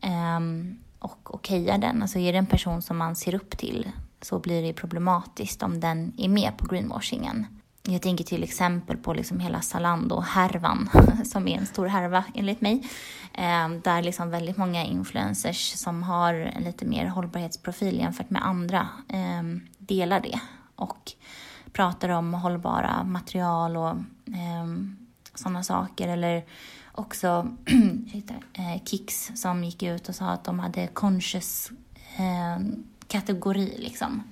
Eh, 0.00 0.40
och 0.98 1.34
okejar 1.34 1.78
den. 1.78 2.02
Alltså 2.02 2.18
är 2.18 2.32
det 2.32 2.38
en 2.38 2.46
person 2.46 2.82
som 2.82 2.96
man 2.96 3.16
ser 3.16 3.34
upp 3.34 3.58
till 3.58 3.90
så 4.20 4.38
blir 4.38 4.62
det 4.62 4.72
problematiskt 4.72 5.62
om 5.62 5.80
den 5.80 6.12
är 6.18 6.28
med 6.28 6.52
på 6.56 6.66
greenwashingen. 6.66 7.46
Jag 7.82 8.02
tänker 8.02 8.24
till 8.24 8.42
exempel 8.42 8.96
på 8.96 9.14
liksom 9.14 9.40
hela 9.40 9.60
Zalando-härvan, 9.60 10.90
som 11.24 11.48
är 11.48 11.58
en 11.58 11.66
stor 11.66 11.86
härva 11.86 12.24
enligt 12.34 12.60
mig. 12.60 12.88
Ehm, 13.34 13.80
där 13.80 14.02
liksom 14.02 14.30
väldigt 14.30 14.56
många 14.56 14.84
influencers 14.84 15.72
som 15.76 16.02
har 16.02 16.34
en 16.34 16.62
lite 16.62 16.84
mer 16.84 17.06
hållbarhetsprofil 17.06 17.98
jämfört 17.98 18.30
med 18.30 18.46
andra 18.46 18.88
ehm, 19.08 19.60
delar 19.78 20.20
det. 20.20 20.40
Och 20.74 21.12
pratar 21.72 22.08
om 22.08 22.34
hållbara 22.34 23.04
material 23.04 23.76
och 23.76 23.96
ehm, 24.36 24.96
sådana 25.34 25.62
saker. 25.62 26.08
Eller 26.08 26.44
också 26.92 27.56
eh, 28.52 28.82
Kicks 28.84 29.32
som 29.34 29.64
gick 29.64 29.82
ut 29.82 30.08
och 30.08 30.14
sa 30.14 30.26
att 30.26 30.44
de 30.44 30.58
hade 30.58 30.86
Conscious-kategori, 30.86 33.74
liksom. 33.78 34.22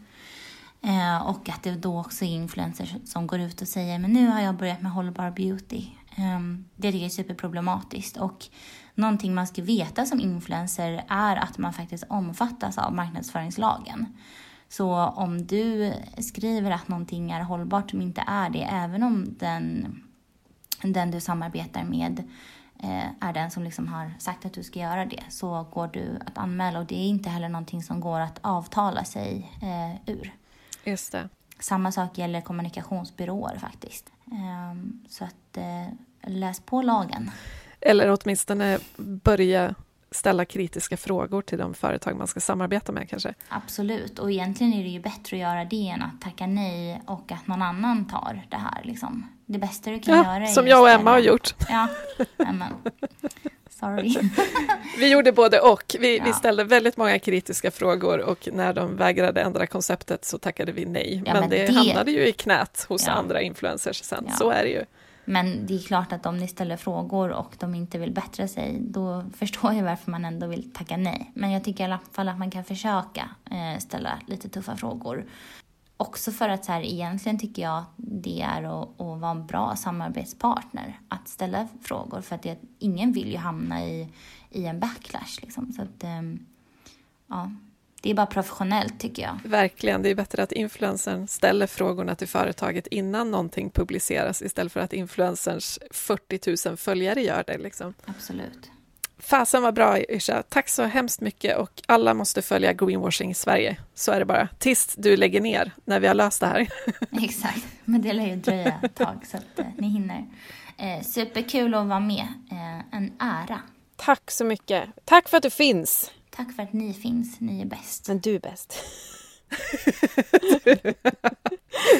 Eh, 0.83 1.26
och 1.26 1.49
att 1.49 1.62
det 1.62 1.70
då 1.70 2.01
också 2.01 2.24
är 2.24 2.29
influencers 2.29 2.95
som 3.05 3.26
går 3.26 3.41
ut 3.41 3.62
och 3.62 3.68
säger 3.68 3.99
men 3.99 4.12
nu 4.12 4.26
har 4.26 4.41
jag 4.41 4.57
börjat 4.57 4.83
med 4.83 4.93
hållbar 4.93 5.31
beauty. 5.31 5.87
Eh, 6.16 6.41
det 6.76 6.89
tycker 6.89 6.99
jag 6.99 7.05
är 7.05 7.09
superproblematiskt 7.09 8.16
och 8.16 8.47
någonting 8.95 9.35
man 9.35 9.47
ska 9.47 9.62
veta 9.62 10.07
som 10.07 10.20
influencer 10.20 11.05
är 11.09 11.37
att 11.37 11.59
man 11.59 11.72
faktiskt 11.72 12.05
omfattas 12.09 12.79
av 12.79 12.95
marknadsföringslagen. 12.95 14.07
Så 14.68 14.95
om 14.95 15.47
du 15.47 15.93
skriver 16.18 16.70
att 16.70 16.89
någonting 16.89 17.31
är 17.31 17.41
hållbart 17.41 17.91
som 17.91 18.01
inte 18.01 18.24
är 18.26 18.51
det, 18.51 18.62
även 18.62 19.03
om 19.03 19.37
den, 19.39 19.95
den 20.83 21.11
du 21.11 21.20
samarbetar 21.20 21.85
med 21.85 22.29
Eh, 22.83 23.07
är 23.20 23.33
den 23.33 23.51
som 23.51 23.62
liksom 23.62 23.89
har 23.89 24.12
sagt 24.18 24.47
att 24.47 24.53
du 24.53 24.62
ska 24.62 24.79
göra 24.79 25.07
det 25.07 25.22
så 25.29 25.66
går 25.72 25.89
du 25.93 26.18
att 26.26 26.39
anmäla 26.39 26.79
och 26.79 26.87
det 26.87 26.95
är 26.95 27.09
inte 27.09 27.31
heller 27.31 27.49
någonting 27.49 27.83
som 27.83 28.01
går 28.01 28.20
att 28.20 28.39
avtala 28.43 29.05
sig 29.05 29.53
eh, 29.62 30.12
ur. 30.14 30.35
Just 30.89 31.12
det. 31.12 31.28
Samma 31.61 31.93
sak 31.93 32.18
gäller 32.18 32.41
kommunikationsbyråer 32.41 33.59
faktiskt. 33.59 34.12
Eh, 34.26 34.74
så 35.09 35.24
att 35.24 35.57
eh, 35.57 36.30
läs 36.30 36.61
på 36.61 36.82
lagen. 36.82 37.30
Eller 37.80 38.16
åtminstone 38.20 38.78
börja 38.97 39.74
ställa 40.11 40.45
kritiska 40.45 40.97
frågor 40.97 41.43
till 41.43 41.59
de 41.59 41.74
företag 41.74 42.16
man 42.16 42.26
ska 42.26 42.41
samarbeta 42.41 42.93
med 42.93 43.11
kanske? 43.11 43.34
Absolut, 43.49 44.18
och 44.18 44.30
egentligen 44.30 44.72
är 44.72 44.82
det 44.82 44.89
ju 44.89 45.01
bättre 45.01 45.36
att 45.36 45.41
göra 45.41 45.64
det 45.64 45.89
än 45.89 46.03
att 46.03 46.20
tacka 46.20 46.47
nej 46.47 47.03
och 47.07 47.32
att 47.32 47.47
någon 47.47 47.62
annan 47.62 48.09
tar 48.09 48.47
det 48.49 48.57
här. 48.57 48.84
Liksom. 48.84 49.28
Det 49.47 49.59
bästa 49.59 49.91
du 49.91 50.01
kan 50.01 50.16
ja, 50.16 50.24
göra 50.24 50.45
är 50.45 50.47
Som 50.47 50.66
jag 50.66 50.80
och 50.82 50.89
Emma 50.89 51.11
har 51.11 51.18
gjort. 51.18 51.55
Ja, 51.68 51.89
men 52.36 52.64
sorry. 53.81 54.14
vi 54.99 55.12
gjorde 55.12 55.33
både 55.33 55.61
och. 55.61 55.97
Vi, 56.01 56.18
ja. 56.18 56.24
vi, 56.24 56.33
ställde 56.33 56.64
väldigt 56.64 56.97
många 56.97 57.18
kritiska 57.18 57.70
frågor 57.70 58.18
och 58.18 58.49
när 58.53 58.72
de 58.72 58.97
vägrade 58.97 59.41
ändra 59.41 59.66
konceptet 59.66 60.24
så 60.24 60.39
tackade 60.39 60.72
vi 60.72 60.85
nej. 60.85 61.22
Ja, 61.26 61.33
men, 61.33 61.41
men 61.41 61.51
det, 61.51 61.66
det, 61.66 61.72
hamnade 61.72 62.11
ju 62.11 62.26
i 62.26 62.33
knät 62.33 62.87
hos 62.89 63.07
ja. 63.07 63.12
andra 63.12 63.43
influencers 63.43 64.05
sen, 64.05 64.31
så 64.39 64.51
är 64.51 64.62
det 64.62 64.70
ju. 64.70 64.85
Men 65.31 65.66
det 65.66 65.74
är 65.74 65.79
klart 65.79 66.12
att 66.12 66.26
om 66.26 66.39
ni 66.39 66.49
ställer 66.49 66.76
frågor 66.76 67.31
och 67.31 67.55
de 67.59 67.74
inte 67.74 67.99
vill 67.99 68.12
bättra 68.12 68.49
sig, 68.49 68.76
då 68.81 69.24
förstår 69.39 69.72
jag 69.72 69.85
varför 69.85 70.11
man 70.11 70.24
ändå 70.24 70.47
vill 70.47 70.72
tacka 70.72 70.97
nej. 70.97 71.31
Men 71.35 71.51
jag 71.51 71.64
tycker 71.64 71.85
i 71.85 71.87
alla 71.87 71.99
fall 72.12 72.29
att 72.29 72.39
man 72.39 72.51
kan 72.51 72.64
försöka 72.64 73.31
eh, 73.51 73.79
ställa 73.79 74.18
lite 74.26 74.49
tuffa 74.49 74.76
frågor. 74.76 75.24
Också 76.01 76.33
för 76.33 76.49
att 76.49 76.65
så 76.65 76.73
här, 76.73 76.83
egentligen 76.83 77.39
tycker 77.39 77.63
jag 77.63 77.85
det 77.97 78.41
är 78.43 78.63
att, 78.63 79.01
att 79.01 79.21
vara 79.21 79.31
en 79.31 79.47
bra 79.47 79.77
samarbetspartner 79.77 81.01
att 81.09 81.29
ställa 81.29 81.69
frågor. 81.83 82.21
För 82.21 82.35
att 82.35 82.43
det, 82.43 82.59
ingen 82.79 83.13
vill 83.13 83.31
ju 83.31 83.37
hamna 83.37 83.85
i, 83.85 84.09
i 84.51 84.65
en 84.65 84.81
backlash. 84.81 85.39
Liksom. 85.43 85.73
Så 85.73 85.83
att, 85.83 86.05
eh, 86.05 86.23
ja, 87.27 87.51
det 88.01 88.11
är 88.11 88.15
bara 88.15 88.27
professionellt 88.27 89.01
tycker 89.01 89.23
jag. 89.23 89.39
Verkligen, 89.45 90.03
det 90.03 90.11
är 90.11 90.15
bättre 90.15 90.43
att 90.43 90.53
influencern 90.53 91.29
ställer 91.29 91.67
frågorna 91.67 92.15
till 92.15 92.29
företaget 92.29 92.87
innan 92.87 93.31
någonting 93.31 93.71
publiceras 93.71 94.43
istället 94.43 94.73
för 94.73 94.81
att 94.81 94.93
influencerns 94.93 95.79
40 95.91 96.69
000 96.69 96.77
följare 96.77 97.23
gör 97.23 97.45
det. 97.47 97.59
Liksom. 97.59 97.95
Absolut. 98.07 98.71
Fasen 99.19 99.62
var 99.62 99.73
bra 99.73 100.01
Yrsa, 100.01 100.43
tack 100.43 100.69
så 100.69 100.83
hemskt 100.83 101.21
mycket 101.21 101.57
och 101.57 101.83
alla 101.87 102.14
måste 102.14 102.43
följa 102.43 102.73
greenwashing 102.73 103.31
i 103.31 103.35
Sverige. 103.35 103.77
Så 103.95 104.12
är 104.12 104.19
det 104.19 104.25
bara, 104.25 104.49
tills 104.59 104.95
du 104.97 105.16
lägger 105.16 105.41
ner 105.41 105.73
när 105.85 106.01
vi 106.01 106.07
har 106.07 106.14
löst 106.14 106.41
det 106.41 106.47
här. 106.47 106.69
Exakt, 107.23 107.66
men 107.85 108.03
det 108.03 108.12
lär 108.12 108.27
ju 108.27 108.37
dröja 108.37 108.81
ett 108.83 108.95
tag 108.95 109.27
så 109.27 109.37
att 109.37 109.59
eh, 109.59 109.66
ni 109.79 109.89
hinner. 109.89 110.27
Eh, 110.79 111.03
superkul 111.03 111.75
att 111.75 111.87
vara 111.87 112.01
med, 112.01 112.27
eh, 112.51 112.97
en 112.99 113.12
ära. 113.19 113.61
Tack 113.97 114.31
så 114.31 114.45
mycket. 114.45 114.85
Tack 115.05 115.29
för 115.29 115.37
att 115.37 115.43
du 115.43 115.51
finns. 115.51 116.11
Tack 116.31 116.57
för 116.57 116.62
att 116.62 116.73
ni 116.73 116.95
finns, 116.95 117.41
ni 117.41 117.61
är 117.61 117.66
bäst. 117.66 118.09
Men 118.09 118.21
du 118.21 118.35
är 118.35 118.41
bäst. 118.41 118.85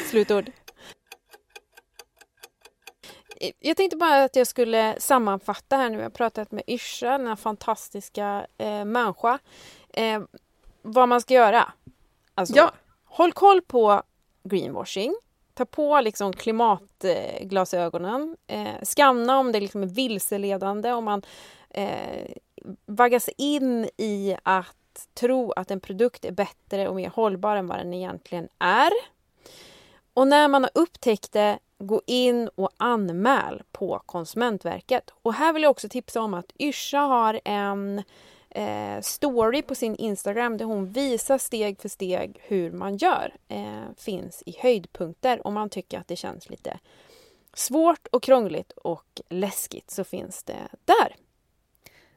Slutord. 0.11 0.51
Jag 3.59 3.76
tänkte 3.76 3.97
bara 3.97 4.24
att 4.24 4.36
jag 4.36 4.47
skulle 4.47 5.01
sammanfatta 5.01 5.76
här 5.76 5.91
nu. 5.91 5.97
Jag 5.97 6.05
har 6.05 6.11
pratat 6.11 6.53
med 6.53 6.62
Yrsa, 6.66 7.18
den 7.18 7.26
här 7.26 7.36
fantastiska 7.36 8.47
eh, 8.59 8.84
människa. 8.84 9.39
Eh, 9.89 10.20
vad 10.82 11.09
man 11.09 11.20
ska 11.20 11.34
göra. 11.34 11.72
Alltså, 12.34 12.57
ja. 12.57 12.72
Håll 13.05 13.32
koll 13.32 13.62
på 13.62 14.03
greenwashing. 14.43 15.14
Ta 15.55 15.64
på 15.64 16.01
liksom 16.01 16.32
klimatglasögonen. 16.32 18.36
Eh, 18.47 18.82
skanna 18.82 19.39
om 19.39 19.53
det 19.53 19.61
liksom 19.61 19.82
är 19.82 19.86
vilseledande. 19.86 20.93
Om 20.93 21.05
man 21.05 21.22
eh, 21.70 22.32
vaggas 22.86 23.30
in 23.36 23.89
i 23.97 24.36
att 24.43 25.09
tro 25.14 25.53
att 25.53 25.70
en 25.70 25.80
produkt 25.80 26.24
är 26.24 26.32
bättre 26.32 26.89
och 26.89 26.97
mer 26.97 27.11
hållbar 27.11 27.57
än 27.57 27.66
vad 27.66 27.78
den 27.78 27.95
egentligen 27.95 28.49
är. 28.59 28.91
Och 30.14 30.28
när 30.28 30.49
man 30.49 30.62
har 30.62 30.70
upptäckt 30.74 31.32
det, 31.32 31.59
gå 31.79 32.03
in 32.07 32.49
och 32.55 32.70
anmäl 32.76 33.62
på 33.72 34.03
Konsumentverket. 34.07 35.11
Och 35.22 35.35
här 35.35 35.53
vill 35.53 35.62
jag 35.62 35.70
också 35.70 35.89
tipsa 35.89 36.20
om 36.20 36.35
att 36.35 36.53
Yrsa 36.59 36.99
har 36.99 37.41
en 37.45 38.03
eh, 38.51 39.01
story 39.01 39.62
på 39.62 39.74
sin 39.74 39.97
Instagram 39.97 40.57
där 40.57 40.64
hon 40.64 40.87
visar 40.93 41.39
steg 41.39 41.81
för 41.81 41.89
steg 41.89 42.41
hur 42.43 42.72
man 42.72 42.97
gör. 42.97 43.35
Eh, 43.49 43.83
finns 43.97 44.43
i 44.47 44.57
höjdpunkter 44.59 45.47
om 45.47 45.55
man 45.55 45.70
tycker 45.70 45.99
att 45.99 46.09
det 46.09 46.16
känns 46.16 46.51
lite 46.51 46.79
svårt 47.55 48.07
och 48.07 48.22
krångligt 48.22 48.72
och 48.72 49.20
läskigt 49.29 49.91
så 49.91 50.05
finns 50.05 50.43
det 50.43 50.68
där. 50.85 51.16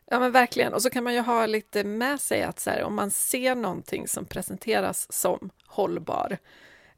Ja 0.05 0.19
men 0.19 0.31
verkligen, 0.31 0.73
och 0.73 0.81
så 0.81 0.89
kan 0.89 1.03
man 1.03 1.13
ju 1.13 1.19
ha 1.19 1.45
lite 1.45 1.83
med 1.83 2.21
sig 2.21 2.43
att 2.43 2.59
så 2.59 2.69
här, 2.69 2.83
om 2.83 2.95
man 2.95 3.11
ser 3.11 3.55
någonting 3.55 4.07
som 4.07 4.25
presenteras 4.25 5.11
som 5.11 5.49
hållbar 5.65 6.37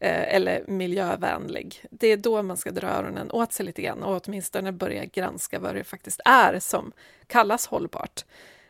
Eh, 0.04 0.36
eller 0.36 0.64
miljövänlig, 0.68 1.86
det 1.92 2.08
är 2.08 2.18
då 2.18 2.44
man 2.44 2.58
ska 2.58 2.72
dra 2.72 2.88
öronen 2.88 3.32
åt 3.32 3.54
sig 3.54 3.66
lite 3.66 3.82
grann 3.82 4.04
och 4.04 4.22
åtminstone 4.28 4.72
börja 4.72 5.06
granska 5.06 5.60
vad 5.60 5.76
det 5.76 5.84
faktiskt 5.84 6.20
är 6.26 6.60
som 6.60 6.92
kallas 7.28 7.68
hållbart. 7.68 8.26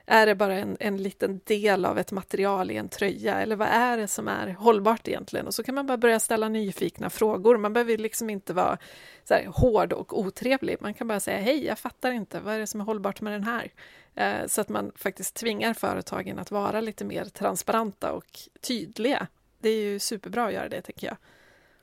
Är 0.05 0.25
det 0.25 0.36
bara 0.36 0.53
en, 0.55 0.77
en 0.79 0.97
liten 1.03 1.41
del 1.43 1.86
av 1.86 1.99
ett 1.99 2.11
material 2.11 2.71
i 2.71 2.77
en 2.77 2.89
tröja 2.89 3.41
eller 3.41 3.55
vad 3.55 3.67
är 3.67 3.97
det 3.97 4.07
som 4.07 4.27
är 4.27 4.47
hållbart 4.47 5.07
egentligen? 5.07 5.47
Och 5.47 5.53
så 5.53 5.63
kan 5.63 5.75
man 5.75 5.88
bara 5.88 5.97
börja 5.97 6.19
ställa 6.19 6.49
nyfikna 6.49 7.09
frågor. 7.09 7.57
Man 7.57 7.73
behöver 7.73 7.97
liksom 7.97 8.29
inte 8.29 8.53
vara 8.53 8.77
så 9.23 9.34
här, 9.34 9.45
hård 9.45 9.93
och 9.93 10.19
otrevlig. 10.19 10.77
Man 10.79 10.93
kan 10.93 11.07
bara 11.07 11.19
säga 11.19 11.38
hej, 11.38 11.65
jag 11.65 11.79
fattar 11.79 12.11
inte, 12.11 12.39
vad 12.39 12.53
är 12.53 12.59
det 12.59 12.67
som 12.67 12.81
är 12.81 12.86
hållbart 12.86 13.21
med 13.21 13.34
den 13.34 13.43
här? 13.43 13.71
Eh, 14.15 14.47
så 14.47 14.61
att 14.61 14.69
man 14.69 14.91
faktiskt 14.95 15.36
tvingar 15.36 15.73
företagen 15.73 16.39
att 16.39 16.51
vara 16.51 16.81
lite 16.81 17.05
mer 17.05 17.25
transparenta 17.25 18.11
och 18.11 18.39
tydliga. 18.61 19.27
Det 19.64 19.70
är 19.70 19.82
ju 19.82 19.99
superbra 19.99 20.45
att 20.45 20.53
göra 20.53 20.70
det, 20.70 20.82
tänker 20.82 21.07
jag. 21.07 21.18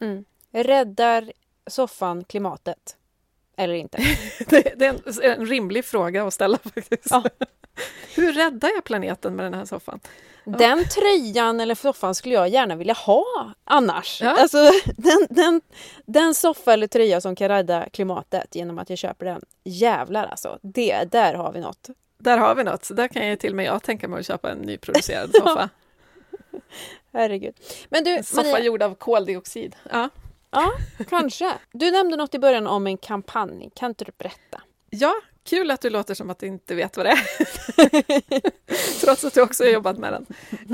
Mm. 0.09 0.25
Räddar 0.53 1.33
soffan 1.67 2.25
klimatet? 2.25 2.97
Eller 3.57 3.75
inte? 3.75 3.99
det, 4.47 4.73
det, 4.77 4.87
är 4.87 4.91
en, 4.91 5.41
en, 5.41 5.47
rimlig 5.47 5.85
fråga 5.85 6.27
att 6.27 6.35
ställa 6.35 6.59
faktiskt. 6.59 7.07
Ja. 7.11 7.25
Hur 8.15 8.33
räddar 8.33 8.71
jag 8.75 8.85
planeten 8.85 9.37
med 9.37 9.47
den 9.47 9.55
här 9.55 9.65
soffan? 9.65 10.01
Den 10.45 10.85
tröjan 10.89 11.61
eller 11.61 11.75
soffan 11.75 12.15
skulle 12.15 12.35
jag 12.35 12.49
gärna 12.49 12.77
vilja 12.77 12.95
ha 12.95 13.53
annars. 13.65 14.21
Ja. 14.23 14.37
Alltså, 14.41 14.59
den, 14.97 15.27
den, 15.31 15.61
den 16.07 16.35
soffa 16.35 16.73
eller 16.73 16.87
tröja 16.87 17.21
som 17.21 17.37
kan 17.37 17.49
rädda 17.49 17.89
klimatet 17.93 18.55
genom 18.55 18.79
att 18.79 18.91
jag 18.91 18.99
köper 18.99 19.27
den. 19.27 19.43
Jävlar 19.65 20.27
alltså, 20.27 20.59
det, 20.63 21.13
där 21.13 21.35
har 21.35 21.53
vi 21.53 21.61
något. 21.61 21.91
Där 22.19 22.39
har 22.39 22.55
vi 22.55 22.65
något. 22.65 22.97
Där 22.97 23.09
kan 23.09 23.29
jag 23.29 23.39
till 23.39 23.51
och 23.53 23.57
med 23.57 23.67
jag 23.67 23.83
tänka 23.83 24.09
mig 24.09 24.21
att 24.21 24.27
köpa 24.27 24.51
en 24.51 24.59
nyproducerad 24.59 25.31
soffa. 25.35 25.69
Herregud. 27.13 27.55
Men 27.89 28.05
du, 28.05 28.11
en 28.11 28.25
soffa 28.25 28.51
Maria... 28.51 28.65
gjord 28.65 28.83
av 28.83 28.95
koldioxid. 28.95 29.77
Ja. 29.91 30.09
ja, 30.51 30.73
kanske. 31.09 31.53
Du 31.73 31.91
nämnde 31.91 32.17
något 32.17 32.35
i 32.35 32.39
början 32.39 32.67
om 32.67 32.87
en 32.87 32.97
kampanj. 32.97 33.71
Kan 33.75 33.91
inte 33.91 34.05
du 34.05 34.13
berätta? 34.19 34.63
Ja, 34.91 35.15
kul 35.45 35.71
att 35.71 35.81
du 35.81 35.91
låter 35.91 36.15
som 36.15 36.31
att 36.31 36.39
du 36.39 36.47
inte 36.47 36.75
vet 36.75 36.97
vad 36.97 37.07
det 37.07 37.11
är. 37.11 37.21
Trots 39.01 39.25
att 39.25 39.35
du 39.35 39.43
också 39.43 39.65
har 39.65 39.71
jobbat 39.71 39.99
med 39.99 40.13
den. 40.13 40.27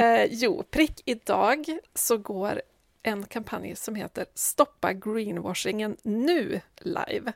Eh, 0.04 0.28
jo, 0.30 0.62
prick 0.70 1.02
idag 1.04 1.78
så 1.94 2.16
går 2.16 2.62
en 3.02 3.26
kampanj 3.26 3.76
som 3.76 3.94
heter 3.94 4.26
Stoppa 4.34 4.92
greenwashingen 4.92 5.96
nu 6.02 6.60
live. 6.80 7.32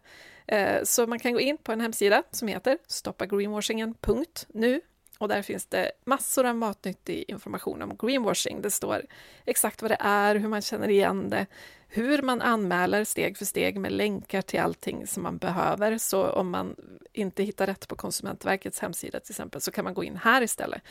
Eh, 0.46 0.82
så 0.84 1.06
man 1.06 1.18
kan 1.18 1.32
gå 1.32 1.40
in 1.40 1.58
på 1.58 1.72
en 1.72 1.80
hemsida 1.80 2.22
som 2.30 2.48
heter 2.48 2.78
stoppagreenwashingen.nu 2.86 4.80
och 5.20 5.28
där 5.28 5.42
finns 5.42 5.66
det 5.66 5.92
massor 6.04 6.46
av 6.46 6.56
matnyttig 6.56 7.24
information 7.28 7.82
om 7.82 7.96
greenwashing. 7.98 8.62
Det 8.62 8.70
står 8.70 9.02
exakt 9.44 9.82
vad 9.82 9.90
det 9.90 9.96
är, 10.00 10.34
hur 10.34 10.48
man 10.48 10.62
känner 10.62 10.88
igen 10.88 11.30
det, 11.30 11.46
hur 11.88 12.22
man 12.22 12.40
anmäler 12.40 13.04
steg 13.04 13.38
för 13.38 13.44
steg 13.44 13.80
med 13.80 13.92
länkar 13.92 14.42
till 14.42 14.60
allting 14.60 15.06
som 15.06 15.22
man 15.22 15.38
behöver. 15.38 15.98
Så 15.98 16.30
om 16.30 16.50
man 16.50 16.76
inte 17.12 17.42
hittar 17.42 17.66
rätt 17.66 17.88
på 17.88 17.96
Konsumentverkets 17.96 18.78
hemsida 18.78 19.20
till 19.20 19.32
exempel 19.32 19.60
så 19.60 19.70
kan 19.70 19.84
man 19.84 19.94
gå 19.94 20.04
in 20.04 20.16
här 20.16 20.42
istället. 20.42 20.82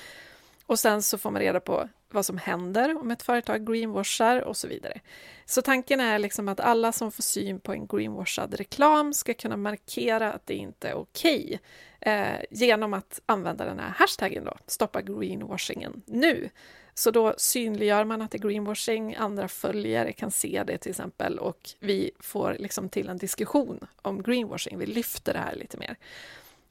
Och 0.66 0.80
sen 0.80 1.02
så 1.02 1.18
får 1.18 1.32
man 1.32 1.42
reda 1.42 1.60
på 1.60 1.90
vad 2.14 2.26
som 2.26 2.38
händer 2.38 2.98
om 2.98 3.12
ett 3.12 3.24
företag 3.24 3.68
greenwashar 3.68 4.42
och 4.42 4.58
så 4.58 4.68
vidare. 4.68 5.00
Så 5.46 5.62
tanken 5.62 6.00
är 6.00 6.20
liksom 6.20 6.50
att 6.50 6.60
alla 6.60 6.92
som 6.92 7.12
får 7.12 7.24
syn 7.24 7.60
på 7.60 7.74
en 7.74 7.88
greenwashad 7.88 8.54
reklam 8.54 9.14
ska 9.14 9.34
kunna 9.34 9.58
markera 9.58 10.34
att 10.34 10.46
det 10.46 10.54
inte 10.54 10.90
är 10.90 10.94
okej 10.94 11.60
okay, 12.00 12.14
eh, 12.14 12.42
genom 12.52 12.94
att 12.94 13.22
använda 13.26 13.66
den 13.66 13.80
här 13.80 13.90
hashtaggen 13.90 14.44
då, 14.46 14.58
stoppa 14.68 15.02
greenwashingen 15.02 16.02
nu. 16.06 16.50
Så 16.94 17.12
då 17.12 17.34
synliggör 17.38 18.04
man 18.04 18.22
att 18.22 18.32
det 18.32 18.38
är 18.38 18.50
greenwashing, 18.50 19.16
andra 19.16 19.48
följare 19.48 20.14
kan 20.14 20.32
se 20.32 20.64
det 20.68 20.78
till 20.78 20.90
exempel 20.90 21.40
och 21.40 21.70
vi 21.80 22.12
får 22.20 22.56
liksom 22.60 22.90
till 22.90 23.10
en 23.10 23.18
diskussion 23.18 23.88
om 24.02 24.24
greenwashing. 24.24 24.78
Vi 24.78 24.86
lyfter 24.86 25.34
det 25.34 25.40
här 25.40 25.56
lite 25.56 25.78
mer. 25.78 25.96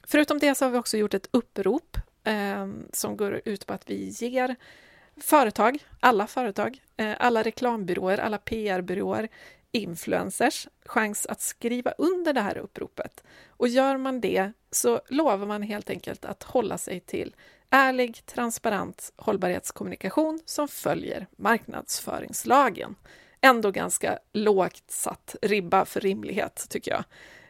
Förutom 0.07 0.39
det 0.39 0.55
så 0.55 0.64
har 0.64 0.70
vi 0.70 0.78
också 0.78 0.97
gjort 0.97 1.14
ett 1.14 1.28
upprop 1.30 1.97
eh, 2.24 2.68
som 2.93 3.16
går 3.16 3.41
ut 3.45 3.66
på 3.66 3.74
att 3.74 3.91
vi 3.91 4.09
ger 4.09 4.57
företag, 5.25 5.85
alla 6.01 6.27
företag, 6.27 6.83
eh, 6.97 7.16
alla 7.19 7.43
reklambyråer, 7.43 8.19
alla 8.19 8.39
PR-byråer, 8.39 9.29
influencers 9.73 10.69
chans 10.87 11.27
att 11.27 11.41
skriva 11.41 11.91
under 11.99 12.33
det 12.33 12.41
här 12.41 12.59
uppropet. 12.59 13.25
Och 13.49 13.69
gör 13.69 13.97
man 13.97 14.21
det 14.21 14.53
så 14.71 15.01
lovar 15.09 15.47
man 15.47 15.62
helt 15.62 15.91
enkelt 15.91 16.25
att 16.25 16.43
hålla 16.43 16.79
sig 16.79 17.01
till 17.01 17.35
ärlig, 17.71 18.27
transparent 18.27 19.12
hållbarhetskommunikation 19.16 20.41
som 20.45 20.69
följer 20.69 21.27
marknadsföringslagen. 21.37 22.95
Ändå 23.41 23.71
ganska 23.71 24.19
lågt 24.33 24.85
satt 24.87 25.37
ribba 25.43 25.85
för 25.85 26.01
rimlighet, 26.01 26.66
tycker 26.69 26.91
jag. 26.91 27.05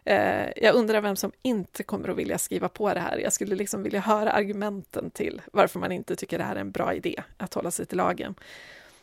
Eh, 0.09 0.49
jag 0.57 0.75
undrar 0.75 1.01
vem 1.01 1.17
som 1.17 1.33
inte 1.43 1.83
kommer 1.83 2.09
att 2.09 2.17
vilja 2.17 2.39
skriva 2.39 2.69
på 2.69 2.95
det 2.95 3.01
här. 3.01 3.19
Jag 3.19 3.33
skulle 3.33 3.55
liksom 3.55 3.83
vilja 3.83 4.01
höra 4.01 4.33
argumenten 4.33 5.11
till 5.11 5.43
varför 5.53 5.79
man 5.79 5.93
inte 5.93 6.17
tycker 6.17 6.39
det 6.39 6.45
här 6.45 6.57
är 6.57 6.61
en 6.61 6.71
bra 6.71 6.95
idé 6.95 7.23
att 7.37 7.55
hålla 7.55 7.71
sig 7.71 7.87
till 7.87 7.99
lagen. 7.99 8.35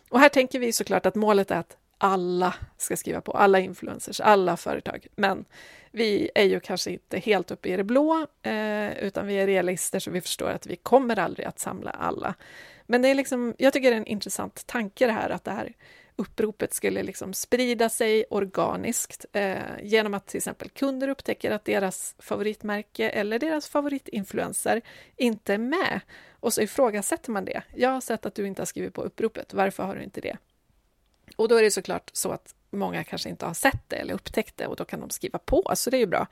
Och 0.10 0.20
här 0.20 0.30
tänker 0.30 0.60
vi 0.60 0.72
såklart 0.72 1.06
att 1.06 1.16
målet 1.16 1.52
är 1.52 1.56
att 1.56 1.78
alla 1.98 2.54
ska 2.78 2.98
skriva 2.98 3.22
på, 3.22 3.32
alla 3.32 3.60
influencers, 3.60 4.22
alla 4.22 4.58
företag. 4.58 5.08
Men 5.16 5.46
vi 5.92 6.30
är 6.36 6.44
ju 6.44 6.60
kanske 6.60 6.92
inte 6.92 7.20
helt 7.20 7.52
uppe 7.52 7.70
i 7.70 7.78
det 7.78 7.84
blå, 7.84 8.28
eh, 8.42 8.98
utan 8.98 9.28
vi 9.28 9.36
är 9.36 9.48
realister 9.48 10.00
så 10.00 10.12
vi 10.12 10.22
förstår 10.22 10.50
att 10.50 10.68
vi 10.68 10.76
kommer 10.76 11.20
aldrig 11.20 11.48
att 11.48 11.60
samla 11.60 11.92
alla. 11.92 12.34
Men 12.86 13.02
det 13.02 13.08
är 13.08 13.16
liksom, 13.16 13.56
jag 13.58 13.74
tycker 13.74 13.90
det 13.90 13.96
är 13.96 14.02
en 14.02 14.06
intressant 14.06 14.68
tanke 14.68 15.06
det 15.06 15.12
här 15.12 15.30
att 15.30 15.44
det 15.44 15.52
här 15.52 15.74
uppropet 16.16 16.74
skulle 16.74 17.04
liksom 17.04 17.34
sprida 17.34 17.90
sig 17.90 18.26
organiskt 18.30 19.26
eh, 19.34 19.58
genom 19.82 20.14
att 20.14 20.28
till 20.28 20.38
exempel 20.38 20.70
kunder 20.70 21.08
upptäcker 21.08 21.52
att 21.52 21.66
deras 21.66 22.16
favoritmärke 22.20 23.10
eller 23.10 23.40
deras 23.40 23.68
favoritinfluencer 23.68 24.82
inte 25.16 25.54
är 25.54 25.58
med. 25.58 26.00
Och 26.40 26.54
så 26.54 26.62
ifrågasätter 26.62 27.32
man 27.32 27.46
det. 27.46 27.64
Jag 27.76 27.90
har 27.90 28.02
sett 28.02 28.26
att 28.26 28.36
du 28.36 28.48
inte 28.48 28.62
har 28.62 28.66
skrivit 28.66 28.94
på 28.94 29.02
uppropet, 29.02 29.54
varför 29.54 29.84
har 29.84 29.96
du 29.96 30.04
inte 30.04 30.22
det? 30.22 30.38
Och 31.36 31.48
då 31.48 31.56
är 31.56 31.64
det 31.64 31.72
såklart 31.72 32.10
så 32.14 32.32
att 32.32 32.56
många 32.70 33.04
kanske 33.04 33.30
inte 33.30 33.46
har 33.46 33.54
sett 33.54 33.84
det 33.90 33.96
eller 33.96 34.14
upptäckt 34.14 34.58
det 34.58 34.68
och 34.68 34.76
då 34.76 34.86
kan 34.86 35.00
de 35.00 35.10
skriva 35.10 35.40
på, 35.40 35.72
så 35.76 35.90
det 35.90 35.98
är 35.98 36.00
ju 36.00 36.06
bra. 36.06 36.28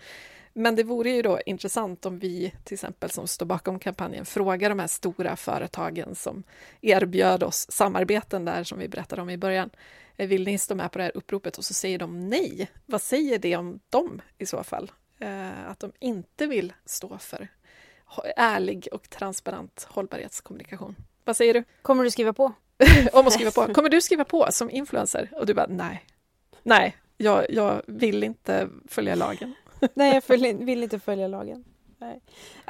Men 0.54 0.76
det 0.76 0.84
vore 0.84 1.10
ju 1.10 1.22
då 1.22 1.40
intressant 1.46 2.06
om 2.06 2.20
vi 2.20 2.54
till 2.64 2.74
exempel 2.74 3.10
som 3.10 3.28
står 3.28 3.46
bakom 3.46 3.80
kampanjen 3.80 4.26
frågar 4.26 4.70
de 4.70 4.80
här 4.80 4.88
stora 4.88 5.36
företagen 5.36 6.16
som 6.16 6.44
erbjöd 6.82 7.44
oss 7.44 7.72
samarbeten 7.72 8.46
där 8.46 8.64
som 8.64 8.80
vi 8.80 8.88
berättade 8.88 9.22
om 9.22 9.30
i 9.30 9.38
början. 9.38 9.70
Eh, 10.18 10.28
vill 10.28 10.44
ni 10.44 10.58
stå 10.58 10.76
med 10.76 10.92
på 10.92 10.98
det 10.98 11.04
här 11.04 11.18
uppropet? 11.18 11.58
Och 11.58 11.66
så 11.66 11.74
säger 11.74 12.00
de 12.00 12.30
nej. 12.30 12.72
Vad 12.86 13.02
säger 13.02 13.40
det 13.40 13.56
om 13.56 13.80
dem 13.90 14.22
i 14.38 14.46
så 14.46 14.64
fall? 14.64 14.92
Eh, 15.20 15.70
att 15.70 15.80
de 15.80 15.92
inte 16.00 16.48
vill 16.48 16.74
stå 16.86 17.18
för 17.18 17.48
ärlig 18.36 18.88
och 18.92 19.10
transparent 19.10 19.88
hållbarhetskommunikation. 19.90 20.96
Vad 21.26 21.38
säger 21.38 21.54
du? 21.54 21.64
Kommer 21.82 22.04
du 22.04 22.12
skriva 22.12 22.34
på? 22.34 22.54
om 23.14 23.28
att 23.28 23.34
skriva 23.34 23.52
på. 23.52 23.74
Kommer 23.74 23.90
du 23.90 24.02
skriva 24.02 24.26
på 24.26 24.48
som 24.52 24.70
influencer? 24.70 25.30
Och 25.32 25.46
du 25.46 25.54
bara 25.54 25.68
nej. 25.70 26.06
Nej, 26.64 26.98
jag, 27.18 27.46
jag 27.50 27.82
vill 27.88 28.24
inte 28.24 28.70
följa 28.88 29.16
lagen. 29.16 29.54
Nej, 29.94 30.22
jag 30.28 30.54
vill 30.54 30.84
inte 30.84 31.00
följa 31.00 31.28
lagen. 31.28 31.64
Nej. 31.98 32.20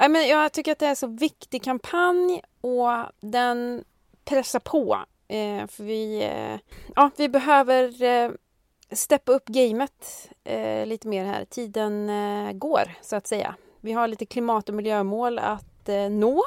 men 0.08 0.28
jag 0.28 0.52
tycker 0.52 0.72
att 0.72 0.78
det 0.78 0.86
är 0.86 0.90
en 0.90 0.96
så 0.96 1.06
viktig 1.06 1.62
kampanj 1.62 2.42
och 2.60 2.90
den 3.20 3.84
pressar 4.24 4.60
på. 4.60 4.98
Eh, 5.28 5.66
för 5.66 5.84
vi, 5.84 6.22
eh, 6.22 6.58
ja, 6.96 7.10
vi 7.16 7.28
behöver 7.28 8.02
eh, 8.02 8.30
steppa 8.90 9.32
upp 9.32 9.44
gamet 9.44 10.30
eh, 10.44 10.86
lite 10.86 11.08
mer 11.08 11.24
här. 11.24 11.44
Tiden 11.44 12.10
eh, 12.10 12.52
går, 12.52 12.94
så 13.02 13.16
att 13.16 13.26
säga. 13.26 13.54
Vi 13.80 13.92
har 13.92 14.08
lite 14.08 14.26
klimat 14.26 14.68
och 14.68 14.74
miljömål 14.74 15.38
att 15.38 15.88
eh, 15.88 16.10
nå. 16.10 16.42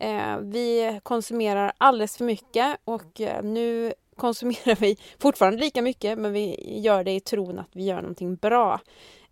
Eh, 0.00 0.38
vi 0.38 1.00
konsumerar 1.02 1.72
alldeles 1.78 2.16
för 2.16 2.24
mycket 2.24 2.76
och 2.84 3.20
eh, 3.20 3.42
nu 3.42 3.92
konsumerar 4.16 4.76
vi 4.76 4.96
fortfarande 5.18 5.58
lika 5.58 5.82
mycket 5.82 6.18
men 6.18 6.32
vi 6.32 6.78
gör 6.80 7.04
det 7.04 7.12
i 7.12 7.20
tron 7.20 7.58
att 7.58 7.70
vi 7.72 7.84
gör 7.84 8.00
någonting 8.00 8.36
bra. 8.36 8.80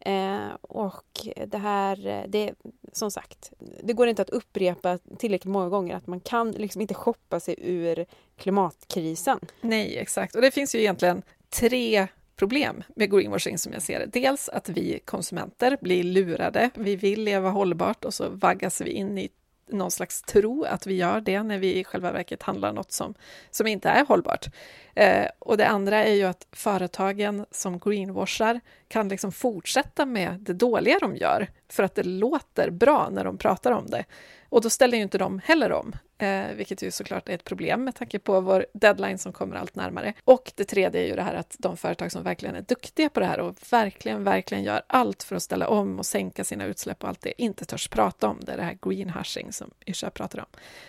Eh, 0.06 0.48
och 0.60 1.28
det 1.46 1.58
här, 1.58 2.26
det 2.28 2.54
som 2.92 3.10
sagt, 3.10 3.52
det 3.82 3.92
går 3.92 4.08
inte 4.08 4.22
att 4.22 4.30
upprepa 4.30 4.98
tillräckligt 5.18 5.52
många 5.52 5.68
gånger 5.68 5.96
att 5.96 6.06
man 6.06 6.20
kan 6.20 6.50
liksom 6.50 6.80
inte 6.80 6.94
shoppa 6.94 7.40
sig 7.40 7.54
ur 7.58 8.06
klimatkrisen. 8.36 9.38
Nej, 9.60 9.98
exakt. 9.98 10.34
Och 10.34 10.42
det 10.42 10.50
finns 10.50 10.74
ju 10.74 10.78
egentligen 10.78 11.22
tre 11.48 12.06
problem 12.36 12.82
med 12.96 13.10
greenwashing 13.10 13.58
som 13.58 13.72
jag 13.72 13.82
ser 13.82 13.98
det. 13.98 14.06
Dels 14.06 14.48
att 14.48 14.68
vi 14.68 15.00
konsumenter 15.04 15.78
blir 15.80 16.02
lurade. 16.04 16.70
Vi 16.74 16.96
vill 16.96 17.24
leva 17.24 17.50
hållbart 17.50 18.04
och 18.04 18.14
så 18.14 18.28
vaggas 18.28 18.80
vi 18.80 18.90
in 18.90 19.18
i 19.18 19.28
någon 19.68 19.90
slags 19.90 20.22
tro 20.22 20.64
att 20.64 20.86
vi 20.86 20.94
gör 20.94 21.20
det 21.20 21.42
när 21.42 21.58
vi 21.58 21.78
i 21.78 21.84
själva 21.84 22.12
verket 22.12 22.42
handlar 22.42 22.72
något 22.72 22.92
som, 22.92 23.14
som 23.50 23.66
inte 23.66 23.88
är 23.88 24.06
hållbart. 24.06 24.46
Eh, 24.94 25.26
och 25.38 25.56
det 25.56 25.66
andra 25.66 26.04
är 26.04 26.14
ju 26.14 26.24
att 26.24 26.46
företagen 26.52 27.46
som 27.50 27.78
greenwashar 27.78 28.60
kan 28.88 29.08
liksom 29.08 29.32
fortsätta 29.32 30.06
med 30.06 30.40
det 30.40 30.52
dåliga 30.52 30.98
de 30.98 31.16
gör 31.16 31.48
för 31.68 31.82
att 31.82 31.94
det 31.94 32.02
låter 32.02 32.70
bra 32.70 33.08
när 33.10 33.24
de 33.24 33.38
pratar 33.38 33.72
om 33.72 33.86
det. 33.86 34.04
Och 34.48 34.60
då 34.60 34.70
ställer 34.70 34.96
ju 34.96 35.02
inte 35.02 35.18
de 35.18 35.40
heller 35.44 35.72
om, 35.72 35.92
eh, 36.18 36.54
vilket 36.54 36.82
ju 36.82 36.90
såklart 36.90 37.28
är 37.28 37.34
ett 37.34 37.44
problem 37.44 37.84
med 37.84 37.94
tanke 37.94 38.18
på 38.18 38.40
vår 38.40 38.66
deadline 38.72 39.18
som 39.18 39.32
kommer 39.32 39.56
allt 39.56 39.74
närmare. 39.74 40.14
Och 40.24 40.52
det 40.54 40.64
tredje 40.64 41.00
är 41.02 41.06
ju 41.06 41.16
det 41.16 41.22
här 41.22 41.34
att 41.34 41.56
de 41.58 41.76
företag 41.76 42.12
som 42.12 42.22
verkligen 42.22 42.54
är 42.54 42.62
duktiga 42.62 43.08
på 43.08 43.20
det 43.20 43.26
här 43.26 43.40
och 43.40 43.56
verkligen, 43.70 44.24
verkligen 44.24 44.64
gör 44.64 44.82
allt 44.86 45.22
för 45.22 45.36
att 45.36 45.42
ställa 45.42 45.68
om 45.68 45.98
och 45.98 46.06
sänka 46.06 46.44
sina 46.44 46.64
utsläpp 46.64 47.02
och 47.02 47.08
allt 47.08 47.20
det, 47.20 47.42
inte 47.42 47.64
törs 47.64 47.88
prata 47.88 48.28
om 48.28 48.40
det, 48.40 48.56
det 48.56 48.62
här 48.62 48.78
greenhushing 48.82 49.52
som 49.52 49.70
Yrsa 49.86 50.10
pratar 50.10 50.38
om. 50.38 50.46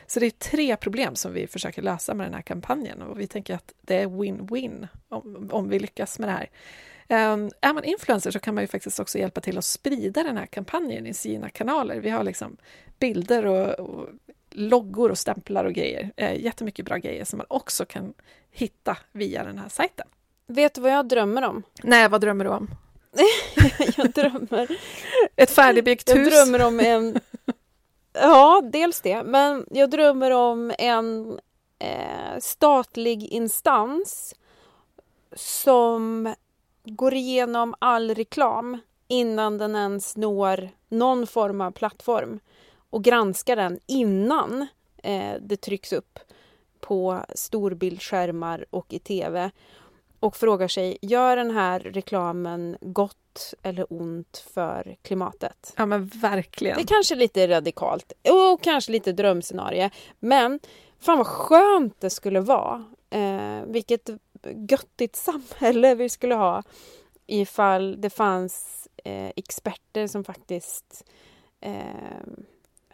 Så 0.07 0.19
det 0.19 0.25
är 0.25 0.29
tre 0.29 0.75
problem 0.75 1.15
som 1.15 1.33
vi 1.33 1.47
försöker 1.47 1.81
lösa 1.81 2.13
med 2.13 2.27
den 2.27 2.33
här 2.33 2.41
kampanjen 2.41 3.01
och 3.01 3.19
vi 3.19 3.27
tänker 3.27 3.55
att 3.55 3.73
det 3.81 4.01
är 4.01 4.07
win-win 4.07 4.87
om, 5.09 5.49
om 5.51 5.69
vi 5.69 5.79
lyckas 5.79 6.19
med 6.19 6.29
det 6.29 6.33
här. 6.33 6.49
Um, 7.09 7.51
är 7.61 7.73
man 7.73 7.83
influencer 7.83 8.31
så 8.31 8.39
kan 8.39 8.55
man 8.55 8.63
ju 8.63 8.67
faktiskt 8.67 8.99
också 8.99 9.17
hjälpa 9.19 9.41
till 9.41 9.57
att 9.57 9.65
sprida 9.65 10.23
den 10.23 10.37
här 10.37 10.45
kampanjen 10.45 11.07
i 11.07 11.13
sina 11.13 11.49
kanaler. 11.49 11.99
Vi 11.99 12.09
har 12.09 12.23
liksom 12.23 12.57
bilder 12.99 13.45
och, 13.45 13.79
och 13.79 14.09
loggor 14.57 15.09
och 15.09 15.17
stämplar 15.17 15.65
och 15.65 15.73
grejer. 15.73 16.11
Eh, 16.15 16.41
jättemycket 16.41 16.85
bra 16.85 16.97
grejer 16.97 17.25
som 17.25 17.37
man 17.37 17.45
också 17.49 17.85
kan 17.85 18.13
hitta 18.51 18.97
via 19.11 19.43
den 19.43 19.57
här 19.57 19.69
sajten. 19.69 20.07
Vet 20.47 20.73
du 20.73 20.81
vad 20.81 20.91
jag 20.91 21.07
drömmer 21.07 21.41
om? 21.41 21.63
Nej, 21.83 22.09
vad 22.09 22.21
drömmer 22.21 22.45
du 22.45 22.51
om? 22.51 22.69
jag 23.97 24.11
drömmer... 24.11 24.67
Ett 25.35 25.51
färdigbyggt 25.51 26.09
hus? 26.09 26.17
Jag 26.17 26.45
drömmer 26.45 26.67
om 26.67 26.79
en... 26.79 27.19
Ja, 28.13 28.61
dels 28.71 29.01
det. 29.01 29.23
Men 29.23 29.65
jag 29.71 29.89
drömmer 29.89 30.31
om 30.31 30.73
en 30.79 31.39
eh, 31.79 32.39
statlig 32.39 33.23
instans 33.23 34.35
som 35.35 36.33
går 36.83 37.13
igenom 37.13 37.75
all 37.79 38.15
reklam 38.15 38.77
innan 39.07 39.57
den 39.57 39.75
ens 39.75 40.17
når 40.17 40.69
någon 40.89 41.27
form 41.27 41.61
av 41.61 41.71
plattform 41.71 42.39
och 42.97 43.03
granskar 43.03 43.55
den 43.55 43.79
innan 43.87 44.67
eh, 45.03 45.33
det 45.41 45.57
trycks 45.57 45.93
upp 45.93 46.19
på 46.79 47.25
storbildsskärmar 47.35 48.65
och 48.69 48.93
i 48.93 48.99
tv 48.99 49.51
och 50.19 50.37
frågar 50.37 50.67
sig, 50.67 50.97
gör 51.01 51.35
den 51.35 51.51
här 51.51 51.79
reklamen 51.79 52.77
gott 52.81 53.53
eller 53.63 53.85
ont 53.89 54.45
för 54.53 54.97
klimatet? 55.01 55.73
Ja 55.77 55.85
men 55.85 56.07
verkligen. 56.07 56.77
Det 56.77 56.83
är 56.83 56.87
kanske 56.87 57.15
lite 57.15 57.47
radikalt 57.47 58.13
och 58.29 58.61
kanske 58.61 58.91
lite 58.91 59.11
drömscenario 59.11 59.89
men 60.19 60.59
fan 60.99 61.17
vad 61.17 61.27
skönt 61.27 62.01
det 62.01 62.09
skulle 62.09 62.39
vara. 62.39 62.85
Eh, 63.09 63.61
vilket 63.67 64.09
göttigt 64.69 65.15
samhälle 65.15 65.95
vi 65.95 66.09
skulle 66.09 66.35
ha 66.35 66.63
ifall 67.27 68.01
det 68.01 68.09
fanns 68.09 68.87
eh, 69.03 69.31
experter 69.35 70.07
som 70.07 70.23
faktiskt 70.23 71.03
eh, 71.61 72.21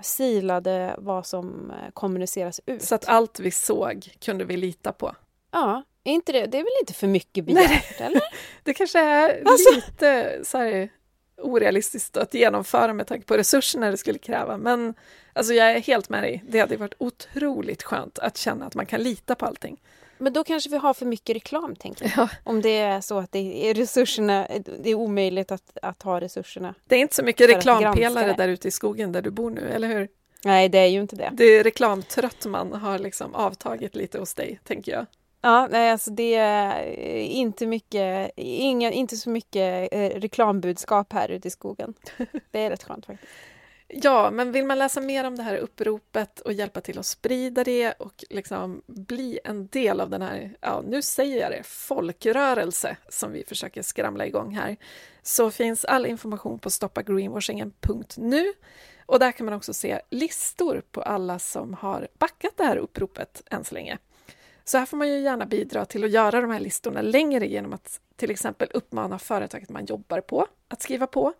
silade 0.03 0.95
vad 0.97 1.25
som 1.25 1.71
eh, 1.71 1.91
kommuniceras 1.93 2.61
ut. 2.65 2.81
Så 2.81 2.95
att 2.95 3.07
allt 3.07 3.39
vi 3.39 3.51
såg 3.51 4.09
kunde 4.25 4.45
vi 4.45 4.57
lita 4.57 4.91
på. 4.91 5.15
Ja, 5.51 5.83
är 6.03 6.11
inte 6.11 6.31
det, 6.31 6.45
det 6.45 6.57
är 6.57 6.63
väl 6.63 6.73
inte 6.81 6.93
för 6.93 7.07
mycket 7.07 7.45
begärt, 7.45 7.99
eller? 8.01 8.21
Det 8.63 8.73
kanske 8.73 8.99
är 8.99 9.43
Alltså- 9.45 9.75
lite 9.75 10.39
så 10.43 10.57
här, 10.57 10.89
orealistiskt 11.37 12.17
att 12.17 12.33
genomföra 12.33 12.93
med 12.93 13.07
tanke 13.07 13.25
på 13.27 13.37
resurserna 13.37 13.91
det 13.91 13.97
skulle 13.97 14.19
kräva. 14.19 14.57
Men 14.57 14.93
alltså, 15.33 15.53
jag 15.53 15.71
är 15.71 15.79
helt 15.79 16.09
med 16.09 16.23
dig. 16.23 16.43
Det 16.49 16.59
hade 16.59 16.77
varit 16.77 16.93
otroligt 16.97 17.83
skönt 17.83 18.19
att 18.19 18.37
känna 18.37 18.65
att 18.65 18.75
man 18.75 18.85
kan 18.85 19.03
lita 19.03 19.35
på 19.35 19.45
allting. 19.45 19.81
Men 20.23 20.33
då 20.33 20.43
kanske 20.43 20.69
vi 20.69 20.77
har 20.77 20.93
för 20.93 21.05
mycket 21.05 21.35
reklam, 21.35 21.75
tänker 21.75 22.05
jag. 22.05 22.13
Ja, 22.17 22.29
Om 22.43 22.61
det 22.61 22.77
är 22.77 23.01
så 23.01 23.19
att 23.19 23.31
det 23.31 23.69
är 23.69 23.73
resurserna, 23.73 24.47
det 24.79 24.89
är 24.89 24.95
omöjligt 24.95 25.51
att, 25.51 25.77
att 25.81 26.01
ha 26.03 26.21
resurserna. 26.21 26.73
det 26.87 26.95
är 26.95 26.99
inte 26.99 27.15
så 27.15 27.23
mycket 27.23 27.49
reklampelare 27.49 28.33
där 28.37 28.47
ute 28.47 28.67
i 28.67 28.71
skogen 28.71 29.11
där 29.11 29.21
du 29.21 29.31
bor 29.31 29.49
nu, 29.49 29.69
eller 29.69 29.87
hur? 29.87 30.07
Nej, 30.45 30.69
det 30.69 30.77
är 30.77 30.87
ju 30.87 31.01
inte 31.01 31.15
det. 31.15 31.29
Det 31.33 31.43
är 31.43 31.63
reklamtrött 31.63 32.45
man 32.45 32.73
har 32.73 32.99
liksom 32.99 33.35
avtagit 33.35 33.95
lite 33.95 34.19
hos 34.19 34.33
dig, 34.33 34.59
tänker 34.63 34.91
jag. 34.91 35.05
Ja, 35.41 35.67
nej, 35.71 35.91
alltså 35.91 36.11
det 36.11 36.35
är 36.35 36.85
inte 37.19 37.67
mycket, 37.67 38.31
inga, 38.35 38.91
inte 38.91 39.17
så 39.17 39.29
mycket 39.29 39.93
eh, 39.93 40.09
reklambudskap 40.09 41.13
här 41.13 41.31
ute 41.31 41.47
i 41.47 41.51
skogen. 41.51 41.93
Det 42.51 42.59
är 42.59 42.69
rätt 42.69 42.83
skönt 42.83 43.05
faktiskt. 43.05 43.31
Ja, 43.95 44.31
men 44.31 44.51
vill 44.51 44.65
man 44.65 44.77
läsa 44.77 45.01
mer 45.01 45.23
om 45.23 45.35
det 45.35 45.43
här 45.43 45.57
uppropet 45.57 46.39
och 46.39 46.53
hjälpa 46.53 46.81
till 46.81 46.99
att 46.99 47.05
sprida 47.05 47.63
det 47.63 47.91
och 47.91 48.23
liksom 48.29 48.81
bli 48.85 49.39
en 49.43 49.67
del 49.67 50.01
av 50.01 50.09
den 50.09 50.21
här, 50.21 50.57
ja 50.61 50.83
nu 50.87 51.01
säger 51.01 51.41
jag 51.41 51.51
det, 51.51 51.63
folkrörelse 51.63 52.97
som 53.09 53.31
vi 53.31 53.43
försöker 53.43 53.81
skramla 53.81 54.25
igång 54.25 54.55
här, 54.55 54.77
så 55.21 55.51
finns 55.51 55.85
all 55.85 56.05
information 56.05 56.59
på 56.59 56.69
stoppagreenwashingen.nu 56.69 58.53
och 59.05 59.19
där 59.19 59.31
kan 59.31 59.45
man 59.45 59.55
också 59.55 59.73
se 59.73 60.01
listor 60.09 60.81
på 60.91 61.01
alla 61.01 61.39
som 61.39 61.73
har 61.73 62.07
backat 62.17 62.53
det 62.57 62.63
här 62.63 62.77
uppropet 62.77 63.43
än 63.51 63.63
så 63.63 63.75
länge. 63.75 63.97
Så 64.65 64.77
här 64.77 64.85
får 64.85 64.97
man 64.97 65.09
ju 65.09 65.19
gärna 65.19 65.45
bidra 65.45 65.85
till 65.85 66.03
att 66.03 66.11
göra 66.11 66.41
de 66.41 66.51
här 66.51 66.59
listorna 66.59 67.01
längre 67.01 67.47
genom 67.47 67.73
att 67.73 67.99
till 68.15 68.31
exempel 68.31 68.67
uppmana 68.73 69.19
företaget 69.19 69.69
man 69.69 69.85
jobbar 69.85 70.21
på 70.21 70.47
att 70.67 70.81
skriva 70.81 71.07
på 71.07 71.33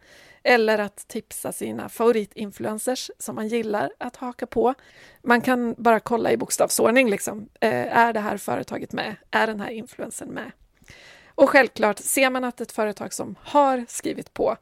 eller 0.43 0.79
att 0.79 1.07
tipsa 1.07 1.51
sina 1.51 1.89
favoritinfluencers 1.89 3.11
som 3.19 3.35
man 3.35 3.47
gillar 3.47 3.91
att 3.97 4.15
haka 4.15 4.47
på. 4.47 4.73
Man 5.21 5.41
kan 5.41 5.75
bara 5.77 5.99
kolla 5.99 6.31
i 6.31 6.37
bokstavsordning, 6.37 7.09
liksom. 7.09 7.49
Eh, 7.59 7.97
är 7.97 8.13
det 8.13 8.19
här 8.19 8.37
företaget 8.37 8.91
med? 8.91 9.15
Är 9.31 9.47
den 9.47 9.59
här 9.59 9.69
influencern 9.69 10.29
med? 10.29 10.51
Och 11.35 11.49
självklart, 11.49 11.99
ser 11.99 12.29
man 12.29 12.43
att 12.43 12.61
ett 12.61 12.71
företag 12.71 13.13
som 13.13 13.35
har 13.39 13.85
skrivit 13.87 14.33
på 14.33 14.57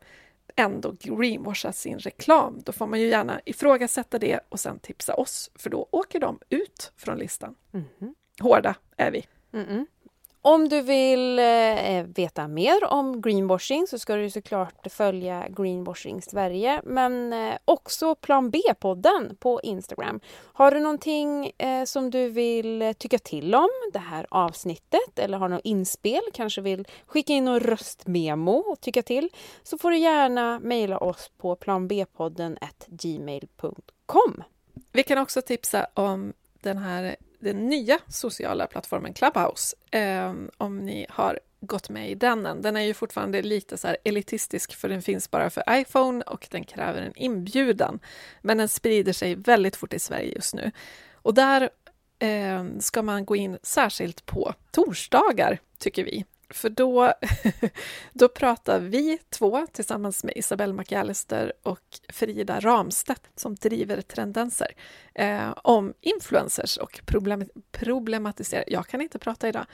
ändå 0.55 0.95
greenwashar 0.99 1.71
sin 1.71 1.99
reklam, 1.99 2.61
då 2.65 2.71
får 2.71 2.87
man 2.87 2.99
ju 2.99 3.07
gärna 3.07 3.41
ifrågasätta 3.45 4.19
det 4.19 4.39
och 4.49 4.59
sen 4.59 4.79
tipsa 4.79 5.13
oss, 5.13 5.51
för 5.55 5.69
då 5.69 5.87
åker 5.91 6.19
de 6.19 6.39
ut 6.49 6.91
från 6.97 7.17
listan. 7.17 7.55
Mhm. 7.71 8.15
Hårda 8.41 8.75
är 8.97 9.11
vi. 9.11 9.25
Mm-mm. 9.51 9.85
Om 10.43 10.69
du 10.69 10.81
vill 10.81 11.39
eh, 11.39 12.03
veta 12.15 12.47
mer 12.47 12.83
om 12.83 13.21
greenwashing 13.21 13.87
så 13.87 13.99
ska 13.99 14.15
du 14.15 14.29
såklart 14.29 14.91
följa 14.91 15.47
Greenwashing 15.49 16.21
Sverige 16.21 16.81
men 16.83 17.33
eh, 17.33 17.57
också 17.65 18.15
Plan 18.15 18.49
B-podden 18.49 19.35
på 19.39 19.61
Instagram. 19.63 20.19
Har 20.53 20.71
du 20.71 20.79
någonting 20.79 21.51
eh, 21.57 21.83
som 21.83 22.09
du 22.09 22.29
vill 22.29 22.81
eh, 22.81 22.93
tycka 22.93 23.19
till 23.19 23.55
om 23.55 23.69
det 23.93 23.99
här 23.99 24.27
avsnittet 24.29 25.19
eller 25.19 25.37
har 25.37 25.49
något 25.49 25.61
inspel, 25.63 26.21
kanske 26.33 26.61
vill 26.61 26.87
skicka 27.05 27.33
in 27.33 27.45
någon 27.45 27.59
röstmemo 27.59 28.51
och 28.51 28.81
tycka 28.81 29.01
till 29.01 29.29
så 29.63 29.77
får 29.77 29.91
du 29.91 29.97
gärna 29.97 30.59
mejla 30.59 30.97
oss 30.97 31.31
på 31.37 31.55
planbpodden 31.55 32.57
gmail.com. 32.87 34.43
Vi 34.91 35.03
kan 35.03 35.17
också 35.17 35.41
tipsa 35.41 35.87
om 35.93 36.33
den 36.61 36.77
här 36.77 37.15
den 37.41 37.69
nya 37.69 37.99
sociala 38.07 38.67
plattformen 38.67 39.13
Clubhouse, 39.13 39.75
eh, 39.91 40.33
om 40.57 40.77
ni 40.77 41.05
har 41.09 41.39
gått 41.61 41.89
med 41.89 42.11
i 42.11 42.15
den 42.15 42.45
än. 42.45 42.61
Den 42.61 42.77
är 42.77 42.81
ju 42.81 42.93
fortfarande 42.93 43.41
lite 43.41 43.77
så 43.77 43.87
här 43.87 43.97
elitistisk 44.03 44.75
för 44.75 44.89
den 44.89 45.01
finns 45.01 45.31
bara 45.31 45.49
för 45.49 45.63
iPhone 45.69 46.23
och 46.23 46.47
den 46.51 46.63
kräver 46.63 47.01
en 47.01 47.13
inbjudan. 47.15 47.99
Men 48.41 48.57
den 48.57 48.67
sprider 48.67 49.13
sig 49.13 49.35
väldigt 49.35 49.75
fort 49.75 49.93
i 49.93 49.99
Sverige 49.99 50.33
just 50.35 50.53
nu. 50.53 50.71
Och 51.13 51.33
där 51.33 51.69
eh, 52.19 52.65
ska 52.79 53.01
man 53.01 53.25
gå 53.25 53.35
in 53.35 53.57
särskilt 53.63 54.25
på 54.25 54.53
torsdagar, 54.71 55.59
tycker 55.77 56.03
vi. 56.03 56.25
För 56.53 56.69
då, 56.69 57.13
då 58.13 58.27
pratar 58.27 58.79
vi 58.79 59.19
två 59.29 59.67
tillsammans 59.71 60.23
med 60.23 60.33
Isabelle 60.37 60.73
McAllister 60.73 61.53
och 61.63 61.99
Frida 62.09 62.59
Ramstedt 62.59 63.29
som 63.35 63.55
driver 63.55 64.01
Tendenser 64.01 64.71
eh, 65.13 65.51
om 65.51 65.93
influencers 66.01 66.77
och 66.77 67.01
problem, 67.05 67.45
problematiserar... 67.71 68.63
Jag 68.67 68.87
kan 68.87 69.01
inte 69.01 69.19
prata 69.19 69.47
idag. 69.47 69.65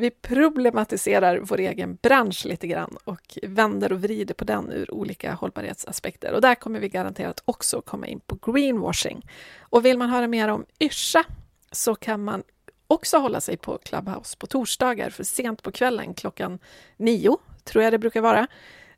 Vi 0.00 0.10
problematiserar 0.10 1.38
vår 1.42 1.60
egen 1.60 1.98
bransch 2.02 2.46
lite 2.46 2.66
grann 2.66 2.96
och 3.04 3.38
vänder 3.42 3.92
och 3.92 4.02
vrider 4.02 4.34
på 4.34 4.44
den 4.44 4.72
ur 4.72 4.94
olika 4.94 5.32
hållbarhetsaspekter. 5.32 6.32
Och 6.32 6.40
där 6.40 6.54
kommer 6.54 6.80
vi 6.80 6.88
garanterat 6.88 7.42
också 7.44 7.80
komma 7.80 8.06
in 8.06 8.20
på 8.20 8.52
greenwashing. 8.52 9.26
Och 9.60 9.84
vill 9.84 9.98
man 9.98 10.10
höra 10.10 10.26
mer 10.26 10.48
om 10.48 10.64
Yrsa 10.80 11.24
så 11.72 11.94
kan 11.94 12.24
man 12.24 12.42
också 12.88 13.18
hålla 13.18 13.40
sig 13.40 13.56
på 13.56 13.78
Clubhouse 13.78 14.36
på 14.36 14.46
torsdagar, 14.46 15.10
för 15.10 15.24
sent 15.24 15.62
på 15.62 15.72
kvällen 15.72 16.14
klockan 16.14 16.58
nio, 16.96 17.36
tror 17.64 17.84
jag 17.84 17.92
det 17.92 17.98
brukar 17.98 18.20
vara, 18.20 18.46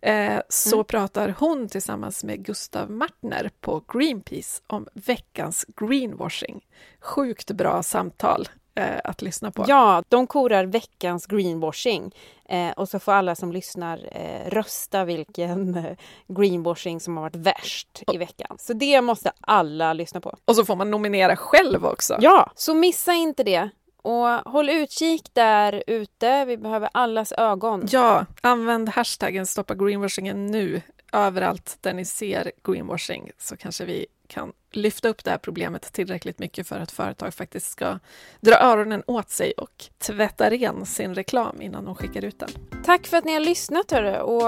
eh, 0.01 0.41
så 0.49 0.76
Mm. 0.76 0.84
pratar 0.84 1.34
hon 1.38 1.68
tillsammans 1.68 2.24
med 2.24 2.45
Gustav 2.45 2.91
Martner 2.91 3.51
på 3.61 3.82
Greenpeace 3.93 4.62
om 4.66 4.86
veckans 4.95 5.66
greenwashing. 5.76 6.66
Sjukt 7.01 7.51
bra 7.51 7.82
samtal 7.82 8.49
eh, 8.74 9.01
att 9.05 9.22
lyssna 9.22 9.51
på. 9.51 9.64
Ja, 9.68 10.03
de 10.09 10.26
korar 10.26 10.64
veckans 10.64 11.26
greenwashing 11.26 12.14
eh, 12.49 12.70
och 12.70 12.88
så 12.88 12.99
får 12.99 13.12
alla 13.12 13.34
som 13.34 13.53
lyssnar 13.53 14.09
eh, 14.12 14.51
rösta 14.51 15.05
vilken 15.05 15.74
eh, 15.76 15.97
greenwashing 16.28 17.01
som 17.01 17.16
har 17.16 17.24
varit 17.24 17.36
värst 17.36 18.03
i 18.12 18.16
veckan. 18.18 18.57
Så 18.61 18.72
det 18.72 19.01
måste 19.01 19.32
alla 19.41 19.93
lyssna 19.93 20.20
på. 20.20 20.36
Och 20.45 20.57
så 20.57 20.64
får 20.64 20.76
man 20.76 20.91
nominera 20.91 21.36
själv 21.36 21.86
också. 21.86 22.16
Ja, 22.20 22.53
så 22.55 22.74
missa 22.74 23.12
inte 23.12 23.43
det. 23.45 23.70
Och 24.03 24.26
håll 24.28 24.68
utkik 24.70 25.22
där 25.32 25.82
ute. 25.86 26.44
Vi 26.44 26.57
behöver 26.57 26.88
allas 26.94 27.32
ögon. 27.32 27.86
Ja, 27.90 28.26
använd 28.40 28.88
hashtaggen 28.88 29.46
stoppa 29.46 29.74
greenwashingen 29.74 30.46
nu 30.46 30.82
överallt 31.12 31.78
där 31.80 31.92
ni 31.92 32.05
ser 32.05 32.53
greenwashing 32.64 33.30
så 33.38 33.57
kanske 33.57 33.84
vi 33.84 34.07
kan 34.28 34.53
lyfta 34.72 35.09
upp 35.09 35.24
det 35.24 35.30
här 35.30 35.38
problemet 35.38 35.92
tillräckligt 35.92 36.38
mycket 36.38 36.68
för 36.68 36.78
att 36.80 36.90
företag 36.92 37.34
faktiskt 37.34 37.70
ska 37.70 37.98
dra 38.40 38.57
öronen 38.61 39.03
åt 39.07 39.30
sig 39.30 39.53
och 39.53 39.84
tvätta 39.98 40.51
ren 40.51 40.86
sin 40.86 41.14
reklam 41.14 41.62
innan 41.62 41.84
de 41.84 41.94
skickar 41.94 42.24
ut 42.24 42.38
den. 42.38 42.48
Tack 42.84 43.07
för 43.07 43.16
att 43.16 43.24
ni 43.24 43.32
har 43.32 43.40
lyssnat 43.40 43.90
hörru. 43.90 44.16
och 44.16 44.42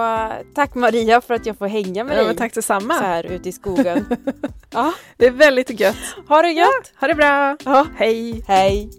tack 0.54 0.74
Maria 0.74 1.20
för 1.20 1.34
att 1.34 1.46
jag 1.46 1.58
får 1.58 1.66
hänga 1.66 2.04
med 2.04 2.18
Ja, 2.18 2.24
dig 2.24 2.36
tack 2.36 2.52
så 2.54 2.58
detsamma. 2.58 2.94
här 2.94 3.24
ute 3.26 3.48
i 3.48 3.52
skogen. 3.52 4.16
ja, 4.70 4.92
Det 5.16 5.26
är 5.26 5.30
väldigt 5.30 5.80
gött. 5.80 5.96
ha 6.28 6.42
det 6.42 6.50
gött! 6.50 6.92
Ha 7.00 7.06
det 7.08 7.14
bra. 7.14 7.56
Ja. 7.64 7.86
Hej! 7.96 8.44
Hej! 8.48 8.90